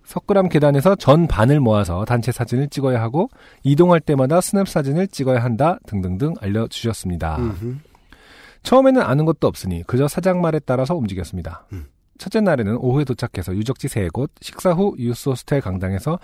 [0.05, 3.29] 석굴암 계단에서 전 반을 모아서 단체 사진을 찍어야 하고
[3.63, 7.37] 이동할 때마다 스냅 사진을 찍어야 한다 등등등 알려주셨습니다.
[7.37, 7.77] 음흠.
[8.63, 11.65] 처음에는 아는 것도 없으니 그저 사장 말에 따라서 움직였습니다.
[11.71, 11.85] 음.
[12.21, 16.19] 첫째 날에는 오후에 도착해서 유적지 세 곳, 식사 후 유스 호스텔 강당에서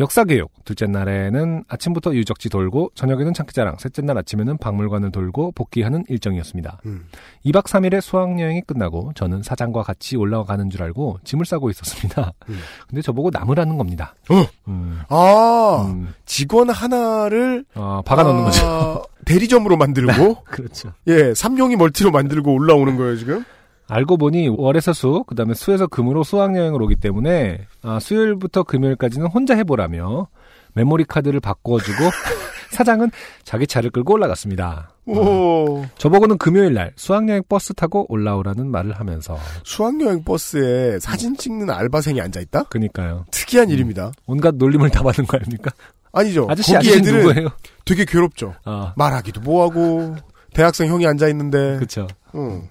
[0.00, 6.04] 역사 교육, 둘째 날에는 아침부터 유적지 돌고 저녁에는 장기자랑, 셋째 날 아침에는 박물관을 돌고 복귀하는
[6.08, 6.80] 일정이었습니다.
[6.86, 7.04] 음.
[7.44, 12.32] 2박 3일의 수학 여행이 끝나고 저는 사장과 같이 올라가는 줄 알고 짐을 싸고 있었습니다.
[12.88, 14.14] 근데 저보고 나무라는 겁니다.
[14.30, 14.46] 어.
[14.68, 15.00] 음.
[15.10, 19.02] 아, 직원 하나를 어, 박아놓는 아, 거죠.
[19.26, 20.94] 대리점으로 만들고 그렇죠.
[21.08, 23.44] 예, 삼룡이 멀티로 만들고 올라오는 거예요, 지금?
[23.92, 29.54] 알고 보니 월에서 수, 그 다음에 수에서 금으로 수학여행을 오기 때문에 아, 수요일부터 금요일까지는 혼자
[29.54, 30.28] 해보라며
[30.72, 31.98] 메모리 카드를 바꿔주고
[32.72, 33.10] 사장은
[33.44, 34.94] 자기 차를 끌고 올라갔습니다.
[35.04, 35.84] 오.
[35.98, 42.40] 저보고는 금요일 날 수학여행 버스 타고 올라오라는 말을 하면서 수학여행 버스에 사진 찍는 알바생이 앉아
[42.40, 42.62] 있다?
[42.64, 43.26] 그니까요.
[43.30, 44.12] 특이한 일입니다.
[44.26, 45.70] 온갖 놀림을 다 받는 거 아닙니까?
[46.12, 46.46] 아니죠.
[46.48, 47.48] 아저씨, 거기 애들은 누구예요?
[47.84, 48.54] 되게 괴롭죠.
[48.64, 48.94] 아.
[48.96, 50.16] 말하기도 뭐하고,
[50.54, 51.76] 대학생 형이 앉아 있는데.
[51.78, 52.06] 그쵸.
[52.34, 52.68] 응.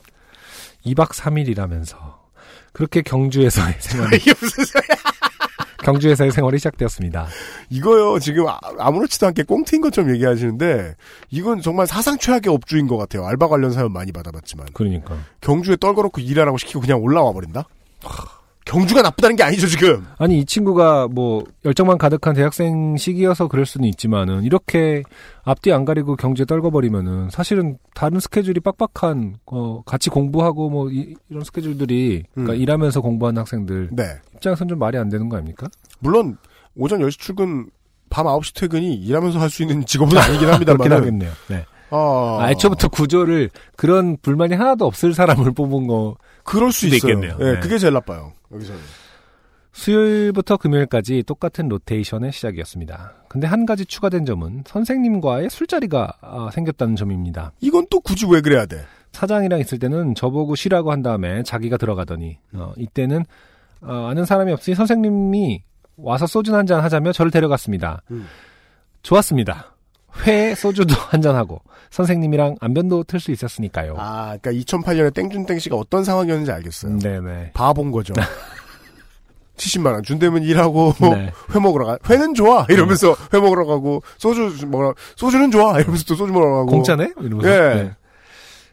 [0.85, 1.95] 2박 3일이라면서
[2.73, 4.19] 그렇게 경주에서의 생활이?
[5.83, 7.27] 경주에서의 생활이 시작되었습니다.
[7.71, 10.95] 이거요, 지금 아- 아무렇지도 않게 꽁트인 것처럼 얘기하시는데,
[11.31, 13.25] 이건 정말 사상 최악의 업주인 것 같아요.
[13.25, 14.67] 알바 관련 사연 많이 받아봤지만.
[14.73, 15.17] 그러니까.
[15.41, 17.65] 경주에 떨궈놓고 일하라고 시키고 그냥 올라와 버린다?
[18.71, 20.05] 경주가 나쁘다는 게 아니죠, 지금.
[20.17, 25.03] 아니 이 친구가 뭐 열정만 가득한 대학생 시기여서 그럴 수는 있지만은 이렇게
[25.43, 31.43] 앞뒤 안 가리고 경주에 떨궈버리면은 사실은 다른 스케줄이 빡빡한 어 같이 공부하고 뭐 이, 런
[31.43, 32.59] 스케줄들이 그러니까 음.
[32.61, 34.03] 일하면서 공부하는 학생들 네.
[34.35, 35.67] 입장에선 좀 말이 안 되는 거 아닙니까?
[35.99, 36.37] 물론,
[36.77, 37.69] 오전 10시 출근,
[38.09, 40.77] 밤 9시 퇴근이 일하면서 할 수 있는 직업은 아니긴 합니다만.
[40.77, 41.31] 그렇긴 하겠네요.
[41.49, 41.65] 네.
[41.89, 47.11] 아, 아, 애초부터 구조를 그런 불만이 하나도 없을 사람을 뽑은 거 그럴 수 수도 있어요.
[47.13, 47.37] 있겠네요.
[47.39, 47.59] 예, 네.
[47.59, 48.33] 그게 제일 나빠요.
[48.51, 48.79] 여기서는.
[49.73, 53.13] 수요일부터 금요일까지 똑같은 로테이션의 시작이었습니다.
[53.29, 57.53] 근데 한 가지 추가된 점은 선생님과의 술자리가 아, 생겼다는 점입니다.
[57.61, 58.83] 이건 또 굳이 왜 그래야 돼?
[59.13, 63.23] 사장이랑 있을 때는 저보고 쉬라고 한 다음에 자기가 들어가더니 어, 이때는
[63.81, 65.63] 어, 아는 사람이 없으니 선생님이
[65.97, 68.01] 와서 소주 한 잔 하자며 저를 데려갔습니다.
[68.11, 68.27] 음.
[69.03, 69.75] 좋았습니다.
[70.25, 73.95] 회에 소주도 한잔 하고 선생님이랑 안변도 틀 수 있었으니까요.
[73.97, 76.97] 아, 그러니까 2008년에 땡준땡 씨가 어떤 상황이었는지 알겠어요.
[76.99, 77.51] 네네.
[77.53, 78.13] 바본 거죠.
[79.57, 81.31] 70만 원 준대면 일하고 네.
[81.53, 81.97] 회 먹으러 가.
[82.09, 86.65] 회는 좋아 이러면서 회 먹으러 가고 소주 먹으러 소주는 좋아 이러면서 또 소주 먹으러 가고.
[86.67, 87.13] 공짜네?
[87.19, 87.49] 이러면서.
[87.49, 87.75] 예.
[87.83, 87.91] 네.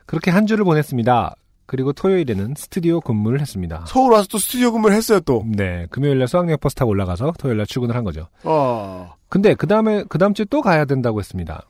[0.07, 1.35] 그렇게 한 주를 보냈습니다.
[1.69, 3.85] 그리고 토요일에는 스튜디오 근무를 했습니다.
[3.87, 5.45] 서울 와서 또 스튜디오 근무를 했어요 또.
[5.47, 8.29] 네, 금요일날 수학여행 버스 타고 올라가서 토요일날 출근을 한 거죠.
[8.43, 9.13] 어.
[9.29, 11.61] 근데 그 다음에 그 다음 주에 또 가야 된다고 했습니다.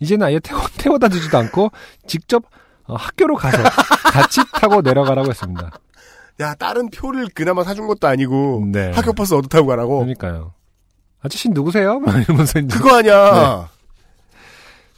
[0.00, 1.70] 이제는 아예 태워, 태워다 주지도 않고
[2.08, 2.42] 직접
[2.86, 3.62] 어, 학교로 가서
[4.10, 5.70] 같이 타고 내려가라고 했습니다.
[6.40, 8.90] 야 다른 표를 그나마 사준 것도 아니고 네.
[8.90, 9.98] 학교 버스 얻어 타고 가라고.
[10.00, 10.52] 그러니까요.
[11.22, 12.00] 아저씨 누구세요?
[12.00, 13.68] 막 이러면서 이제 그거 아니야.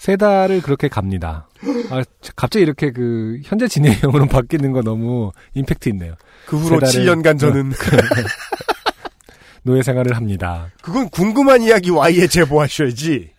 [0.07, 1.49] 세 달을 그렇게 갑니다.
[1.91, 2.01] 아,
[2.37, 6.15] 갑자기 이렇게 그 현재 진행형으로 바뀌는 거 너무 임팩트 있네요.
[6.47, 7.73] 그 후로 세 달을- 7년간 저는
[9.65, 10.69] 노예 생활을 합니다.
[10.81, 13.31] 그건 궁금한 이야기 Y에 제보하셔야지.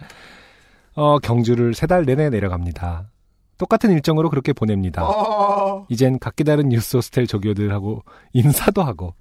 [0.95, 3.11] 어, 경주를 세 달 내내 내려갑니다.
[3.57, 5.05] 똑같은 일정으로 그렇게 보냅니다.
[5.07, 5.85] 어.
[5.87, 8.03] 이젠 각기 다른 뉴스 호스텔 조교들하고
[8.33, 9.15] 인사도 하고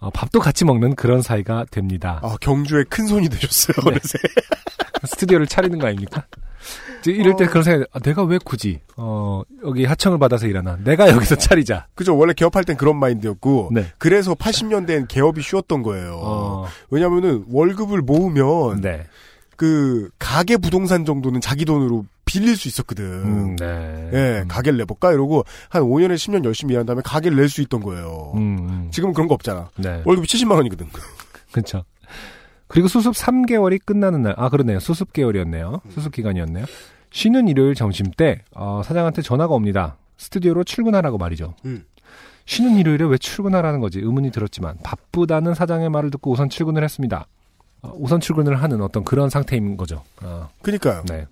[0.00, 2.18] 어, 밥도 같이 먹는 그런 사이가 됩니다.
[2.24, 3.90] 아 경주에 큰 손이 되셨어요 네.
[3.92, 4.18] 어느새.
[5.06, 6.26] 스튜디오를 차리는 거 아닙니까?
[7.06, 10.76] 이럴 때 그런 생각이 아, 내가 왜 굳이 어, 여기 하청을 받아서 일하나?
[10.82, 11.86] 내가 여기서 차리자.
[11.94, 13.86] 그죠 원래 개업할 땐 그런 마인드였고 네.
[13.98, 16.18] 그래서 80년대엔 개업이 쉬웠던 거예요.
[16.22, 19.06] 어, 왜냐면은 월급을 모으면 네.
[19.56, 23.04] 그 가계 부동산 정도는 자기 돈으로 빌릴 수 있었거든.
[23.04, 24.10] 음, 네.
[24.12, 28.32] 예, 가게를 내볼까 이러고 한 5년에 10년 열심히 일한 다음에 가게를 낼 수 있던 거예요.
[28.34, 28.88] 음, 음.
[28.92, 29.70] 지금은 그런 거 없잖아.
[29.76, 30.02] 네.
[30.04, 30.86] 월급이 70만 원이거든.
[31.52, 31.84] 그렇죠.
[32.68, 34.78] 그리고 수습 3개월이 끝나는 날, 아 그러네요.
[34.78, 35.80] 수습 개월이었네요.
[35.90, 36.66] 수습 기간이었네요.
[37.10, 39.96] 쉬는 일요일 점심 때 어, 사장한테 전화가 옵니다.
[40.18, 41.54] 스튜디오로 출근하라고 말이죠.
[41.64, 41.84] 음.
[42.44, 47.26] 쉬는 일요일에 왜 출근하라는 거지 의문이 들었지만 바쁘다는 사장의 말을 듣고 우선 출근을 했습니다.
[47.82, 50.02] 어, 우선 출근을 하는 어떤 그런 상태인 거죠.
[50.20, 51.04] 아, 그니까요.
[51.08, 51.26] 네.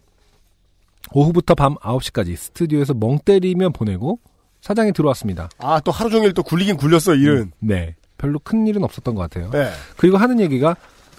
[1.13, 4.19] 오후부터 밤 9시까지 스튜디오에서 멍 때리며 보내고
[4.61, 5.49] 사장이 들어왔습니다.
[5.59, 7.53] 아, 또 하루 종일 또 굴리긴 굴렸어, 일은.
[7.61, 7.95] 네.
[8.19, 9.51] 별로 큰 일은 없었던 것 같아요.
[9.51, 9.71] 네.
[9.97, 10.77] 그리고 하는 얘기가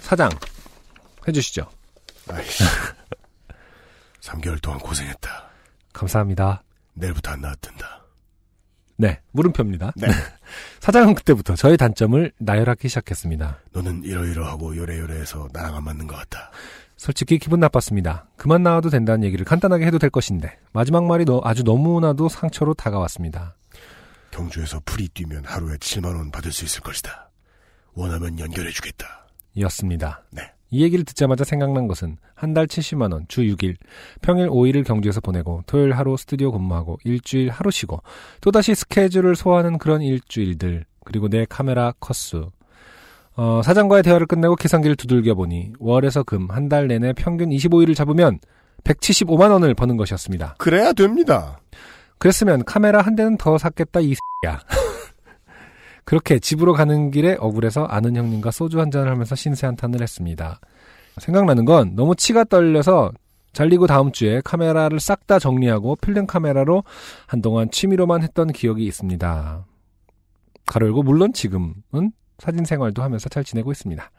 [0.07, 0.29] 사장
[1.27, 1.69] 해주시죠.
[2.29, 2.63] 아이씨.
[4.23, 5.49] 3개월 동안 고생했다.
[5.91, 6.63] 감사합니다.
[6.93, 8.05] 내일부터 안 나왔단다.
[8.95, 9.91] 네, 물음표입니다.
[9.97, 10.07] 네.
[10.79, 13.59] 사장은 그때부터 저의 단점을 나열하기 시작했습니다.
[13.73, 16.51] 너는 이러이러하고 요래요래해서 나랑 안 맞는 것 같다.
[16.95, 18.29] 솔직히 기분 나빴습니다.
[18.37, 23.57] 그만 나와도 된다는 얘기를 간단하게 해도 될 것인데 마지막 말이 너, 아주 너무나도 상처로 다가왔습니다.
[24.31, 27.29] 경주에서 풀이 뛰면 하루에 7만 원 받을 수 있을 것이다.
[27.93, 29.26] 원하면 연결해 주겠다.
[29.57, 30.23] 이었습니다.
[30.31, 30.43] 네.
[30.69, 33.75] 이 얘기를 듣자마자 생각난 것은 한 달 70만 원, 주 6일,
[34.21, 38.01] 평일 5일을 경주에서 보내고 토요일 하루 스튜디오 근무하고 일주일 하루 쉬고
[38.41, 42.51] 또다시 스케줄을 소화하는 그런 일주일들 그리고 내 카메라 컷수
[43.37, 48.39] 어, 사장과의 대화를 끝내고 계산기를 두들겨 보니 월에서 금 한 달 내내 평균 25일을 잡으면
[48.83, 50.55] 175만 원을 버는 것이었습니다.
[50.57, 51.59] 그래야 됩니다.
[52.19, 54.15] 그랬으면 카메라 한 대는 더 샀겠다 이
[54.45, 54.59] 야.
[56.07, 60.61] 그렇게 집으로 가는 길에 억울해서 아는 형님과 소주 한 잔을 하면서 신세 한탄을 했습니다.
[61.17, 63.11] 생각나는 건 너무 치가 떨려서
[63.51, 66.85] 잘리고 다음 주에 카메라를 싹 다 정리하고 필름 카메라로
[67.25, 69.65] 한동안 취미로만 했던 기억이 있습니다.
[70.65, 74.09] 가로열고 물론 지금은 사진 생활도 하면서 잘 지내고 있습니다.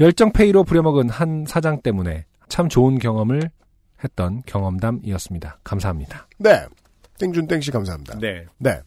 [0.00, 3.50] 열정 페이로 부려먹은 한 사장 때문에 참 좋은 경험을
[4.02, 5.60] 했던 경험담이었습니다.
[5.62, 6.26] 감사합니다.
[6.38, 6.66] 네.
[7.20, 8.18] 땡준 땡씨 감사합니다.
[8.18, 8.46] 네.
[8.58, 8.80] 네.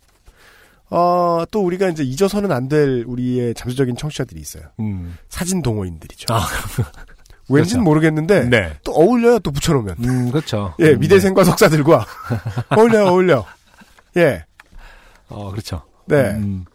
[0.89, 4.63] 어, 또 우리가 이제 잊어서는 안 될 우리의 잠재적인 청취자들이 있어요.
[4.79, 5.17] 음.
[5.29, 6.33] 사진 동호인들이죠.
[6.33, 6.39] 아.
[7.49, 7.77] 왠지는 그렇죠.
[7.77, 7.83] 네.
[7.83, 9.39] 모르겠는데 또 어울려요.
[9.39, 9.95] 또 붙여놓으면.
[10.03, 10.73] 음, 그렇죠.
[10.79, 12.05] 예, 음, 미대생과 석사들과
[12.75, 13.05] 어울려요.
[13.07, 13.45] 어울려.
[14.17, 14.43] 예.
[15.29, 15.83] 어, 그렇죠.
[16.07, 16.31] 네.
[16.31, 16.65] 음,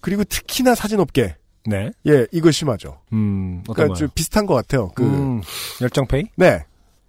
[0.00, 1.36] 그리고 특히나 사진업계.
[1.66, 1.90] 네.
[2.06, 3.00] 예, 이거 심하죠.
[3.12, 3.98] 음, 어떤 그러니까?
[3.98, 4.90] 좀 비슷한 것 같아요.
[4.94, 5.42] 그 음,
[5.82, 6.24] 열정 페이?
[6.36, 6.64] 네.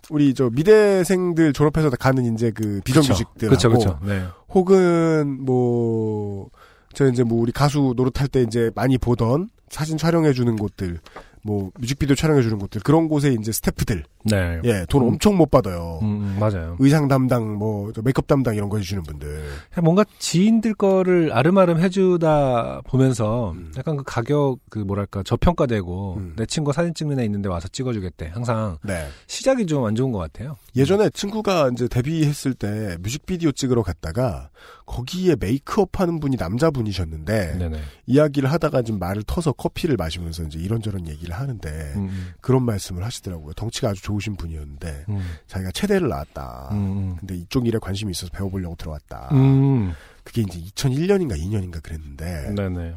[0.09, 3.99] 우리 저 미대생들 졸업해서 가는 이제 그 비정규직들하고 그렇죠, 그렇죠.
[4.05, 4.23] 네.
[4.49, 6.49] 혹은 뭐
[6.97, 10.99] 저 이제 뭐 우리 가수 노릇할 때 이제 많이 보던 사진 촬영해 주는 곳들
[11.43, 14.61] 뭐 뮤직비디오 촬영해 주는 곳들 그런 곳에 이제 스태프들 네.
[14.65, 15.99] 예, 돈 음, 엄청 못 받아요.
[16.03, 16.75] 음, 맞아요.
[16.79, 19.45] 의상 담당 뭐저 메이크업 담당 이런 거 해주시는 분들.
[19.81, 23.71] 뭔가 지인들 거를 아름아름 해주다 보면서 음.
[23.77, 28.27] 약간 그 가격 그 뭐랄까 저평가되고 내 친구 사진 찍는 애 있는데 와서 찍어주겠대.
[28.33, 29.07] 항상 네.
[29.25, 30.57] 시작이 좀 안 좋은 것 같아요.
[30.75, 34.49] 예전에 친구가 이제 데뷔했을 때 뮤직비디오 찍으러 갔다가
[34.85, 37.79] 거기에 메이크업 하는 분이 남자분이셨는데 네네.
[38.05, 43.53] 이야기를 하다가 좀 말을 터서 커피를 마시면서 이제 이런저런 얘기를 하는데 음, 그런 말씀을 하시더라고요.
[43.53, 46.69] 덩치가 아주 좋 으신 분이었는데 음, 자기가 체대를 나왔다.
[46.71, 49.29] 음, 근데 이쪽 일에 관심이 있어서 배워보려고 들어왔다.
[49.33, 49.93] 음.
[50.23, 52.95] 그게 이제 2001년인가 2년인가 그랬는데 네네.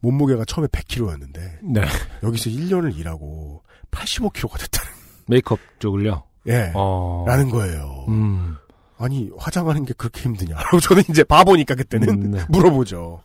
[0.00, 1.82] 몸무게가 처음에 100kg였는데 네.
[2.22, 4.92] 여기서 1년을 일하고 85kg가 됐다는
[5.28, 6.22] 메이크업 쪽을요?
[6.48, 6.72] 예.
[6.74, 7.24] 어.
[7.26, 8.06] 라는 거예요.
[8.08, 8.56] 음.
[8.98, 12.44] 아니 화장하는 게 그렇게 힘드냐 라고 저는 이제 바보니까 그때는 음, 네.
[12.50, 13.22] 물어보죠.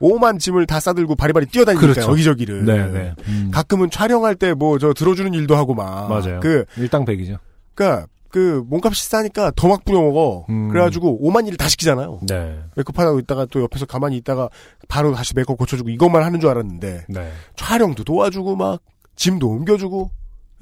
[0.00, 2.10] 오만 짐을 다 싸들고 바리바리 뛰어다니니까 그렇죠.
[2.10, 2.64] 여기저기를.
[2.64, 3.14] 네, 네.
[3.28, 3.50] 음.
[3.52, 6.08] 가끔은 촬영할 때 뭐 저 들어주는 일도 하고 막.
[6.08, 6.40] 맞아요.
[6.40, 7.38] 그 일당백이죠.
[7.74, 10.46] 그러니까 그 몸값이 싸니까 더 막 부려먹어.
[10.50, 10.68] 음.
[10.68, 12.20] 그래가지고 오만 일을 다 시키잖아요.
[12.28, 12.58] 네.
[12.74, 14.48] 메이크업 하고 있다가 또 옆에서 가만히 있다가
[14.88, 17.32] 바로 다시 메이크업 고쳐주고 이것만 하는 줄 알았는데 네.
[17.56, 18.80] 촬영도 도와주고 막
[19.14, 20.10] 짐도 옮겨주고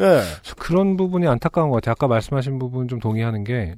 [0.01, 0.23] 예.
[0.59, 1.93] 그런 부분이 안타까운 것 같아요.
[1.93, 3.75] 아까 말씀하신 부분 좀 동의하는 게,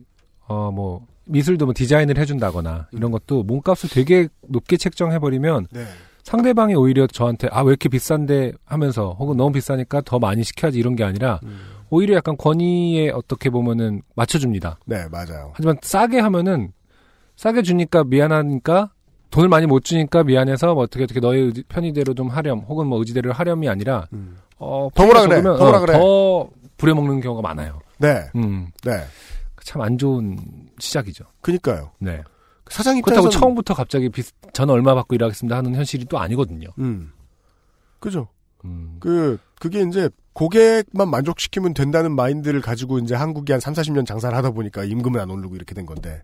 [0.49, 5.85] 어, 뭐, 미술도 뭐 디자인을 해준다거나 이런 것도 몸값을 되게 높게 책정해버리면 네.
[6.23, 10.97] 상대방이 오히려 저한테 아, 왜 이렇게 비싼데 하면서 혹은 너무 비싸니까 더 많이 시켜야지 이런
[10.97, 11.41] 게 아니라
[11.91, 14.79] 오히려 약간 권위에 어떻게 보면은 맞춰줍니다.
[14.87, 15.53] 네, 맞아요.
[15.55, 16.73] 하지만 싸게 하면은
[17.37, 18.91] 싸게 주니까 미안하니까
[19.31, 22.99] 돈을 많이 못 주니까 미안해서 뭐 어떻게 어떻게 너의 의지- 편의대로 좀 하렴 혹은 뭐
[22.99, 24.07] 의지대로 하렴이 아니라
[24.59, 25.93] 어, 더 뭐라 그래, 더 뭐라 어, 그래.
[25.99, 27.81] 더 부려먹는 경우가 많아요.
[27.99, 28.23] 네.
[28.35, 28.69] 음.
[28.85, 28.93] 네.
[29.63, 30.39] 참 안 좋은
[30.79, 31.25] 시작이죠.
[31.41, 31.93] 그니까요.
[31.99, 32.23] 네.
[32.69, 34.23] 사장 그렇다고 입장에서는 처음부터 갑자기 비,
[34.53, 36.69] 저는 얼마 받고 일하겠습니다 하는 현실이 또 아니거든요.
[36.79, 37.13] 음.
[38.01, 38.29] 그죠.
[38.65, 38.97] 음.
[39.01, 44.51] 그, 그게 이제 고객만 만족시키면 된다는 마인드를 가지고 이제 한국이 한 3, 40년 장사를 하다
[44.51, 46.23] 보니까 임금은 안 오르고 이렇게 된 건데.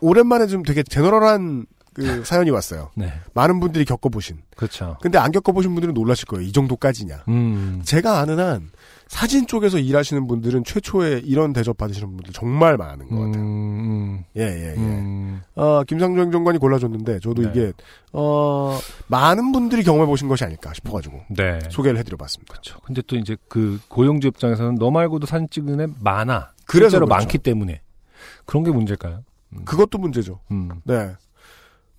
[0.00, 2.90] 오랜만에 좀 되게 제너럴한 그 사연이 왔어요.
[2.96, 3.12] 네.
[3.34, 4.38] 많은 분들이 겪어보신.
[4.56, 4.96] 그렇죠.
[5.00, 6.44] 근데 안 겪어보신 분들은 놀라실 거예요.
[6.46, 7.24] 이 정도까지냐.
[7.28, 7.82] 음.
[7.84, 8.70] 제가 아는 한
[9.12, 13.42] 사진 쪽에서 일하시는 분들은 최초에 이런 대접 받으시는 분들 정말 많은 것 같아요.
[13.44, 14.24] 음.
[14.38, 14.74] 예, 예, 예.
[14.78, 15.42] 음.
[15.54, 17.50] 어, 김상조 행정관이 골라줬는데, 저도 네.
[17.50, 17.72] 이게,
[18.14, 18.78] 어,
[19.08, 21.58] 많은 분들이 경험해 보신 것이 아닐까 싶어가지고, 네.
[21.70, 22.52] 소개를 해드려 봤습니다.
[22.54, 22.78] 그렇죠.
[22.80, 26.52] 근데 또 이제 그 고용주 입장에서는 너 말고도 사진 찍는 애 많아.
[26.64, 27.10] 그래서 그렇죠.
[27.10, 27.82] 많기 때문에
[28.46, 29.24] 그런 게 문제일까요?
[29.66, 30.40] 그것도 문제죠.
[30.52, 30.70] 음.
[30.84, 31.12] 네.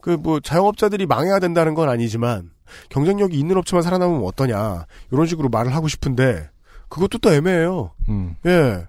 [0.02, 2.49] 그 뭐 자영업자들이 망해야 된다는 건 아니지만
[2.90, 6.49] 경쟁력이 있는 업체만 살아남으면 어떠냐 이런 식으로 말을 하고 싶은데
[6.89, 7.91] 그것도 또 애매해요.
[8.10, 8.35] 음.
[8.45, 8.85] 예.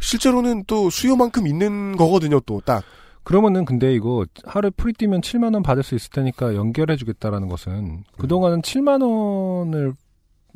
[0.00, 2.40] 실제로는 또 수요만큼 있는 거거든요.
[2.40, 2.84] 또 딱.
[3.24, 8.04] 그러면은 근데 이거 하루에 프리 뛰면 7만 원 받을 수 있을 테니까 연결해 주겠다라는 것은
[8.18, 9.94] 그동안은 7만 원을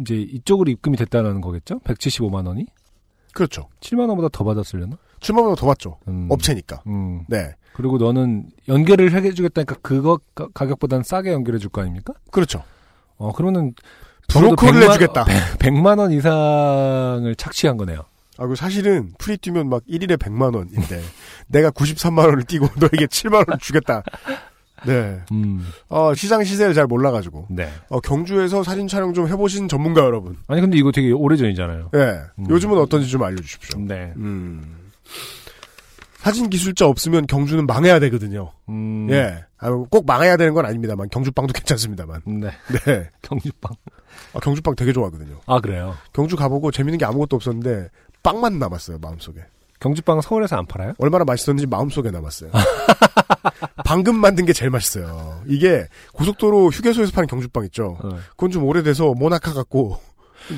[0.01, 1.79] 이제 이쪽으로 입금이 됐다는 거겠죠?
[1.81, 2.67] 175만 원이?
[3.33, 3.69] 그렇죠.
[3.81, 4.97] 7만 원보다 더 받았으려나?
[5.21, 5.99] 7만 원보다 더 받죠.
[6.09, 6.27] 음.
[6.31, 6.83] 업체니까.
[6.87, 7.25] 음.
[7.29, 7.55] 네.
[7.75, 12.15] 그리고 너는 연결을 해 주겠다니까 그거 가- 가격보다는 싸게 연결해 줄 거 아닙니까?
[12.31, 12.63] 그렇죠.
[13.17, 13.75] 어, 그러면은
[14.29, 15.25] 브로커를 해주겠다.
[15.59, 18.05] 100 만 원 이상을 착취한 거네요.
[18.39, 21.01] 아, 그 사실은 프리 뛰면 막 1일에 100만 원인데
[21.49, 24.03] 내가 93만 원을 뛰고 너에게 7만 원을 주겠다.
[24.85, 25.21] 네.
[25.33, 25.67] 음.
[25.89, 27.47] 어, 시장 시세를 잘 몰라가지고.
[27.51, 27.71] 네.
[27.89, 30.37] 어, 경주에서 사진 촬영 좀 해보신 전문가 여러분.
[30.49, 31.91] 아니 근데 이거 되게 오래전이잖아요.
[31.95, 32.21] 예.
[32.39, 32.47] 음.
[32.51, 33.81] 요즘은 어떤지 좀 알려주십시오.
[33.81, 34.13] 네.
[34.17, 34.63] 음.
[36.27, 38.51] 사진 기술자 없으면 경주는 망해야 되거든요.
[38.69, 39.07] 음.
[39.11, 39.45] 예.
[39.59, 42.23] 아, 꼭 망해야 되는 건 아닙니다만 경주빵도 괜찮습니다만.
[42.27, 42.51] 네.
[42.85, 43.11] 네.
[43.23, 43.73] 경주빵.
[44.35, 45.39] 아, 경주빵 되게 좋아하거든요.
[45.47, 45.95] 아, 그래요?
[46.13, 47.91] 경주 가보고 재밌는 게 아무것도 없었는데
[48.25, 49.41] 빵만 남았어요 마음속에.
[49.79, 50.95] 경주빵 서울에서 안 팔아요?
[50.99, 52.51] 얼마나 맛있었는지 마음속에 남았어요.
[53.87, 55.43] 방금 만든 게 제일 맛있어요.
[55.47, 57.99] 이게 고속도로 휴게소에서 파는 경주빵 있죠.
[58.31, 60.06] 그건 좀 오래돼서 모나카 같고 그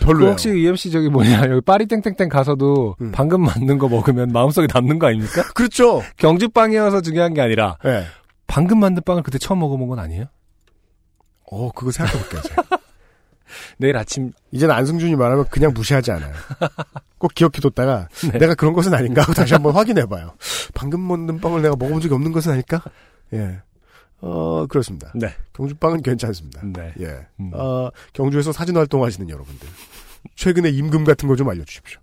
[0.01, 0.31] 별로예요.
[0.33, 5.07] 혹시 EMC 저기 뭐냐 여기 파리 땡땡땡 가서도 방금 만든 거 먹으면 마음속에 남는 거
[5.09, 5.43] 아닙니까?
[5.55, 6.03] 그렇죠.
[6.17, 8.05] 경주빵이어서 중요한 게 아니라 네.
[8.47, 10.27] 방금 만든 빵을 그때 처음 먹어본 건 아니에요?
[11.51, 12.43] 어, 그거 생각해볼게요.
[13.79, 16.35] 내일 아침 이제는 안승준이 말하면 그냥 무시하지 않아요.
[17.17, 18.39] 꼭 기억해뒀다가 네.
[18.39, 20.35] 내가 그런 것은 아닌가 하고 다시 한번 확인해봐요.
[20.75, 22.83] 방금 만든 빵을 내가 먹어본 적이 없는 것은 아닐까?
[23.33, 23.61] 예.
[24.21, 25.13] 어, 그렇습니다.
[25.15, 25.29] 네.
[25.53, 26.61] 경주빵은 괜찮습니다.
[26.65, 26.93] 네.
[27.01, 27.27] 예.
[27.55, 29.69] 어, 경주에서 사진 활동하시는 여러분들.
[30.35, 32.01] 최근에 임금 같은 거 좀 알려주십시오.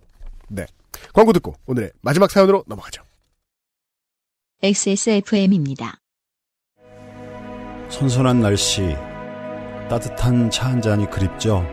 [0.50, 0.66] 네.
[1.14, 3.04] 광고 듣고 오늘의 마지막 사연으로 넘어가죠.
[4.64, 6.00] XSFM입니다.
[7.90, 8.96] 선선한 날씨,
[9.90, 11.66] 따뜻한 차 한 잔이 그립죠.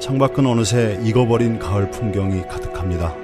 [0.00, 3.14] 창밖은 어느새 익어버린 가을 풍경이 가득합니다.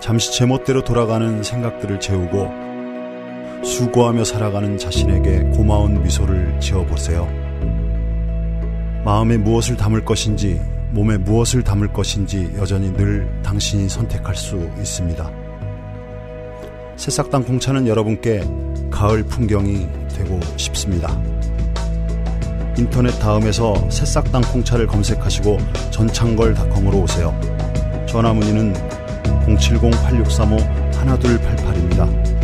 [0.00, 2.65] 잠시 제멋대로 돌아가는 생각들을 재우고
[3.64, 7.28] 수고하며 살아가는 자신에게 고마운 미소를 지어보세요.
[9.04, 10.60] 마음에 무엇을 담을 것인지,
[10.90, 15.30] 몸에 무엇을 담을 것인지 여전히 늘 당신이 선택할 수 있습니다.
[16.96, 18.42] 새싹 땅콩차는 여러분께
[18.90, 21.16] 가을 풍경이 되고 싶습니다.
[22.78, 25.58] 인터넷 다음에서 새싹 땅콩차를 검색하시고
[25.90, 27.38] 전창걸닷컴으로 오세요.
[28.06, 28.72] 전화 문의는
[29.46, 32.35] 070-8635-1288입니다.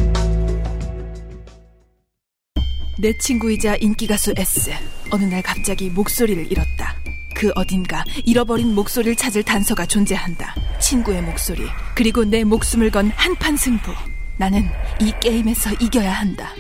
[2.99, 4.71] 내 친구이자 인기 가수 S.
[5.11, 6.97] 어느 날 갑자기 목소리를 잃었다.
[7.35, 10.55] 그 어딘가 잃어버린 목소리를 찾을 단서가 존재한다.
[10.81, 11.63] 친구의 목소리.
[11.95, 13.93] 그리고 내 목숨을 건 한판 승부.
[14.39, 14.65] 나는
[15.01, 16.51] 이 게임에서 이겨야 한다.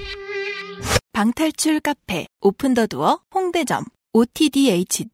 [1.12, 3.84] 방탈출 카페 오픈 더 두어 홍대점
[4.14, 5.06] otdh.co.kr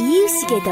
[0.00, 0.70] 이유식에도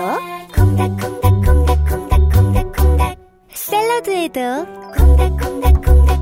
[0.54, 3.18] 콩닥콩닥콩닥콩닥콩닥콩닥
[3.52, 4.66] 샐러드에도
[4.96, 6.17] 콩닥콩닥콩닥콩닥콩닥콩닥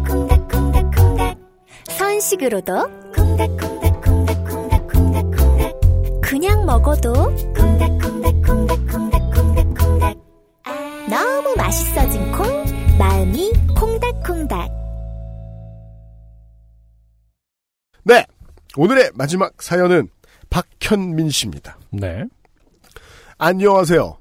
[1.97, 2.73] 선식으로도
[3.15, 5.81] 콩닥콩닥콩닥콩닥콩닥콩닥
[6.23, 7.15] 그냥 먹어도
[7.55, 10.19] 콩닥콩닥콩닥콩닥콩닥콩닥
[11.09, 12.65] 너무 맛있어진 콩
[12.99, 14.69] 마음이 콩닥콩닥
[18.05, 18.27] 네.
[18.77, 20.11] 오늘의 마지막 사연은
[20.51, 21.79] 박현민 씨입니다.
[21.91, 22.25] 네.
[23.39, 24.19] 안녕하세요.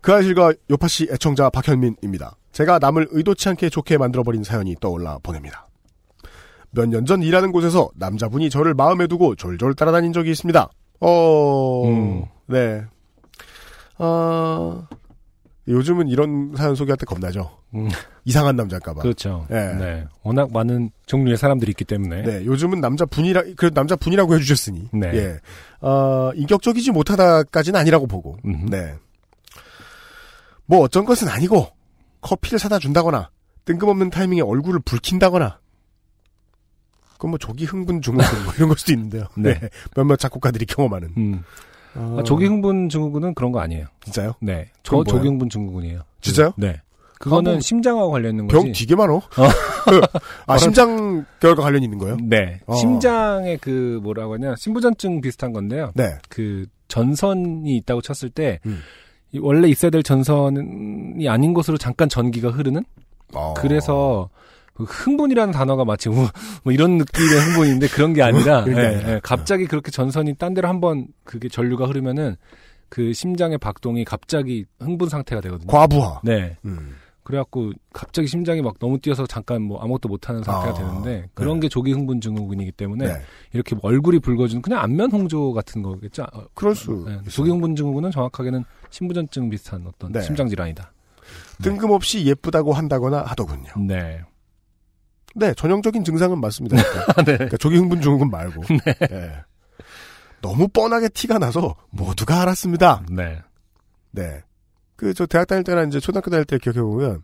[0.00, 2.36] 그 아실과 요파씨 애청자 박현민입니다.
[2.52, 5.66] 제가 남을 의도치 않게 좋게 만들어버린 사연이 떠올라 보냅니다.
[6.72, 10.68] 몇 년 전 일하는 곳에서 남자분이 저를 마음에 두고 졸졸 따라다닌 적이 있습니다.
[11.00, 12.24] 어, 음.
[12.46, 12.82] 네.
[13.98, 14.86] 어,
[15.68, 17.50] 요즘은 이런 사연 소개할 때 겁나죠.
[18.24, 19.00] 이상한 남자일까봐.
[19.00, 19.02] 음.
[19.02, 19.46] 그렇죠.
[19.48, 19.74] 네.
[19.74, 20.04] 네.
[20.22, 22.22] 워낙 많은 종류의 사람들이 있기 때문에.
[22.22, 24.88] 네, 요즘은 남자분이라, 그래도 남자분이라고 해주셨으니.
[24.92, 25.06] 네.
[25.14, 25.38] 예.
[25.80, 28.36] 어, 인격적이지 못하다까지는 아니라고 보고.
[28.42, 28.94] 네.
[30.66, 31.66] 뭐 어쩐 것은 아니고,
[32.20, 33.30] 커피를 사다 준다거나,
[33.64, 35.58] 뜬금없는 타이밍에 얼굴을 붉힌다거나,
[37.20, 39.26] 그건 뭐 조기 흥분 증후군 뭐 이런 걸 수도 있는데요.
[39.36, 39.52] 네.
[39.60, 39.68] 네.
[39.94, 41.10] 몇몇 작곡가들이 경험하는.
[41.18, 41.44] 음.
[41.94, 43.84] 어, 아, 조기 흥분 증후군은 그런 거 아니에요.
[44.04, 44.32] 진짜요?
[44.40, 44.70] 네.
[44.82, 45.04] 저?
[45.04, 46.00] 조기 흥분 증후군이에요.
[46.22, 46.54] 진짜요?
[46.56, 46.80] 네.
[47.18, 48.64] 그거는 아, 뭐 심장하고 관련 있는 거지.
[48.64, 49.20] 병 되게 많어.
[50.46, 52.16] 아, 심장 결과 관련이 있는 거예요?
[52.22, 52.60] 네.
[52.64, 52.74] 어.
[52.74, 55.92] 심장에 그 뭐라고 하냐 신부전증 비슷한 건데요.
[55.94, 56.14] 네.
[56.30, 58.80] 그 전선이 있다고 쳤을 때 음.
[59.32, 62.82] 이 원래 있어야 될 전선이 아닌 곳으로 잠깐 전기가 흐르는.
[63.34, 63.52] 어.
[63.58, 64.39] 그래서 그
[64.76, 66.28] 흥분이라는 단어가 마치 우-
[66.64, 68.64] 뭐 이런 느낌의 흥분인데 그런 게 아니라.
[68.68, 72.36] 예, 갑자기 그렇게 전선이 딴 데로 한번 그게 전류가 흐르면은
[72.88, 75.66] 그 심장의 박동이 갑자기 흥분 상태가 되거든요.
[75.70, 76.20] 과부하.
[76.24, 76.56] 네.
[76.64, 76.94] 음.
[77.22, 81.68] 그래갖고 갑자기 심장이 막 너무 뛰어서 잠깐 뭐 아무것도 못하는 상태가 아, 되는데 그런 게
[81.68, 83.12] 조기 흥분 증후군이기 때문에 네.
[83.52, 86.24] 이렇게 뭐 얼굴이 붉어지는 그냥 안면 홍조 같은 거겠죠.
[86.32, 90.22] 어, 그럴 수 네, 조기 흥분 증후군은 정확하게는 신부전증 비슷한 어떤 네.
[90.22, 90.92] 심장 질환이다.
[91.62, 93.70] 뜬금없이 예쁘다고 한다거나 하더군요.
[93.86, 94.22] 네.
[95.34, 96.76] 네, 전형적인 증상은 맞습니다.
[96.82, 97.32] 그러니까, 네.
[97.34, 98.62] 그러니까 조기 흥분 증후군 말고.
[99.12, 99.32] 예.
[100.42, 103.04] 너무 뻔하게 티가 나서 모두가 알았습니다.
[103.10, 103.40] 네.
[104.10, 104.42] 네.
[104.96, 107.22] 그, 저 대학 다닐 때나 이제 초등학교 다닐 때 기억해 보면,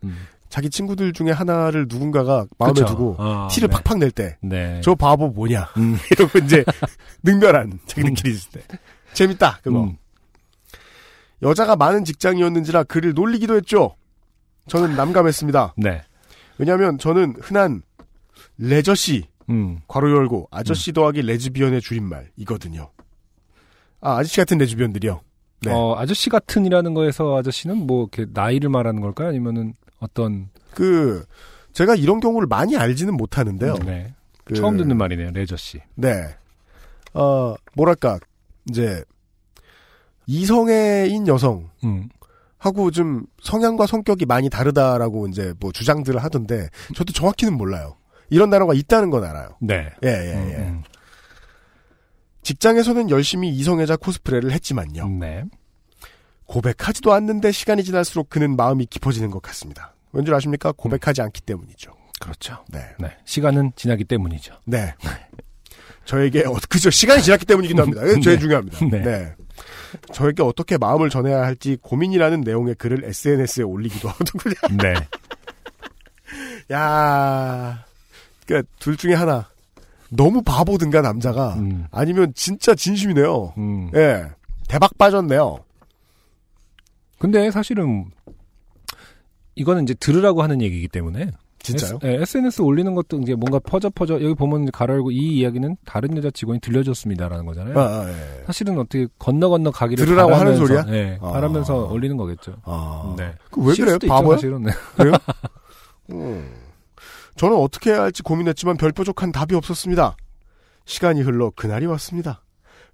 [0.49, 2.73] 자기 친구들 중에 하나를 누군가가 마음에 음.
[2.73, 2.85] 그쵸.
[2.85, 3.75] 두고 아, 티를 네.
[3.75, 4.79] 팍팍 낼 때, 네.
[4.83, 5.69] 저 바보 뭐냐.
[5.77, 5.97] 음.
[6.11, 6.63] 이러고 이제
[7.23, 8.79] 능멸한 자기들끼리 있을 때.
[9.13, 9.83] 재밌다, 그거.
[9.83, 9.97] 음.
[11.41, 13.95] 여자가 많은 직장이었는지라 그를 놀리기도 했죠.
[14.67, 15.75] 저는 남감했습니다.
[15.77, 16.03] 네.
[16.57, 17.83] 왜냐하면 저는 흔한
[18.57, 19.79] 레저씨 음.
[19.87, 22.89] 괄호 열고 아저씨 더하기 레즈비언의 줄임말 이거든요.
[24.01, 25.21] 아 아저씨 같은 레즈비언들이요.
[25.61, 25.71] 네.
[25.71, 29.29] 어, 아저씨 같은이라는 거에서 아저씨는 뭐 이렇게 나이를 말하는 걸까요?
[29.29, 31.25] 아니면은 어떤 그
[31.73, 33.75] 제가 이런 경우를 많이 알지는 못하는데요.
[33.85, 34.13] 네.
[34.43, 35.81] 그- 처음 듣는 말이네요, 레저씨.
[35.95, 36.35] 네.
[37.13, 38.19] 어 뭐랄까
[38.69, 39.03] 이제
[40.27, 42.09] 이성애인 여성 음.
[42.57, 47.95] 하고 좀 성향과 성격이 많이 다르다라고 이제 뭐 주장들을 하던데 저도 정확히는 몰라요.
[48.29, 49.57] 이런 단어가 있다는 건 알아요.
[49.61, 49.89] 네.
[50.03, 50.55] 예, 예, 예.
[50.57, 50.83] 음,
[52.43, 55.05] 직장에서는 열심히 이성애자 코스프레를 했지만요.
[55.05, 55.19] 음.
[55.19, 55.43] 네.
[56.45, 59.93] 고백하지도 않는데 시간이 지날수록 그는 마음이 깊어지는 것 같습니다.
[60.13, 60.71] 왠 줄 아십니까?
[60.71, 61.91] 고백하지 않기 때문이죠.
[62.19, 62.63] 그렇죠.
[62.69, 62.79] 네.
[62.99, 63.15] 네.
[63.25, 64.53] 시간은 지나기 때문이죠.
[64.65, 64.93] 네.
[66.05, 66.89] 저에게, 어, 그죠.
[66.89, 68.01] 시간이 지났기 때문이기도 합니다.
[68.01, 68.41] 그게 제일 네.
[68.41, 68.79] 중요합니다.
[68.85, 69.01] 네.
[69.01, 69.35] 네.
[70.13, 74.55] 저에게 어떻게 마음을 전해야 할지 고민이라는 내용의 글을 SNS에 올리기도 하더군요.
[74.81, 74.93] 네.
[76.71, 77.85] 야
[78.47, 79.49] 그니까 둘 중에 하나.
[80.09, 81.85] 너무 바보든가 남자가 음.
[81.91, 83.53] 아니면 진짜 진심이네요.
[83.57, 83.91] 음.
[83.93, 84.25] 예.
[84.69, 85.59] 대박 빠졌네요.
[87.19, 88.05] 근데 사실은
[89.55, 91.99] 이거는 이제 들으라고 하는 얘기이기 때문에 진짜요?
[92.01, 96.15] S, SNS 올리는 것도 이제 뭔가 퍼져 퍼져 여기 보면 가로 열고 이 이야기는 다른
[96.15, 97.77] 여자 직원이 들려줬습니다라는 거잖아요.
[97.77, 98.43] 아, 아, 예.
[98.45, 100.85] 사실은 어떻게 건너 건너 가기를 들으라고 하는 바라면서, 소리야?
[100.85, 101.31] 네, 아.
[101.31, 102.55] 바라면서 올리는 거겠죠.
[102.63, 103.13] 아.
[103.17, 103.33] 네.
[103.51, 103.97] 그왜 쉴 그래요?
[104.07, 104.37] 바보야?
[104.37, 104.63] 사실은.
[104.63, 104.71] 네.
[104.95, 105.13] 그래요?
[106.11, 106.66] 음.
[107.37, 110.15] 저는 어떻게 해야 할지 고민했지만 별 뾰족한 답이 없었습니다.
[110.85, 112.43] 시간이 흘러 그날이 왔습니다.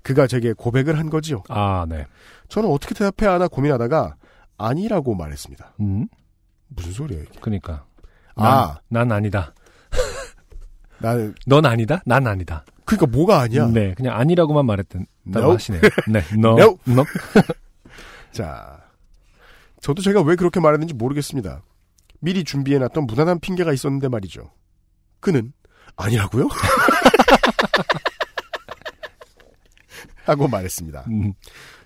[0.02, 1.44] 그가 제게 고백을 한 거지요.
[1.48, 2.06] 아, 네.
[2.50, 4.16] 저는 어떻게 대답해야 하나 고민하다가
[4.58, 5.76] 아니라고 말했습니다.
[5.80, 6.08] 음.
[6.68, 7.40] 무슨 소리예요 이게?
[7.40, 7.86] 그러니까.
[8.36, 8.78] 아.
[8.90, 9.54] 난, 난 아니다.
[11.00, 12.02] 나는 넌 아니다.
[12.06, 12.66] 난 아니다.
[12.86, 13.68] 그러니까 뭐가 아니야?
[13.68, 15.54] 네, 그냥 아니라고만 말했던 No.
[15.54, 15.82] 하시네요.
[16.10, 16.78] 네, no, No.
[16.88, 17.06] no.
[18.34, 18.82] 자,
[19.80, 21.62] 저도 제가 왜 그렇게 말했는지 모르겠습니다.
[22.24, 24.50] 미리 준비해놨던 무난한 핑계가 있었는데 말이죠.
[25.20, 25.52] 그는
[25.98, 26.48] 아니라고요?
[30.26, 31.04] 하고 말했습니다.
[31.10, 31.34] 음.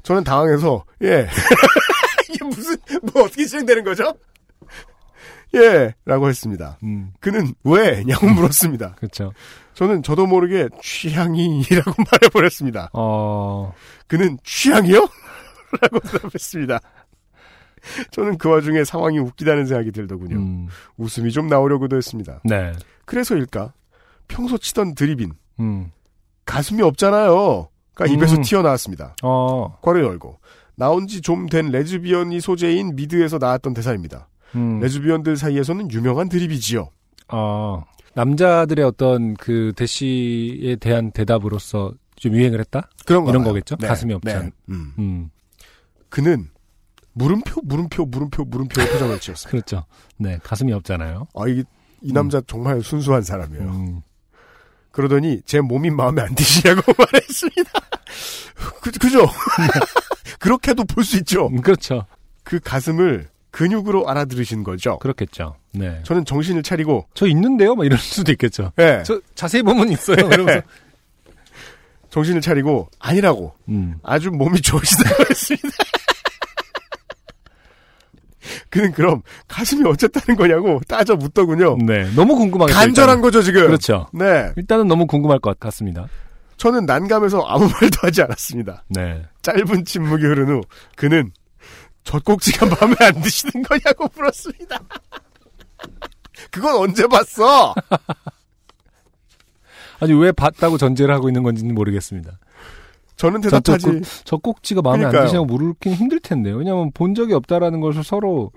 [0.04, 1.28] 저는 당황해서 예
[2.30, 2.78] 이게 무슨
[3.12, 4.14] 뭐 어떻게 진행되는 거죠?
[5.56, 6.78] 예 라고 했습니다.
[6.84, 7.14] 음.
[7.20, 8.94] 그는 왜냐고 물었습니다.
[9.02, 9.34] 그렇죠.
[9.74, 12.92] 저는 저도 모르게 취향이라고 말해버렸습니다.
[12.94, 13.74] 어,
[14.06, 15.08] 그는 취향이요?
[15.82, 16.80] 라고 대답했습니다.
[18.12, 20.36] 저는 그 와중에 상황이 웃기다는 생각이 들더군요.
[20.38, 20.68] 음.
[20.98, 22.42] 웃음이 좀 나오려고도 했습니다.
[22.44, 22.74] 네.
[23.06, 23.74] 그래서일까?
[24.28, 25.92] 평소 치던 드립인 음.
[26.46, 27.70] 가슴이 없잖아요.
[27.96, 28.42] 가 입에서 음.
[28.44, 29.16] 튀어나왔습니다.
[29.24, 30.40] 어, 괄호 열고
[30.76, 34.30] 나온 지 좀 된 레즈비언이 소재인 미드에서 나왔던 대사입니다.
[34.56, 34.80] 음.
[34.80, 36.90] 레즈비언들 사이에서는 유명한 드립이지요.
[37.30, 37.84] 어,
[38.14, 42.90] 남자들의 어떤 그 대시에 대한 대답으로서 좀 유행을 했다?
[43.06, 43.54] 그런 이런 봐요.
[43.54, 43.76] 거겠죠?
[43.78, 44.34] 네, 가슴이 없지 네.
[44.36, 44.52] 않.
[44.70, 44.94] 음.
[45.00, 45.30] 음.
[46.10, 46.50] 그는
[47.18, 49.50] 물음표 물음표 물음표 물음표의 표정을 지었습니다.
[49.50, 49.86] 그렇죠.
[50.18, 51.28] 네, 가슴이 없잖아요.
[51.36, 51.64] 아, 이,
[52.02, 53.64] 이 남자 정말 순수한 사람이에요.
[53.64, 54.02] 음.
[54.92, 57.72] 그러더니 제 몸이 마음에 안 드시냐고 말했습니다.
[58.82, 59.28] 그, 그죠?
[60.40, 61.48] 그렇게도 볼 수 있죠.
[61.48, 62.06] 음, 그렇죠.
[62.44, 64.98] 그 가슴을 근육으로 알아들으신 거죠.
[65.00, 65.56] 그렇겠죠.
[65.74, 66.00] 네.
[66.04, 67.76] 저는 정신을 차리고 저 있는데요?
[67.76, 68.72] 막 이럴 수도 있겠죠.
[68.80, 69.02] 예.
[69.06, 70.18] 저 자세히 보면 있어요.
[70.30, 70.62] 그러면서
[72.10, 73.96] 정신을 차리고 아니라고 음.
[74.04, 75.70] 아주 몸이 좋으시다고 했습니다.
[78.78, 81.78] 그는 그럼 가슴이 어쨌다는 거냐고 따져 묻더군요.
[81.84, 82.08] 네.
[82.16, 82.78] 너무 궁금하겠죠.
[82.78, 83.22] 간절한 일단은.
[83.22, 83.66] 거죠 지금.
[83.66, 84.08] 그렇죠.
[84.14, 84.52] 네.
[84.56, 86.08] 일단은 너무 궁금할 것 같습니다.
[86.58, 88.84] 저는 난감해서 아무 말도 하지 않았습니다.
[88.90, 89.24] 네.
[89.42, 90.62] 짧은 침묵이 흐른 후
[90.96, 91.32] 그는
[92.04, 94.80] 젖꼭지가 마음에 안 드시는 거냐고 물었습니다.
[96.52, 97.74] 그건 언제 봤어?
[100.00, 102.38] 아니 왜 봤다고 전제를 하고 있는 건지는 모르겠습니다.
[103.16, 103.86] 저는 대답하지.
[103.88, 105.22] 그, 저 꼭지가 마음에 그러니까요.
[105.22, 106.58] 안 드시냐고 물긴 힘들 텐데요.
[106.58, 108.52] 왜냐하면 본 적이 없다라는 것을 서로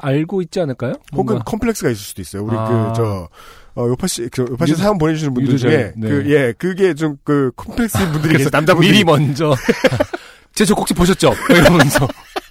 [0.00, 0.92] 알고 있지 않을까요?
[1.12, 1.44] 혹은 뭔가.
[1.44, 2.44] 컴플렉스가 있을 수도 있어요.
[2.44, 2.88] 우리 아.
[2.92, 3.28] 그저
[3.74, 6.08] 어, 요파 씨, 그 요파 씨 유도- 사연 보내주시는 분들 유도자의- 중에 네.
[6.08, 8.48] 그 예, 그게 좀그 컴플렉스 분들이 계세요.
[8.52, 9.54] 남자분들이 미리 먼저
[10.54, 11.32] 제 저 꼭지 보셨죠?
[11.50, 12.08] 이러면서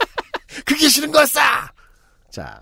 [0.66, 1.40] 그게 싫은 거였어.
[2.30, 2.62] 자,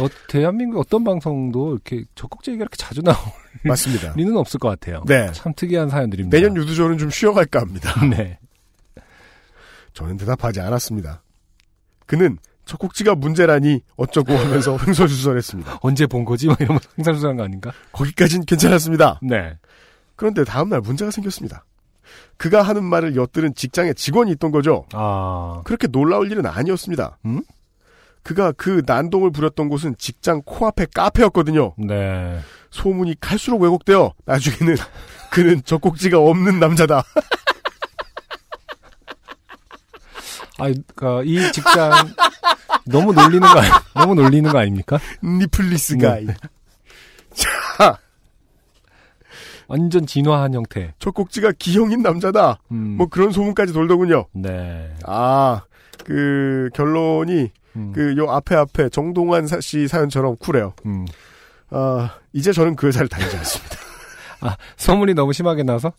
[0.00, 3.16] 어, 대한민국 어떤 방송도 이렇게 적극적이게 이렇게 자주 나올
[3.64, 4.14] 맞습니다.
[4.16, 5.04] 리는 없을 것 같아요.
[5.06, 5.30] 네.
[5.32, 6.36] 참 특이한 사연들입니다.
[6.36, 7.94] 내년 유두조는 좀 쉬어갈까 합니다.
[8.06, 8.38] 네.
[9.92, 11.22] 저는 대답하지 않았습니다.
[12.06, 12.38] 그는
[12.72, 15.80] 첫 꼭지가 문제라니 어쩌고 하면서 횡설수설했습니다.
[15.82, 16.46] 언제 본 거지?
[16.46, 17.70] 막 이러면서 횡설수설한 거 아닌가?
[17.92, 19.20] 거기까진 괜찮았습니다.
[19.22, 19.58] 네.
[20.16, 21.66] 그런데 다음날 문제가 생겼습니다.
[22.38, 24.86] 그가 하는 말을 엿들은 직장에 직원이 있던 거죠.
[24.94, 25.60] 아.
[25.64, 27.18] 그렇게 놀라울 일은 아니었습니다.
[27.26, 27.42] 음?
[28.22, 31.74] 그가 그 난동을 부렸던 곳은 직장 코앞의 카페였거든요.
[31.76, 32.40] 네.
[32.70, 34.76] 소문이 갈수록 왜곡되어 나중에는
[35.30, 37.04] 그는 젖꼭지가 없는 남자다.
[40.58, 41.90] 아, 그니까, 이 직장,
[42.86, 44.98] 너무 놀리는 거, 아니, 너무 놀리는 거 아닙니까?
[45.22, 46.26] 니플리스 가이.
[46.26, 46.34] 네.
[47.34, 47.98] 자,
[49.68, 50.92] 완전 진화한 형태.
[50.98, 52.58] 젖꼭지가 기형인 남자다.
[52.72, 52.96] 음.
[52.98, 54.26] 뭐 그런 소문까지 돌더군요.
[54.32, 54.94] 네.
[55.06, 55.62] 아,
[56.04, 57.92] 그 결론이 음.
[57.94, 60.74] 그요 앞에 앞에 정동환 사- 씨 사연처럼 쿨해요.
[60.84, 61.06] 음.
[61.70, 63.76] 아, 이제 저는 그 회사를 다니지 않습니다.
[64.42, 65.92] 아, 소문이 너무 심하게 나서?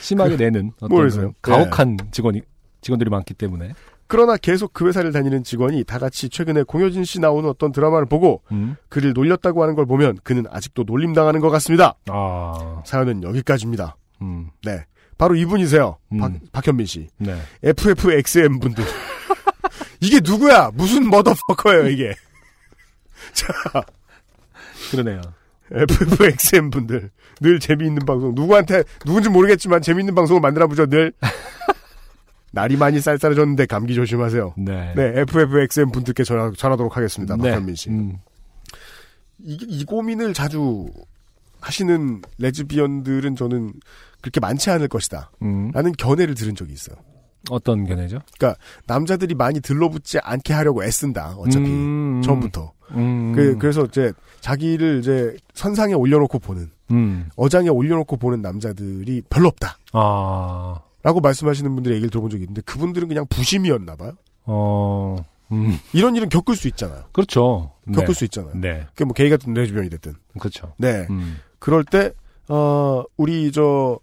[0.00, 2.40] 심하게 내는 어떤 가혹한 직원이,
[2.80, 3.74] 직원들이 많기 때문에.
[4.08, 8.42] 그러나 계속 그 회사를 다니는 직원이 다 같이 최근에 공효진 씨 나오는 어떤 드라마를 보고
[8.50, 8.74] 음.
[8.88, 11.94] 그를 놀렸다고 하는 걸 보면 그는 아직도 놀림당하는 것 같습니다.
[12.06, 12.82] 아.
[12.86, 13.96] 사연은 여기까지입니다.
[14.22, 14.48] 음.
[14.64, 14.84] 네.
[15.18, 15.98] 바로 이분이세요.
[16.12, 16.18] 음.
[16.18, 17.08] 박, 박현민 씨.
[17.18, 17.36] 네.
[17.62, 18.84] FFXM 분들.
[20.00, 20.70] 이게 누구야?
[20.72, 22.14] 무슨 머더퍼커예요, 이게.
[23.34, 23.52] 자,
[24.90, 25.20] 그러네요.
[25.70, 27.10] FFXM 분들.
[27.40, 28.34] 늘 재미있는 방송.
[28.34, 31.12] 누구한테, 누군지 모르겠지만 재미있는 방송을 만들어보죠, 늘.
[32.52, 34.54] 날이 많이 쌀쌀해졌는데 감기 조심하세요.
[34.56, 34.92] 네.
[34.94, 37.36] 네, FFXM 분들께 전화, 전하도록 하겠습니다.
[37.36, 37.50] 네.
[37.50, 37.90] 박현민 씨.
[37.90, 38.18] 음.
[39.40, 40.86] 이, 이 고민을 자주
[41.60, 43.72] 하시는 레즈비언들은 저는
[44.20, 45.30] 그렇게 많지 않을 것이다.
[45.42, 45.70] 음.
[45.72, 46.96] 라는 견해를 들은 적이 있어요.
[47.50, 48.20] 어떤 견해죠?
[48.36, 51.36] 그러니까 남자들이 많이 들러붙지 않게 하려고 애쓴다.
[51.38, 52.20] 어차피 음.
[52.22, 52.72] 처음부터.
[52.92, 53.32] 음.
[53.34, 57.28] 그, 그래서 이제 자기를 이제 선상에 올려놓고 보는 음.
[57.36, 59.78] 어장에 올려놓고 보는 남자들이 별로 없다.
[59.92, 60.80] 아.
[61.08, 64.12] 라고 말씀하시는 분들의 얘기를 들어본 적이 있는데 그분들은 그냥 부심이었나 봐요.
[64.44, 65.16] 어.
[65.52, 65.78] 음.
[65.94, 67.04] 이런 일은 겪을 수 있잖아요.
[67.12, 67.72] 그렇죠.
[67.86, 68.12] 겪을 네.
[68.12, 68.52] 수 있잖아요.
[68.56, 68.86] 네.
[68.90, 70.12] 그게 뭐 게이가 됐든 레즈비언이 됐든.
[70.38, 70.74] 그렇죠.
[70.76, 71.06] 네.
[71.08, 71.38] 음.
[71.58, 72.12] 그럴 때,
[72.48, 73.98] 어, 우리 저,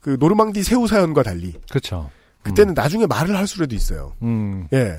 [0.00, 2.10] 그 노르망디 새우 사연과 달리 그렇죠.
[2.42, 4.14] 그때는 나중에 말을 할 수라도 있어요.
[4.22, 4.66] 음.
[4.72, 4.96] 예.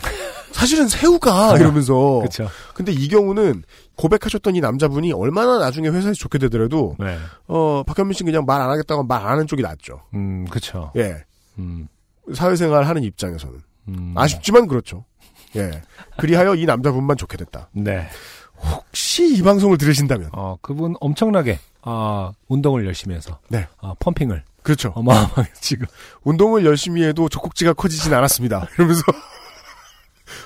[0.54, 2.20] 사실은 새우가 이러면서.
[2.20, 2.48] 그렇죠.
[2.74, 3.64] 근데 이 경우는
[4.00, 7.18] 고백하셨던 이 남자분이 얼마나 나중에 회사에서 좋게 되더라도 네.
[7.48, 10.02] 어 박현민 씨는 그냥 말 안 하겠다고 말 안 하는 쪽이 낫죠.
[10.14, 10.92] 음, 그렇죠.
[10.96, 11.18] 예.
[11.58, 11.88] 음.
[12.34, 13.60] 사회생활 하는 입장에서는
[13.90, 14.14] 음.
[14.16, 15.04] 아쉽지만 그렇죠.
[15.58, 15.82] 예.
[16.18, 17.70] 그리하여 이 남자분만 좋게 됐다.
[17.74, 18.08] 네.
[18.62, 23.68] 혹시 이 방송을 들으신다면 어, 그분 엄청나게 아, 운동을 열심히 해서 네.
[23.82, 24.92] 아, 펌핑을 그렇죠.
[24.96, 25.88] 어마어마하게 지금
[26.24, 28.68] 운동을 열심히 해도 젖꼭지가 커지진 않았습니다.
[28.76, 29.02] 이러면서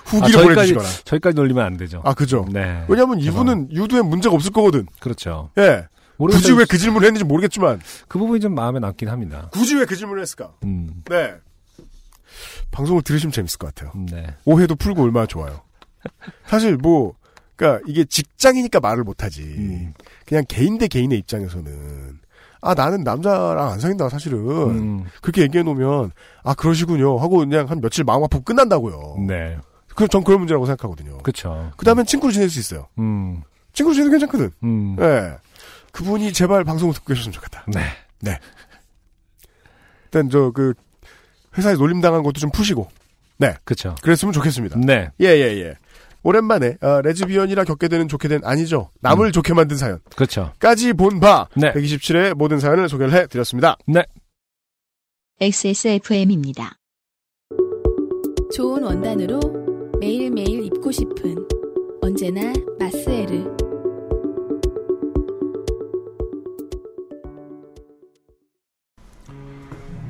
[0.06, 0.88] 후기를 아, 보내주시거나.
[1.06, 2.02] 저희까지 놀리면 안 되죠.
[2.06, 2.46] 아 그죠.
[2.52, 2.84] 네.
[2.88, 4.86] 왜냐하면 이분은 유두에 문제가 없을 거거든.
[5.00, 5.50] 그렇죠.
[5.58, 5.88] 예.
[6.18, 6.42] 모르겠어요.
[6.42, 9.50] 굳이 왜 그 질문을 했는지 모르겠지만 그 부분이 좀 마음에 남긴 합니다.
[9.52, 10.52] 굳이 왜 그 질문을 했을까?
[10.64, 11.02] 음.
[11.10, 11.34] 네.
[12.72, 13.92] 방송을 들으시면 재밌을 것 같아요.
[14.12, 14.28] 네.
[14.46, 15.62] 오해도 풀고 얼마나 좋아요.
[16.48, 17.14] 사실 뭐,
[17.56, 19.42] 그니까 이게 직장이니까 말을 못하지.
[19.44, 19.94] 음.
[20.26, 22.20] 그냥 개인 대 개인의 입장에서는
[22.62, 25.06] 아 나는 남자랑 안 사귄다 사실은 음.
[25.22, 26.12] 그렇게 얘기해 놓으면
[26.44, 29.26] 아 그러시군요 하고 그냥 한 며칠 마음 아프고 끝난다고요.
[29.28, 29.58] 네.
[29.96, 31.20] 그럼 전 그런 문제라고 생각하거든요.
[31.20, 31.72] 그렇죠.
[31.78, 32.88] 그 다음엔 친구로 지낼 수 있어요.
[33.00, 33.42] 음.
[33.74, 34.52] 친구로 지내도 괜찮거든.
[34.64, 34.96] 음.
[35.00, 35.38] 예.
[35.92, 37.66] 그분이 제발 방송을 듣고 계셨으면 좋겠다.
[37.68, 37.82] 네.
[38.22, 38.40] 네.
[40.06, 40.74] 일단 저 그
[41.58, 42.90] 회사에 놀림 당한 것도 좀 푸시고.
[43.38, 43.56] 네.
[43.64, 43.96] 그렇죠.
[44.02, 44.80] 그랬으면 좋겠습니다.
[44.80, 45.12] 네.
[45.22, 45.76] 예, 예, 예.
[46.24, 48.90] 오랜만에 어, 레즈비언이라 겪게 되는 좋게 된 아니죠.
[49.02, 50.00] 남을 좋게 만든 사연.
[50.16, 50.54] 그렇죠.
[50.60, 51.72] 까지 본 바 네.
[51.74, 53.78] 127회 모든 사연을 소개를 해 드렸습니다.
[53.86, 54.04] 네.
[55.42, 56.78] XSFM입니다.
[58.56, 59.40] 좋은 원단으로
[60.04, 61.34] 매일매일 입고 싶은
[62.02, 63.46] 언제나 마스에르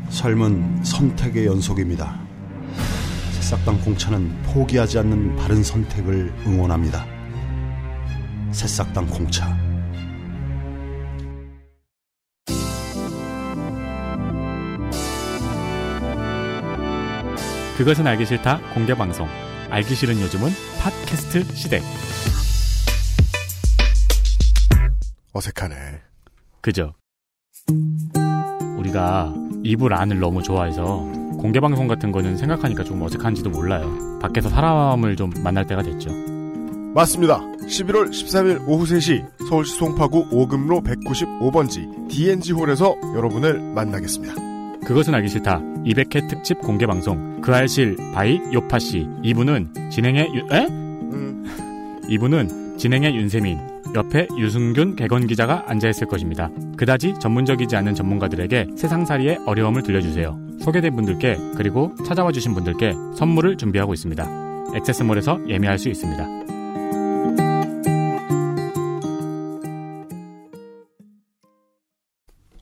[0.09, 2.19] 삶은 선택의 연속입니다.
[3.33, 7.05] 새싹당 공차는 포기하지 않는 바른 선택을 응원합니다.
[8.49, 9.55] 새싹당 공차.
[17.77, 19.27] 그것은 알기 싫다 공개 방송.
[19.73, 20.51] 알기 싫은 요즘은
[20.81, 21.81] 팟캐스트 시대.
[25.33, 25.75] 어색하네.
[26.61, 26.93] 그죠?
[28.77, 29.33] 우리가
[29.63, 30.97] 이불 안을 너무 좋아해서
[31.39, 34.19] 공개 방송 같은 거는 생각하니까 좀 어색한지도 몰라요.
[34.21, 36.11] 밖에서 사람을 좀 만날 때가 됐죠.
[36.93, 37.39] 맞습니다.
[37.39, 44.52] 11월 13일 오후 3시 서울시 송파구 오금로 195번지 DNG홀에서 여러분을 만나겠습니다.
[44.85, 45.59] 그것은 알기 싫다.
[45.85, 47.41] 200회 특집 공개 방송.
[47.41, 49.07] 그알싫 by 요파 씨.
[49.23, 50.67] 이분은 진행의 유, 에?
[52.09, 53.59] 이분은 진행의 윤세민,
[53.95, 56.49] 옆에 유승균 개건 기자가 앉아있을 것입니다.
[56.75, 60.37] 그다지 전문적이지 않은 전문가들에게 세상살이의 어려움을 들려주세요.
[60.59, 64.27] 소개된 분들께 그리고 찾아와 주신 분들께 선물을 준비하고 있습니다.
[64.75, 66.42] 액세스몰에서 예매할 수 있습니다.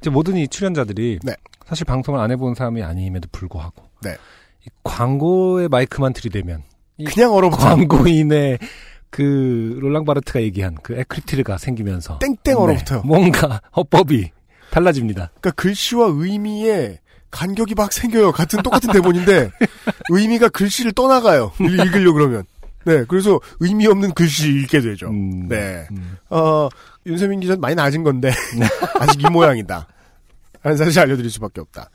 [0.02, 1.34] 이제 모든 이 출연자들이 네.
[1.68, 4.16] 사실 방송을 안 해본 사람이 아님에도 불구하고 네.
[4.66, 6.64] 이 광고에 마이크만 들이대면
[6.98, 7.62] 이 그냥 얼어붙어.
[7.64, 8.60] 광고인의
[9.10, 13.02] 그 롤랑 바르트가 얘기한 그 에크리티르가 생기면서 땡땡 얼어붙어요.
[13.02, 14.32] 네, 뭔가 허법이
[14.72, 15.32] 달라집니다.
[15.40, 17.00] 그러니까 글씨와 의미에
[17.30, 18.32] 간격이 막 생겨요.
[18.32, 19.52] 같은 똑같은 대본인데
[20.10, 21.52] 의미가 글씨를 떠나가요.
[21.62, 22.44] 읽- 읽으려 그러면.
[22.86, 25.08] 네, 그래서 의미 없는 글씨 읽게 되죠.
[25.10, 25.48] 음.
[25.48, 25.88] 네.
[26.30, 26.68] 어,
[27.06, 28.32] 윤세민 기자는 많이 낮은 건데
[29.00, 29.88] 아직 이 모양이다.
[30.62, 31.90] 하는 사실 알려드릴 수밖에 없다.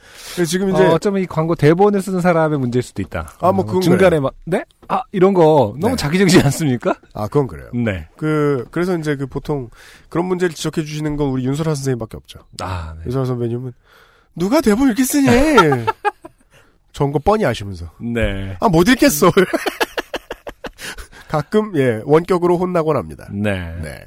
[0.47, 3.33] 지금 이제 어, 어쩌면 이 광고 대본을 쓰는 사람의 문제일 수도 있다.
[3.39, 4.23] 아, 뭐 그건 중간에 그래요.
[4.23, 4.65] 막 네?
[4.89, 5.97] 아 이런 거 너무 네.
[5.97, 6.95] 자기정지 않습니까?
[7.15, 7.71] 아, 그건 그래요.
[7.73, 8.09] 네.
[8.17, 9.71] 그 그래서 이제 그 보통
[10.09, 12.41] 그런 문제를 지적해 주시는 건 우리 윤설아 선생님밖에 없죠.
[12.61, 13.05] 아, 네.
[13.07, 13.73] 윤설아 선배님은
[14.35, 15.27] 누가 대본 읽기 쓰니?
[16.93, 17.91] 저런 거 뻔히 아시면서.
[18.01, 18.57] 네.
[18.59, 19.31] 아, 못 읽겠어.
[21.29, 23.29] 가끔, 예, 원격으로 혼나곤 합니다.
[23.33, 23.75] 네.
[23.83, 24.07] 네.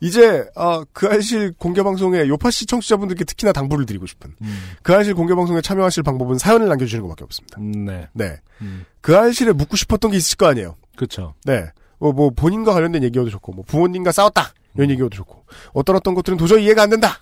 [0.00, 4.34] 이제, 아, 그 알실 공개 방송에 요파시 청취자분들께 특히나 당부를 드리고 싶은.
[4.82, 7.58] 그 알실 공개 방송에 참여하실 방법은 사연을 남겨주시는 것밖에 없습니다.
[7.60, 8.08] 네.
[8.12, 8.36] 네.
[8.60, 8.84] 음.
[9.00, 10.76] 그 알실에 묻고 싶었던 게 있을 거 아니에요.
[10.96, 11.34] 그렇죠.
[11.44, 11.66] 네.
[11.98, 14.52] 뭐, 뭐, 본인과 관련된 얘기여도 좋고, 뭐, 부모님과 싸웠다!
[14.74, 17.18] 이런 얘기여도 좋고, 어떤 어떤 것들은 도저히 이해가 안 된다!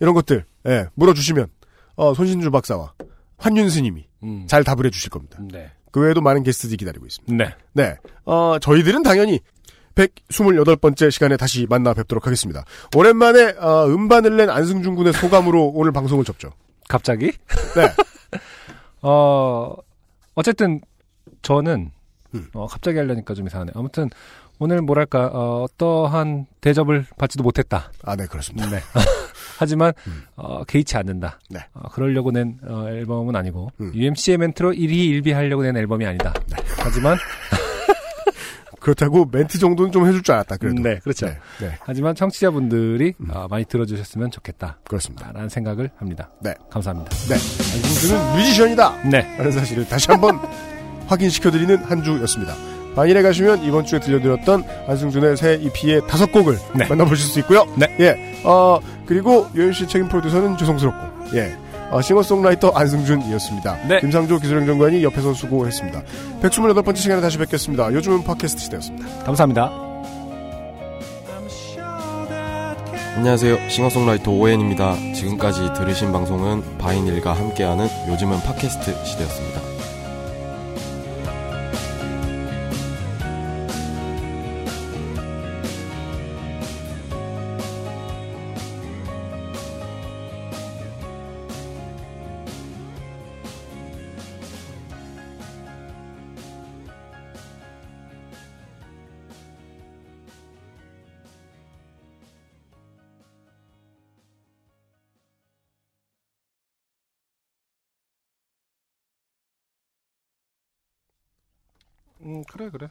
[0.00, 1.48] 이런 것들, 예, 물어주시면,
[1.96, 2.94] 어, 손신주 박사와
[3.36, 4.46] 환윤 스님이 음.
[4.46, 5.38] 잘 답을 해주실 겁니다.
[5.52, 5.70] 네.
[5.92, 7.32] 그 외에도 많은 게스트들이 기다리고 있습니다.
[7.36, 7.54] 네.
[7.74, 7.96] 네.
[8.24, 9.40] 어, 저희들은 당연히
[9.94, 12.64] 128번째 시간에 다시 만나 뵙도록 하겠습니다.
[12.96, 16.50] 오랜만에, 어, 음반을 낸 안승준 군의 소감으로 오늘 방송을 접죠.
[16.88, 17.26] 갑자기?
[17.76, 17.92] 네.
[19.02, 19.74] 어,
[20.34, 20.80] 어쨌든,
[21.42, 21.92] 저는,
[22.34, 22.48] 음.
[22.54, 23.72] 어, 갑자기 하려니까 좀 이상하네.
[23.74, 24.08] 아무튼,
[24.58, 27.92] 오늘 뭐랄까, 어, 어떠한 대접을 받지도 못했다.
[28.04, 28.70] 아, 네, 그렇습니다.
[28.70, 28.78] 네.
[29.62, 29.92] 하지만,
[30.36, 31.38] 어, 개의치 않는다.
[31.48, 31.60] 네.
[31.72, 33.92] 어, 그러려고 낸, 어, 앨범은 아니고, 음.
[33.94, 36.34] UMC의 멘트로 일희일비하려고 낸 앨범이 아니다.
[36.48, 36.56] 네.
[36.78, 37.16] 하지만,
[38.80, 40.82] 그렇다고 멘트 정도는 좀 해줄 줄 알았다, 그래도.
[40.82, 41.26] 네, 그렇죠.
[41.26, 41.38] 네.
[41.60, 41.78] 네.
[41.80, 44.78] 하지만 청취자분들이 어, 많이 들어주셨으면 좋겠다.
[44.84, 45.30] 그렇습니다.
[45.32, 46.30] 라는 생각을 합니다.
[46.40, 46.54] 네.
[46.68, 47.10] 감사합니다.
[47.28, 47.34] 네.
[47.34, 49.08] 안승준은 뮤지션이다!
[49.08, 49.36] 네.
[49.36, 50.36] 라는 사실을 다시 한번
[51.06, 52.81] 확인시켜드리는 한 주였습니다.
[52.94, 56.86] 만일에 가시면 이번 주에 들려드렸던 안승준의 새 EP의 다섯 곡을 네.
[56.86, 57.66] 만나보실 수 있고요.
[57.76, 57.86] 네.
[58.00, 58.40] 예.
[58.44, 61.56] 어, 그리고 유현씨 책임 프로듀서는 죄송스럽고, 예.
[61.90, 63.78] 어, 싱어송라이터 안승준이었습니다.
[63.88, 64.00] 네.
[64.00, 66.02] 김상조 기술행정관이 옆에서 수고했습니다.
[66.42, 67.92] 128번째 시간에 다시 뵙겠습니다.
[67.92, 69.24] 요즘은 팟캐스트 시대였습니다.
[69.24, 69.70] 감사합니다.
[73.14, 73.68] 안녕하세요.
[73.68, 74.96] 싱어송라이터 오엔입니다.
[75.14, 79.61] 지금까지 들으신 방송은 바인일과 함께하는 요즘은 팟캐스트 시대였습니다.
[112.42, 112.88] 음, 그래, 그래.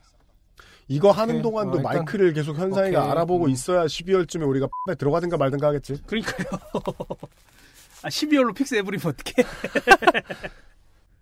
[0.88, 1.42] 이거 하는 오케이.
[1.44, 3.12] 동안도 어, 일단- 마이크를 계속 현상이가 오케이.
[3.12, 3.50] 알아보고 음.
[3.50, 6.02] 있어야 12월쯤에 우리가 에 들어가든가 말든가 하겠지.
[6.06, 6.48] 그러니까요.
[8.04, 9.48] 아, 12월로 fix 해버리면 어떡해.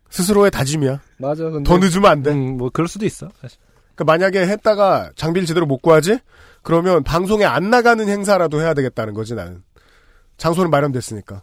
[0.09, 1.01] 스스로의 다짐이야.
[1.17, 1.43] 맞아.
[1.49, 2.31] 근데 더 늦으면 안 돼.
[2.31, 3.29] 음, 뭐 그럴 수도 있어.
[3.41, 3.59] 사실.
[3.95, 6.19] 그러니까 만약에 했다가 장비를 제대로 못 구하지?
[6.63, 9.63] 그러면 방송에 안 나가는 행사라도 해야 되겠다는 거지 나는.
[10.37, 11.41] 장소는 마련됐으니까.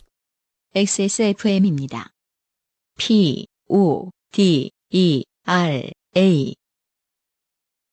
[0.75, 2.11] XSFM입니다.
[2.99, 5.83] P, O, D, E, R,
[6.17, 6.55] A.